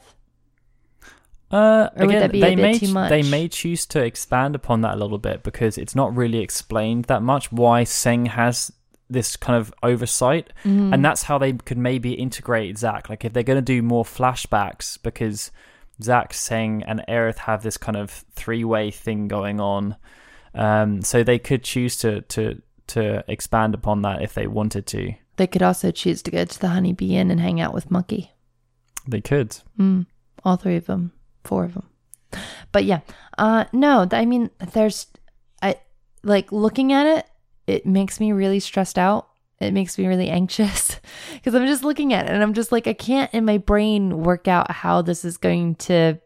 Uh, 1.51 1.89
Or 1.95 2.05
again, 2.05 2.19
that 2.21 2.31
be 2.31 2.39
a 2.41 2.45
they 2.45 2.55
bit 2.55 2.61
may 2.61 3.09
they 3.09 3.23
may 3.23 3.47
choose 3.47 3.85
to 3.87 4.03
expand 4.03 4.55
upon 4.55 4.81
that 4.81 4.95
a 4.95 4.97
little 4.97 5.19
bit 5.19 5.43
because 5.43 5.77
it's 5.77 5.95
not 5.95 6.15
really 6.15 6.39
explained 6.39 7.05
that 7.05 7.21
much 7.21 7.51
why 7.51 7.83
Tseng 7.83 8.25
has 8.27 8.71
this 9.09 9.35
kind 9.37 9.55
of 9.57 9.71
oversight, 9.83 10.51
Mm-hmm. 10.63 10.93
and 10.93 11.05
that's 11.05 11.23
how 11.23 11.37
they 11.37 11.53
could 11.53 11.77
maybe 11.77 12.13
integrate 12.13 12.77
Zack. 12.77 13.09
Like 13.09 13.23
if 13.23 13.33
they're 13.33 13.43
going 13.43 13.57
to 13.57 13.61
do 13.61 13.81
more 13.83 14.03
flashbacks 14.03 14.97
because 15.01 15.51
Zack, 16.01 16.33
Tseng, 16.33 16.83
and 16.87 17.03
Aerith 17.07 17.37
have 17.37 17.61
this 17.61 17.77
kind 17.77 17.95
of 17.95 18.09
three 18.35 18.63
way 18.63 18.89
thing 18.91 19.27
going 19.27 19.61
on, 19.61 19.95
um, 20.55 21.01
so 21.03 21.23
they 21.23 21.39
could 21.39 21.63
choose 21.63 21.95
to 21.97 22.21
to 22.21 22.61
to 22.87 23.23
expand 23.27 23.75
upon 23.75 24.01
that 24.01 24.23
if 24.23 24.33
they 24.33 24.47
wanted 24.47 24.87
to. 24.87 25.13
They 25.37 25.47
could 25.47 25.61
also 25.61 25.91
choose 25.91 26.21
to 26.23 26.31
go 26.31 26.45
to 26.45 26.59
the 26.59 26.69
Honeybee 26.69 27.15
Inn 27.15 27.31
and 27.31 27.39
hang 27.39 27.59
out 27.59 27.73
with 27.73 27.91
Monkey. 27.91 28.31
They 29.07 29.21
could. 29.21 29.57
Mm, 29.79 30.05
all 30.43 30.55
three 30.57 30.77
of 30.77 30.85
them, 30.85 31.11
four 31.43 31.65
of 31.65 31.73
them. 31.73 31.89
But 32.71 32.85
yeah, 32.85 33.01
uh, 33.37 33.65
no, 33.71 34.07
I 34.11 34.25
mean, 34.25 34.49
there's, 34.73 35.07
I 35.61 35.75
like 36.23 36.51
looking 36.51 36.91
at 36.91 37.05
it. 37.05 37.25
It 37.67 37.85
makes 37.85 38.19
me 38.19 38.31
really 38.31 38.59
stressed 38.59 38.97
out. 38.97 39.29
It 39.59 39.73
makes 39.73 39.97
me 39.97 40.07
really 40.07 40.29
anxious 40.41 40.99
because 41.33 41.55
I'm 41.55 41.65
just 41.67 41.83
looking 41.83 42.13
at 42.13 42.25
it 42.25 42.31
and 42.31 42.43
I'm 42.43 42.53
just 42.53 42.71
like, 42.71 42.87
I 42.87 42.93
can't 42.93 43.33
in 43.33 43.45
my 43.45 43.57
brain 43.57 44.23
work 44.23 44.47
out 44.47 44.71
how 44.71 45.01
this 45.01 45.23
is 45.23 45.37
going 45.37 45.75
to, 45.75 46.19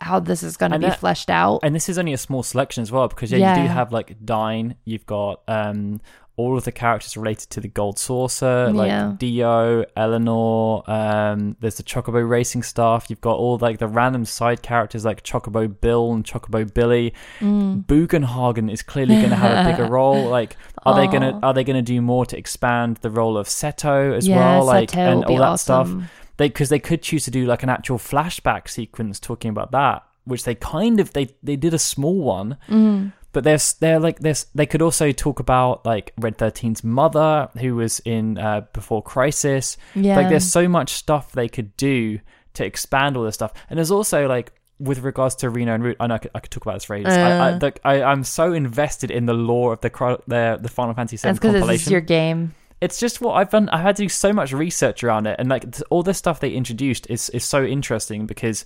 how 0.00 0.18
this 0.18 0.42
is 0.42 0.56
going 0.56 0.72
to 0.72 0.78
be 0.78 0.86
that- 0.86 0.98
fleshed 1.00 1.30
out. 1.30 1.60
And 1.62 1.74
this 1.74 1.88
is 1.88 1.98
only 1.98 2.12
a 2.12 2.18
small 2.18 2.42
selection 2.42 2.82
as 2.82 2.90
well 2.90 3.08
because 3.08 3.32
yeah, 3.32 3.56
you 3.56 3.62
do 3.62 3.68
have 3.68 3.92
like 3.92 4.24
Dyne, 4.24 4.76
you've 4.84 5.06
got 5.06 5.42
um 5.46 6.00
all 6.36 6.56
of 6.56 6.64
the 6.64 6.72
characters 6.72 7.16
related 7.16 7.50
to 7.50 7.60
the 7.60 7.68
Gold 7.68 7.98
Saucer, 7.98 8.70
like 8.72 8.88
Yeah. 8.88 9.12
Dio, 9.18 9.84
Eleanor. 9.96 10.82
Um, 10.90 11.56
there's 11.60 11.76
the 11.76 11.82
Chocobo 11.82 12.26
racing 12.26 12.62
stuff. 12.62 13.10
You've 13.10 13.20
got 13.20 13.36
all 13.36 13.58
like 13.58 13.78
the 13.78 13.86
random 13.86 14.24
side 14.24 14.62
characters 14.62 15.04
like 15.04 15.22
Chocobo 15.22 15.68
Bill 15.80 16.12
and 16.12 16.24
Chocobo 16.24 16.72
Billy. 16.72 17.12
Mm. 17.40 17.84
Bugenhagen 17.84 18.72
is 18.72 18.82
clearly 18.82 19.16
going 19.16 19.30
to 19.30 19.36
have 19.36 19.66
a 19.66 19.70
bigger 19.70 19.84
role. 19.90 20.28
Like, 20.28 20.56
are 20.84 20.94
they 20.96 21.06
gonna 21.06 21.38
are 21.42 21.52
they 21.54 21.64
gonna 21.64 21.82
do 21.82 22.00
more 22.00 22.24
to 22.26 22.36
expand 22.36 22.96
the 22.98 23.10
role 23.10 23.36
of 23.36 23.46
Seto 23.46 24.16
as 24.16 24.26
yeah, 24.26 24.36
well? 24.36 24.64
Like, 24.64 24.90
Seto 24.90 24.96
and 25.12 25.24
all 25.26 25.36
that 25.38 25.42
awesome. 25.44 26.00
stuff 26.00 26.10
they 26.38 26.48
because 26.48 26.70
they 26.70 26.78
could 26.78 27.02
choose 27.02 27.24
to 27.26 27.30
do 27.30 27.44
like 27.44 27.62
an 27.62 27.68
actual 27.68 27.98
flashback 27.98 28.68
sequence 28.68 29.20
talking 29.20 29.50
about 29.50 29.70
that 29.72 30.02
which 30.24 30.44
they 30.44 30.54
kind 30.54 30.98
of 30.98 31.12
they 31.12 31.28
they 31.42 31.56
did 31.56 31.74
a 31.74 31.78
small 31.78 32.18
one 32.22 32.56
Mm. 32.70 33.12
But 33.32 33.44
there's 33.44 33.74
they're 33.74 33.98
like 34.00 34.20
this 34.20 34.46
they 34.54 34.66
could 34.66 34.82
also 34.82 35.10
talk 35.12 35.40
about 35.40 35.84
like 35.86 36.12
red 36.18 36.36
13's 36.38 36.84
mother 36.84 37.48
who 37.58 37.74
was 37.76 38.00
in 38.04 38.36
uh 38.38 38.62
before 38.72 39.02
crisis 39.02 39.76
Yeah, 39.94 40.16
like 40.16 40.28
there's 40.28 40.44
so 40.50 40.68
much 40.68 40.90
stuff 40.90 41.32
they 41.32 41.48
could 41.48 41.76
do 41.76 42.18
to 42.54 42.64
expand 42.64 43.16
all 43.16 43.24
this 43.24 43.34
stuff 43.34 43.52
and 43.70 43.78
there's 43.78 43.90
also 43.90 44.28
like 44.28 44.52
with 44.78 44.98
regards 45.00 45.36
to 45.36 45.48
Reno 45.48 45.74
and 45.74 45.84
Rude, 45.84 45.96
I 46.00 46.08
know 46.08 46.14
I 46.16 46.18
could, 46.18 46.30
I 46.34 46.40
could 46.40 46.50
talk 46.50 46.64
about 46.64 46.74
this 46.74 46.84
for 46.84 46.96
ages. 46.96 47.12
I, 47.12 47.20
I, 47.20 47.50
Uh. 47.52 47.58
like, 47.62 47.80
I, 47.84 48.02
I'm 48.02 48.24
so 48.24 48.52
invested 48.52 49.12
in 49.12 49.26
the 49.26 49.32
lore 49.34 49.72
of 49.72 49.80
the 49.80 49.90
the, 50.26 50.58
the 50.60 50.68
Final 50.68 50.92
Fantasy 50.92 51.16
VII 51.18 51.22
that's 51.22 51.38
because 51.38 51.52
compilation 51.52 51.72
this 51.74 51.86
is 51.86 51.90
your 51.92 52.00
game. 52.00 52.52
it's 52.80 52.98
just 52.98 53.20
what 53.20 53.34
I've 53.34 53.50
done. 53.50 53.68
I've 53.68 53.82
had 53.82 53.96
to 53.96 54.02
do 54.02 54.08
so 54.08 54.32
much 54.32 54.52
research 54.52 55.04
around 55.04 55.28
it, 55.28 55.36
and 55.38 55.48
like 55.48 55.64
all 55.90 56.02
this 56.02 56.18
stuff 56.18 56.40
they 56.40 56.50
introduced 56.50 57.06
is 57.08 57.30
is 57.30 57.44
so 57.44 57.62
interesting 57.64 58.26
because, 58.26 58.64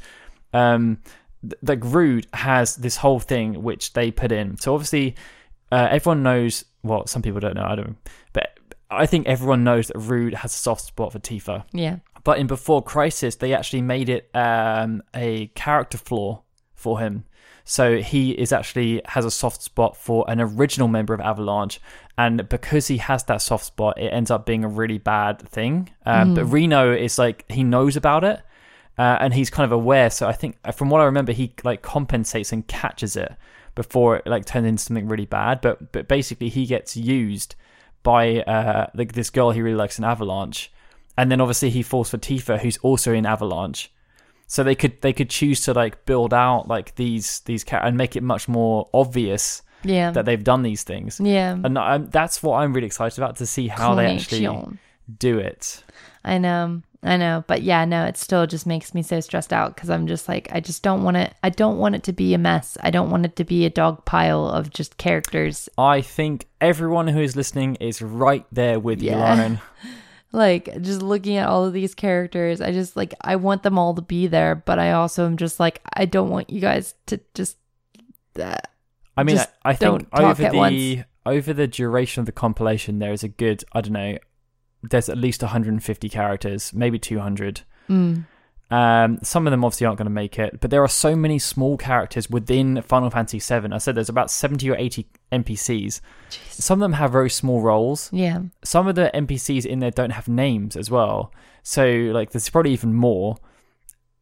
um, 0.54 0.98
like 1.62 1.80
Rude 1.82 2.26
has 2.32 2.76
this 2.76 2.96
whole 2.96 3.20
thing 3.20 3.62
which 3.62 3.92
they 3.92 4.10
put 4.10 4.32
in. 4.32 4.58
So 4.58 4.74
obviously, 4.74 5.14
uh, 5.72 5.88
everyone 5.90 6.22
knows. 6.22 6.64
Well, 6.82 7.06
some 7.06 7.22
people 7.22 7.40
don't 7.40 7.54
know. 7.54 7.66
I 7.66 7.74
don't, 7.74 7.96
but 8.32 8.58
I 8.90 9.06
think 9.06 9.26
everyone 9.26 9.64
knows 9.64 9.88
that 9.88 9.98
Rude 9.98 10.34
has 10.34 10.54
a 10.54 10.58
soft 10.58 10.82
spot 10.82 11.12
for 11.12 11.18
Tifa. 11.18 11.64
Yeah, 11.72 11.96
But 12.24 12.38
in 12.38 12.46
Before 12.46 12.82
Crisis, 12.82 13.36
they 13.36 13.52
actually 13.54 13.82
made 13.82 14.08
it 14.08 14.30
um, 14.34 15.02
a 15.14 15.48
character 15.48 15.98
flaw 15.98 16.42
for 16.74 17.00
him. 17.00 17.24
So 17.64 17.98
he 17.98 18.30
is 18.30 18.52
actually 18.52 19.02
has 19.06 19.24
a 19.24 19.30
soft 19.30 19.60
spot 19.60 19.96
for 19.96 20.24
an 20.28 20.40
original 20.40 20.86
member 20.86 21.14
of 21.14 21.20
Avalanche, 21.20 21.80
and 22.16 22.48
because 22.48 22.86
he 22.86 22.98
has 22.98 23.24
that 23.24 23.42
soft 23.42 23.64
spot, 23.64 23.98
it 23.98 24.08
ends 24.08 24.30
up 24.30 24.46
being 24.46 24.62
a 24.62 24.68
really 24.68 24.98
bad 24.98 25.40
thing. 25.48 25.90
Um, 26.04 26.34
But 26.34 26.44
Reno 26.44 26.92
is 26.92 27.18
like 27.18 27.44
he 27.50 27.64
knows 27.64 27.96
about 27.96 28.22
it, 28.22 28.40
uh, 28.98 29.18
and 29.20 29.34
he's 29.34 29.50
kind 29.50 29.64
of 29.64 29.72
aware. 29.72 30.10
So 30.10 30.26
I 30.26 30.32
think, 30.32 30.56
from 30.74 30.90
what 30.90 31.00
I 31.00 31.04
remember, 31.04 31.32
he 31.32 31.52
like 31.64 31.82
compensates 31.82 32.52
and 32.52 32.66
catches 32.66 33.16
it 33.16 33.34
before 33.74 34.16
it 34.16 34.26
like 34.26 34.46
turns 34.46 34.66
into 34.66 34.82
something 34.82 35.08
really 35.08 35.26
bad. 35.26 35.60
But 35.60 35.92
but 35.92 36.08
basically, 36.08 36.48
he 36.48 36.66
gets 36.66 36.96
used 36.96 37.54
by 38.02 38.40
uh, 38.42 38.86
like 38.94 39.12
this 39.12 39.30
girl 39.30 39.50
he 39.50 39.62
really 39.62 39.76
likes 39.76 39.98
in 39.98 40.04
Avalanche, 40.04 40.72
and 41.16 41.30
then 41.30 41.40
obviously 41.40 41.70
he 41.70 41.82
falls 41.82 42.10
for 42.10 42.18
Tifa, 42.18 42.58
who's 42.60 42.78
also 42.78 43.12
in 43.12 43.26
Avalanche. 43.26 43.92
So 44.46 44.62
they 44.62 44.76
could 44.76 45.00
they 45.02 45.12
could 45.12 45.28
choose 45.28 45.60
to 45.62 45.74
like 45.74 46.06
build 46.06 46.32
out 46.32 46.68
like 46.68 46.94
these 46.94 47.40
these 47.40 47.64
char- 47.64 47.84
and 47.84 47.96
make 47.96 48.16
it 48.16 48.22
much 48.22 48.48
more 48.48 48.88
obvious 48.94 49.62
yeah, 49.82 50.10
that 50.12 50.24
they've 50.24 50.42
done 50.42 50.62
these 50.62 50.82
things. 50.82 51.20
yeah. 51.20 51.52
And 51.52 51.78
I'm, 51.78 52.06
that's 52.06 52.42
what 52.42 52.56
I'm 52.58 52.72
really 52.72 52.86
excited 52.86 53.18
about 53.18 53.36
to 53.36 53.46
see 53.46 53.68
how 53.68 53.94
they 53.94 54.14
actually 54.14 54.78
do 55.18 55.38
it. 55.38 55.82
I 56.24 56.38
know. 56.38 56.82
I 57.02 57.16
know. 57.16 57.44
But 57.46 57.62
yeah, 57.62 57.84
no, 57.84 58.04
it 58.04 58.16
still 58.16 58.46
just 58.46 58.66
makes 58.66 58.94
me 58.94 59.02
so 59.02 59.20
stressed 59.20 59.52
out 59.52 59.74
because 59.74 59.90
I'm 59.90 60.06
just 60.06 60.28
like, 60.28 60.48
I 60.52 60.60
just 60.60 60.82
don't 60.82 61.02
want 61.02 61.16
it. 61.16 61.34
I 61.42 61.50
don't 61.50 61.78
want 61.78 61.94
it 61.94 62.02
to 62.04 62.12
be 62.12 62.34
a 62.34 62.38
mess. 62.38 62.76
I 62.80 62.90
don't 62.90 63.10
want 63.10 63.26
it 63.26 63.36
to 63.36 63.44
be 63.44 63.64
a 63.64 63.70
dog 63.70 64.04
pile 64.04 64.46
of 64.48 64.70
just 64.70 64.96
characters. 64.96 65.68
I 65.78 66.00
think 66.00 66.48
everyone 66.60 67.08
who 67.08 67.20
is 67.20 67.36
listening 67.36 67.76
is 67.76 68.02
right 68.02 68.44
there 68.50 68.80
with 68.80 69.02
you, 69.02 69.12
Lauren. 69.12 69.60
Like, 70.32 70.82
just 70.82 71.00
looking 71.00 71.36
at 71.36 71.48
all 71.48 71.64
of 71.64 71.72
these 71.72 71.94
characters, 71.94 72.60
I 72.60 72.70
just 72.72 72.94
like, 72.94 73.14
I 73.22 73.36
want 73.36 73.62
them 73.62 73.78
all 73.78 73.94
to 73.94 74.02
be 74.02 74.26
there, 74.26 74.54
but 74.54 74.78
I 74.78 74.92
also 74.92 75.24
am 75.24 75.38
just 75.38 75.58
like, 75.58 75.80
I 75.94 76.04
don't 76.04 76.28
want 76.28 76.50
you 76.50 76.60
guys 76.60 76.94
to 77.06 77.20
just. 77.32 77.56
Uh, 78.38 78.56
I 79.16 79.22
mean, 79.22 79.36
Just 79.36 79.48
I, 79.64 79.70
I 79.70 79.74
think 79.74 80.06
over 80.12 80.50
the 80.50 81.04
over 81.24 81.52
the 81.54 81.66
duration 81.66 82.20
of 82.20 82.26
the 82.26 82.32
compilation, 82.32 82.98
there 82.98 83.12
is 83.12 83.22
a 83.22 83.28
good. 83.28 83.64
I 83.72 83.80
don't 83.80 83.94
know. 83.94 84.18
There's 84.82 85.08
at 85.08 85.18
least 85.18 85.42
150 85.42 86.08
characters, 86.08 86.72
maybe 86.72 86.98
200. 86.98 87.62
mm, 87.88 88.24
Um, 88.70 89.18
some 89.22 89.46
of 89.46 89.52
them 89.52 89.64
obviously 89.64 89.86
aren't 89.86 89.98
going 89.98 90.06
to 90.06 90.10
make 90.10 90.38
it, 90.40 90.60
but 90.60 90.70
there 90.72 90.82
are 90.82 90.88
so 90.88 91.14
many 91.14 91.38
small 91.38 91.76
characters 91.76 92.28
within 92.28 92.82
Final 92.82 93.10
Fantasy 93.10 93.38
VII. 93.38 93.72
I 93.72 93.78
said 93.78 93.94
there's 93.94 94.08
about 94.08 94.30
70 94.30 94.68
or 94.70 94.76
80 94.76 95.06
NPCs. 95.32 96.00
jeez. 96.30 96.40
Some 96.50 96.78
of 96.78 96.84
them 96.84 96.94
have 96.94 97.12
very 97.12 97.30
small 97.30 97.60
roles. 97.60 98.10
Yeah. 98.12 98.40
Some 98.64 98.88
of 98.88 98.96
the 98.96 99.10
NPCs 99.14 99.64
in 99.66 99.78
there 99.78 99.92
don't 99.92 100.10
have 100.10 100.26
names 100.28 100.76
as 100.76 100.90
well. 100.90 101.32
So 101.62 101.86
like, 101.86 102.30
there's 102.32 102.48
probably 102.50 102.72
even 102.72 102.92
more. 102.92 103.36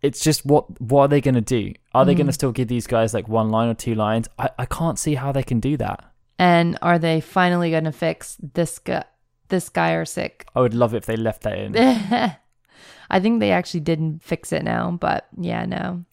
It's 0.03 0.21
just 0.21 0.45
what 0.45 0.79
what 0.81 1.01
are 1.05 1.09
they 1.09 1.23
going 1.23 1.35
to 1.37 1.41
do? 1.41 1.73
Are 1.95 2.05
they 2.05 2.13
Mm. 2.13 2.19
going 2.19 2.27
to 2.27 2.33
still 2.35 2.53
give 2.53 2.69
these 2.69 2.87
guys 2.87 3.15
like 3.15 3.27
one 3.27 3.51
line 3.51 3.71
or 3.71 3.75
two 3.75 3.95
lines? 3.95 4.29
I, 4.39 4.51
I 4.59 4.67
can't 4.67 4.99
see 4.99 5.15
how 5.15 5.33
they 5.33 5.43
can 5.43 5.61
do 5.61 5.79
that. 5.79 6.05
And 6.39 6.77
are 6.83 6.99
they 6.99 7.23
finally 7.23 7.71
going 7.71 7.85
to 7.85 7.93
fix 7.93 8.37
this 8.53 8.79
guy? 8.79 9.05
This 9.49 9.69
guy 9.69 9.93
are 9.93 10.05
sick? 10.05 10.47
I 10.55 10.61
would 10.61 10.75
love 10.75 10.95
it 10.95 10.99
if 10.99 11.07
they 11.07 11.17
left 11.17 11.43
that 11.43 11.59
in. 11.59 11.77
I 13.11 13.21
think 13.21 13.41
they 13.41 13.53
actually 13.53 13.81
didn't 13.81 14.23
fix 14.23 14.53
it 14.53 14.65
now, 14.65 14.93
but 14.93 15.29
yeah, 15.39 15.65
no. 15.67 16.05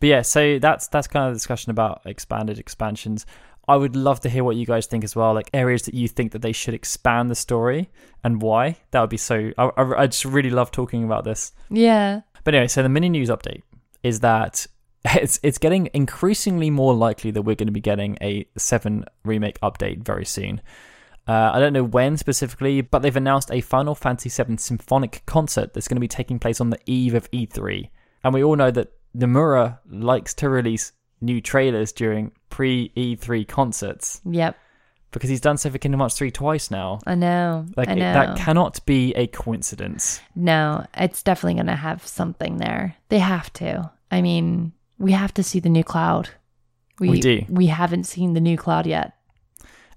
But 0.00 0.08
yeah, 0.08 0.22
so 0.22 0.58
that's 0.58 0.88
that's 0.88 1.06
kind 1.06 1.26
of 1.26 1.32
the 1.32 1.36
discussion 1.36 1.70
about 1.70 2.02
expanded 2.04 2.58
expansions. 2.58 3.24
I 3.68 3.76
would 3.76 3.94
love 3.94 4.20
to 4.20 4.28
hear 4.28 4.42
what 4.42 4.56
you 4.56 4.66
guys 4.66 4.86
think 4.86 5.04
as 5.04 5.14
well, 5.14 5.32
like 5.34 5.48
areas 5.54 5.82
that 5.82 5.94
you 5.94 6.08
think 6.08 6.32
that 6.32 6.42
they 6.42 6.50
should 6.50 6.74
expand 6.74 7.30
the 7.30 7.36
story 7.36 7.90
and 8.24 8.42
why. 8.42 8.78
That 8.90 9.00
would 9.00 9.10
be 9.10 9.16
so. 9.16 9.52
I, 9.56 9.70
I, 9.76 10.02
I 10.02 10.06
just 10.08 10.24
really 10.24 10.50
love 10.50 10.72
talking 10.72 11.04
about 11.04 11.24
this. 11.24 11.52
Yeah. 11.70 12.22
But 12.42 12.54
anyway, 12.54 12.66
so 12.66 12.82
the 12.82 12.88
mini 12.88 13.08
news 13.08 13.28
update 13.30 13.62
is 14.02 14.20
that 14.20 14.66
it's 15.04 15.38
it's 15.42 15.58
getting 15.58 15.88
increasingly 15.94 16.70
more 16.70 16.94
likely 16.94 17.30
that 17.30 17.42
we're 17.42 17.56
going 17.56 17.68
to 17.68 17.72
be 17.72 17.80
getting 17.80 18.18
a 18.20 18.46
seven 18.56 19.04
remake 19.24 19.60
update 19.60 20.04
very 20.04 20.24
soon. 20.24 20.60
Uh, 21.28 21.50
I 21.54 21.60
don't 21.60 21.72
know 21.72 21.84
when 21.84 22.16
specifically, 22.16 22.80
but 22.80 23.00
they've 23.02 23.14
announced 23.16 23.50
a 23.52 23.60
Final 23.60 23.94
Fantasy 23.94 24.42
VII 24.42 24.56
symphonic 24.56 25.22
concert 25.26 25.72
that's 25.72 25.86
going 25.88 25.96
to 25.96 26.00
be 26.00 26.08
taking 26.08 26.38
place 26.38 26.60
on 26.60 26.70
the 26.70 26.78
eve 26.86 27.14
of 27.14 27.30
E3. 27.30 27.88
And 28.24 28.34
we 28.34 28.42
all 28.42 28.56
know 28.56 28.70
that 28.72 28.92
Nomura 29.16 29.78
likes 29.88 30.34
to 30.34 30.48
release 30.48 30.92
new 31.20 31.40
trailers 31.40 31.92
during 31.92 32.32
pre 32.50 32.90
E3 32.96 33.46
concerts 33.46 34.20
Yep. 34.24 34.56
because 35.12 35.30
he's 35.30 35.40
done 35.40 35.56
so 35.58 35.70
for 35.70 35.78
Kingdom 35.78 36.00
Hearts 36.00 36.18
3 36.18 36.30
twice 36.32 36.70
now. 36.70 36.98
I 37.06 37.14
know. 37.14 37.66
Like 37.76 37.88
I 37.88 37.92
it- 37.92 37.98
that 38.00 38.36
cannot 38.36 38.84
be 38.86 39.14
a 39.14 39.26
coincidence. 39.28 40.20
no, 40.34 40.84
it's 40.96 41.22
definitely 41.22 41.54
going 41.54 41.66
to 41.66 41.76
have 41.76 42.04
something 42.06 42.56
there. 42.56 42.96
They 43.10 43.20
have 43.20 43.52
to. 43.54 43.90
I 44.10 44.22
mean, 44.22 44.72
we 44.98 45.12
have 45.12 45.32
to 45.34 45.42
see 45.44 45.60
the 45.60 45.68
new 45.68 45.84
cloud. 45.84 46.30
We 46.98 47.20
do. 47.20 47.44
We 47.48 47.66
haven't 47.66 48.04
seen 48.04 48.34
the 48.34 48.40
new 48.40 48.56
cloud 48.56 48.86
yet. 48.86 49.14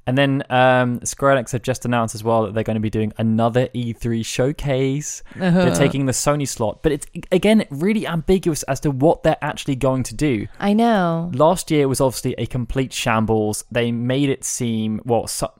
And 0.08 0.16
then 0.16 0.44
um, 0.52 1.04
Square 1.04 1.36
Enix 1.38 1.52
have 1.54 1.64
just 1.64 1.84
announced 1.84 2.14
as 2.14 2.24
well 2.24 2.44
that 2.44 2.54
they're 2.54 2.64
going 2.64 2.76
to 2.76 2.82
be 2.82 2.92
doing 2.92 3.12
another 3.18 3.68
E3 3.70 4.24
showcase. 4.24 5.24
They're 5.36 5.76
taking 5.76 6.06
the 6.06 6.12
Sony 6.12 6.48
slot, 6.48 6.84
but 6.84 6.92
it's 6.92 7.08
again 7.32 7.66
really 7.72 8.06
ambiguous 8.06 8.62
as 8.64 8.80
to 8.82 8.92
what 8.92 9.24
they're 9.24 9.38
actually 9.42 9.76
going 9.76 10.04
to 10.04 10.14
do. 10.14 10.48
I 10.60 10.74
know. 10.74 11.32
Last 11.34 11.72
year 11.72 11.88
was 11.88 12.02
obviously 12.02 12.36
a 12.38 12.46
complete 12.46 12.94
shambles. 12.94 13.66
They 13.72 13.92
made 13.92 14.30
it 14.30 14.44
seem 14.44 15.02
well. 15.06 15.26
So, 15.26 15.52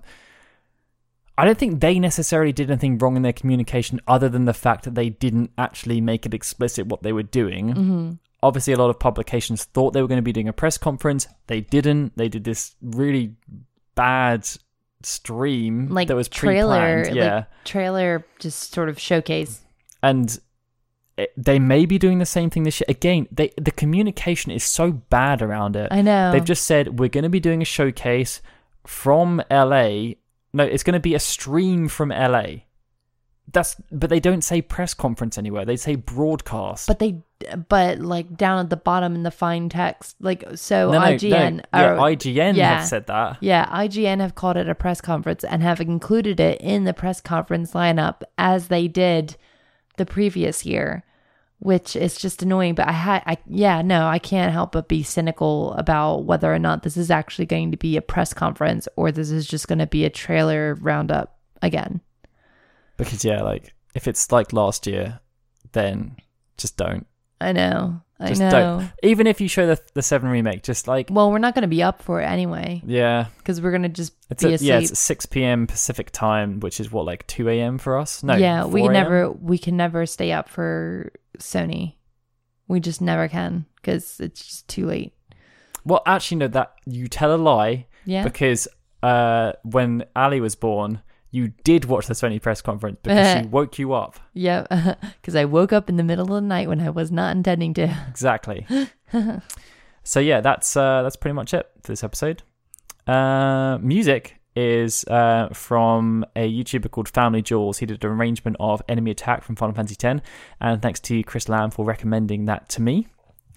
I 1.38 1.46
don't 1.46 1.58
think 1.58 1.82
they 1.82 2.00
necessarily 2.00 2.54
did 2.54 2.70
anything 2.70 2.98
wrong 3.00 3.16
in 3.18 3.24
their 3.24 3.34
communication, 3.34 4.00
other 4.08 4.30
than 4.30 4.46
the 4.46 4.54
fact 4.54 4.84
that 4.84 4.96
they 4.96 5.10
didn't 5.10 5.52
actually 5.58 6.02
make 6.02 6.26
it 6.26 6.34
explicit 6.34 6.88
what 6.88 7.04
they 7.04 7.14
were 7.14 7.24
doing. 7.24 7.70
hmm 7.72 8.12
Obviously, 8.44 8.74
a 8.74 8.78
lot 8.78 8.92
of 8.92 9.00
publications 9.00 9.64
thought 9.64 9.94
they 9.94 10.04
were 10.04 10.08
going 10.08 10.20
to 10.20 10.22
be 10.22 10.32
doing 10.32 10.48
a 10.48 10.54
press 10.54 10.78
conference. 10.78 11.26
They 11.48 11.62
didn't. 11.62 12.16
They 12.16 12.30
did 12.30 12.44
this 12.44 12.76
really 12.80 13.34
bad 13.96 14.48
stream 15.02 15.90
Like 15.90 16.08
that 16.08 16.16
was 16.16 16.28
trailer, 16.28 17.04
pre-planned. 17.04 17.16
Yeah, 17.16 17.36
like 17.36 17.46
trailer, 17.64 18.26
just 18.40 18.74
sort 18.74 18.90
of 18.90 19.00
showcase. 19.00 19.62
and 20.04 20.38
it, 21.18 21.32
they 21.38 21.60
may 21.60 21.86
be 21.86 21.98
doing 21.98 22.20
the 22.20 22.26
same 22.26 22.50
thing 22.50 22.64
this 22.64 22.82
year. 22.82 22.86
Again, 22.90 23.28
they 23.32 23.52
the 23.58 23.72
communication 23.72 24.52
is 24.52 24.64
so 24.64 24.92
bad 24.92 25.42
around 25.42 25.76
it. 25.76 25.88
I 25.92 26.02
know. 26.02 26.32
They've 26.32 26.44
just 26.44 26.66
said 26.66 27.00
we're 27.00 27.10
going 27.10 27.24
to 27.24 27.30
be 27.30 27.40
doing 27.40 27.62
a 27.62 27.66
showcase 27.66 28.42
from 28.86 29.42
LA. 29.50 30.16
No, 30.54 30.64
it's 30.64 30.84
going 30.84 30.94
to 30.94 31.00
be 31.00 31.16
a 31.16 31.20
stream 31.20 31.88
from 31.88 32.10
LA. 32.10 32.46
That's 33.52 33.76
but 33.92 34.10
they 34.10 34.20
don't 34.20 34.44
say 34.44 34.62
press 34.62 34.94
conference 34.94 35.38
anywhere. 35.38 35.66
They 35.66 35.78
say 35.78 35.96
broadcast. 35.96 36.88
but 36.88 37.00
they, 37.00 37.22
but 37.70 38.00
like 38.00 38.36
down 38.36 38.60
at 38.60 38.70
the 38.70 38.76
bottom 38.78 39.14
in 39.16 39.24
the 39.24 39.32
fine 39.32 39.70
text, 39.70 40.16
like 40.20 40.44
so 40.56 40.92
no, 40.92 41.00
IGN, 41.00 41.58
no. 41.58 41.64
Yeah, 41.74 41.94
or- 41.94 41.98
IGN 41.98 42.56
yeah. 42.56 42.78
have 42.78 42.88
said 42.88 43.08
that. 43.08 43.38
Yeah, 43.42 43.66
IGN 43.68 44.20
have 44.20 44.36
called 44.36 44.58
it 44.58 44.68
a 44.68 44.76
press 44.76 45.00
conference 45.00 45.44
and 45.44 45.62
have 45.62 45.80
included 45.80 46.40
it 46.40 46.60
in 46.60 46.86
the 46.86 46.94
press 46.94 47.22
conference 47.22 47.74
lineup 47.74 48.24
as 48.38 48.68
they 48.68 48.88
did 48.88 49.38
the 49.98 50.06
previous 50.06 50.66
year, 50.66 51.04
which 51.60 51.96
is 51.96 52.18
just 52.18 52.42
annoying. 52.42 52.74
But 52.76 52.88
I 52.88 52.94
had, 52.94 53.24
I 53.28 53.38
yeah, 53.48 53.82
no, 53.84 54.08
I 54.08 54.20
can't 54.20 54.52
help 54.52 54.72
but 54.72 54.88
be 54.88 55.04
cynical 55.04 55.74
about 55.74 56.26
whether 56.26 56.52
or 56.54 56.60
not 56.60 56.84
this 56.84 56.98
is 56.98 57.12
actually 57.12 57.46
going 57.46 57.72
to 57.72 57.78
be 57.78 57.96
a 57.96 58.02
press 58.02 58.34
conference 58.34 58.88
or 58.96 59.12
this 59.12 59.30
is 59.30 59.46
just 59.46 59.68
going 59.68 59.80
to 59.80 59.88
be 59.88 60.04
a 60.04 60.10
trailer 60.10 60.76
roundup 60.76 61.38
again. 61.62 62.02
Because 62.98 63.24
yeah, 63.26 63.42
like 63.44 63.74
if 63.94 64.08
it's 64.08 64.32
like 64.32 64.54
last 64.54 64.88
year, 64.88 65.20
then 65.74 66.16
just 66.58 66.78
don't. 66.78 67.06
I 67.42 67.52
know, 67.52 68.02
I 68.20 68.30
Just 68.30 68.40
know. 68.40 68.50
don't. 68.50 68.92
Even 69.04 69.28
if 69.28 69.42
you 69.42 69.50
show 69.50 69.68
the 69.68 69.80
the 69.94 70.02
seven 70.02 70.30
remake, 70.30 70.64
just 70.64 70.88
like 70.88 71.10
Well, 71.12 71.30
we're 71.32 71.38
not 71.38 71.54
going 71.54 71.64
to 71.64 71.68
be 71.68 71.84
up 71.84 72.02
for 72.02 72.22
it 72.22 72.26
anyway 72.26 72.82
yeah, 72.86 73.26
because 73.40 73.60
we're 73.62 73.72
going 73.72 73.84
to 73.84 73.90
just 73.90 74.14
it's 74.30 74.42
be 74.42 74.50
at, 74.50 74.56
asleep. 74.56 74.70
yeah, 74.70 74.80
it's 74.80 74.98
six 74.98 75.26
p.m. 75.26 75.68
Pacific 75.68 76.12
time, 76.12 76.62
which 76.62 76.80
is 76.80 76.92
what 76.92 77.06
like 77.06 77.28
two 77.28 77.50
a.m. 77.50 77.78
for 77.78 77.98
us. 77.98 78.24
No, 78.24 78.36
yeah, 78.36 78.66
we 78.66 78.84
can 78.84 78.94
never 78.94 79.30
we 79.32 79.58
can 79.58 79.76
never 79.76 80.06
stay 80.06 80.32
up 80.32 80.48
for 80.48 81.12
Sony. 81.40 81.96
We 82.70 82.80
just 82.80 83.02
never 83.02 83.28
can 83.28 83.66
because 83.76 84.20
it's 84.22 84.44
just 84.46 84.68
too 84.70 84.86
late. 84.86 85.14
Well, 85.84 86.02
actually, 86.06 86.38
no. 86.38 86.48
That 86.48 86.74
you 86.86 87.08
tell 87.10 87.36
a 87.36 87.38
lie 87.38 87.86
Yeah. 88.06 88.24
because 88.24 88.68
uh, 89.04 89.52
when 89.64 90.06
Ali 90.16 90.40
was 90.40 90.56
born, 90.56 91.02
you 91.36 91.50
did 91.64 91.86
watch 91.86 92.08
the 92.08 92.14
Sony 92.14 92.42
press 92.42 92.62
conference 92.62 92.98
because 93.04 93.42
she 93.42 93.48
woke 93.58 93.78
you 93.78 93.94
up. 93.94 94.20
yeah. 94.34 94.66
Because 95.22 95.36
I 95.36 95.46
woke 95.46 95.74
up 95.74 95.90
in 95.90 95.98
the 95.98 96.04
middle 96.04 96.26
of 96.26 96.42
the 96.42 96.48
night 96.48 96.68
when 96.70 96.80
I 96.80 96.90
was 96.90 97.12
not 97.12 97.36
intending 97.36 97.74
to. 97.76 97.88
Exactly. 98.10 98.66
so 100.04 100.20
yeah, 100.20 100.42
that's 100.42 100.78
uh, 100.78 101.02
that's 101.04 101.16
pretty 101.16 101.34
much 101.34 101.54
it 101.54 101.70
for 101.82 101.92
this 101.92 102.04
episode. 102.04 102.44
Uh, 103.08 103.78
music 103.82 104.36
is 104.56 105.04
uh, 105.06 105.50
from 105.52 106.26
a 106.36 106.50
YouTuber 106.50 106.90
called 106.90 107.10
Family 107.10 107.42
Jewels. 107.42 107.80
He 107.80 107.86
did 107.86 108.04
an 108.06 108.12
arrangement 108.12 108.56
of 108.60 108.82
Enemy 108.88 109.12
Attack 109.12 109.44
from 109.44 109.56
Final 109.56 109.76
Fantasy 109.76 109.98
X, 110.02 110.22
and 110.62 110.82
thanks 110.82 111.00
to 111.02 111.22
Chris 111.24 111.50
Lamb 111.50 111.72
for 111.72 111.84
recommending 111.86 112.46
that 112.46 112.70
to 112.70 112.82
me. 112.82 113.08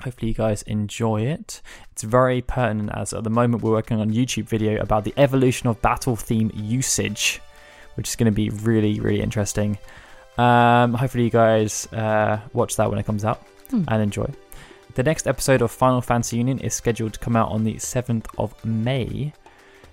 Hopefully, 0.02 0.28
you 0.28 0.34
guys 0.34 0.62
enjoy 0.62 1.22
it. 1.22 1.60
It's 1.92 2.02
very 2.02 2.40
pertinent 2.42 2.90
as 2.94 3.12
at 3.12 3.24
the 3.24 3.30
moment 3.30 3.62
we're 3.62 3.72
working 3.72 4.00
on 4.00 4.08
a 4.10 4.12
YouTube 4.12 4.44
video 4.44 4.80
about 4.80 5.04
the 5.04 5.14
evolution 5.16 5.68
of 5.68 5.80
battle 5.82 6.14
theme 6.16 6.50
usage, 6.54 7.40
which 7.98 8.08
is 8.08 8.16
going 8.16 8.32
to 8.32 8.32
be 8.32 8.48
really, 8.48 8.98
really 9.00 9.20
interesting. 9.20 9.76
Um, 10.38 10.94
hopefully, 10.94 11.24
you 11.24 11.30
guys 11.30 11.86
uh, 11.92 12.38
watch 12.54 12.76
that 12.76 12.88
when 12.88 12.98
it 12.98 13.04
comes 13.04 13.24
out 13.26 13.42
Hmm. 13.70 13.84
and 13.88 14.00
enjoy. 14.02 14.30
The 14.94 15.02
next 15.02 15.26
episode 15.26 15.60
of 15.60 15.70
Final 15.70 16.00
Fantasy 16.00 16.38
Union 16.38 16.58
is 16.60 16.72
scheduled 16.72 17.12
to 17.12 17.18
come 17.18 17.36
out 17.36 17.50
on 17.50 17.64
the 17.64 17.74
7th 17.74 18.26
of 18.38 18.54
May. 18.64 19.32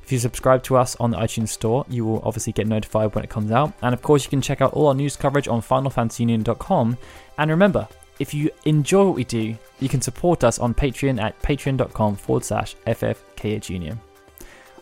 If 0.03 0.11
you 0.11 0.19
subscribe 0.19 0.63
to 0.63 0.77
us 0.77 0.95
on 0.97 1.11
the 1.11 1.17
iTunes 1.17 1.49
Store, 1.49 1.83
you 1.89 2.05
will 2.05 2.21
obviously 2.23 2.53
get 2.53 2.67
notified 2.67 3.13
when 3.13 3.23
it 3.23 3.29
comes 3.29 3.51
out. 3.51 3.73
And 3.81 3.93
of 3.93 4.01
course, 4.01 4.23
you 4.23 4.29
can 4.29 4.41
check 4.41 4.61
out 4.61 4.73
all 4.73 4.87
our 4.87 4.93
news 4.95 5.15
coverage 5.15 5.47
on 5.47 5.61
FinalFantasyUnion.com. 5.61 6.97
And 7.37 7.51
remember, 7.51 7.87
if 8.19 8.33
you 8.33 8.49
enjoy 8.65 9.05
what 9.05 9.15
we 9.15 9.23
do, 9.25 9.57
you 9.79 9.89
can 9.89 10.01
support 10.01 10.43
us 10.43 10.57
on 10.59 10.73
Patreon 10.73 11.19
at 11.21 11.39
patreon.com 11.41 12.15
forward 12.15 12.45
slash 12.45 12.75
FFKHUnion. 12.87 13.97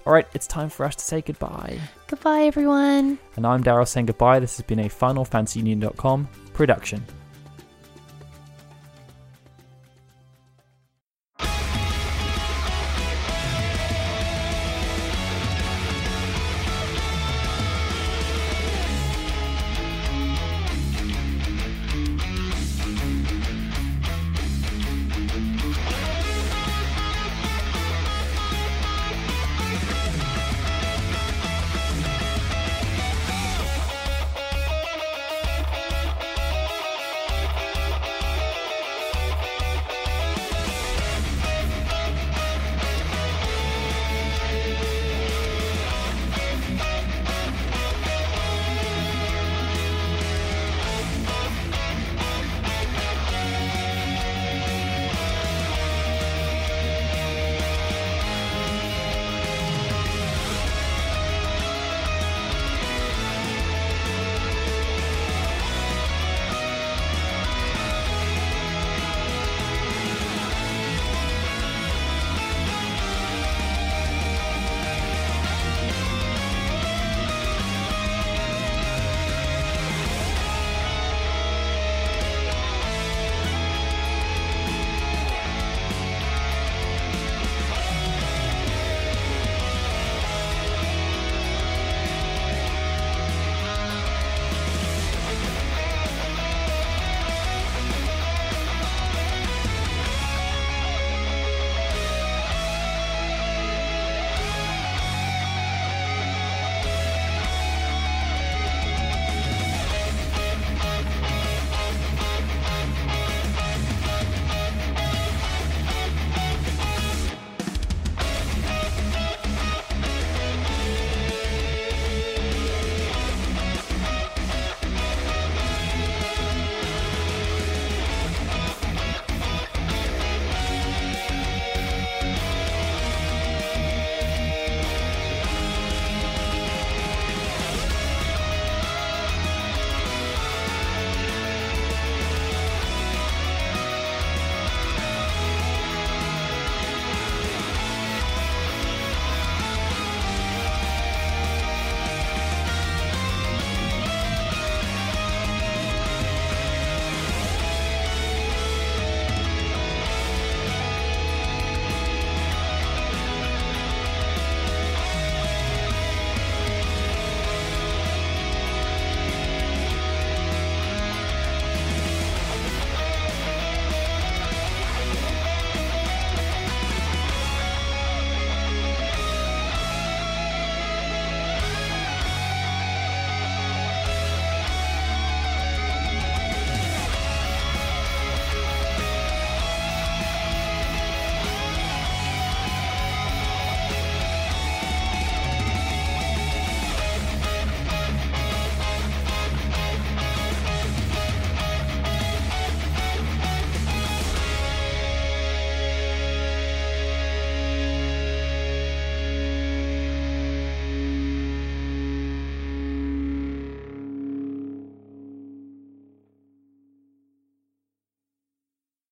All 0.06 0.12
right, 0.12 0.28
it's 0.34 0.48
time 0.48 0.70
for 0.70 0.86
us 0.86 0.96
to 0.96 1.04
say 1.04 1.22
goodbye. 1.22 1.80
Goodbye, 2.08 2.44
everyone. 2.44 3.18
And 3.38 3.48
I'm 3.48 3.64
Daryl 3.64 3.88
saying 3.88 4.08
goodbye. 4.08 4.40
This 4.40 4.58
has 4.58 4.66
been 4.66 4.80
a 4.80 4.90
FinalFantasyUnion.com 4.90 6.28
production. 6.54 7.06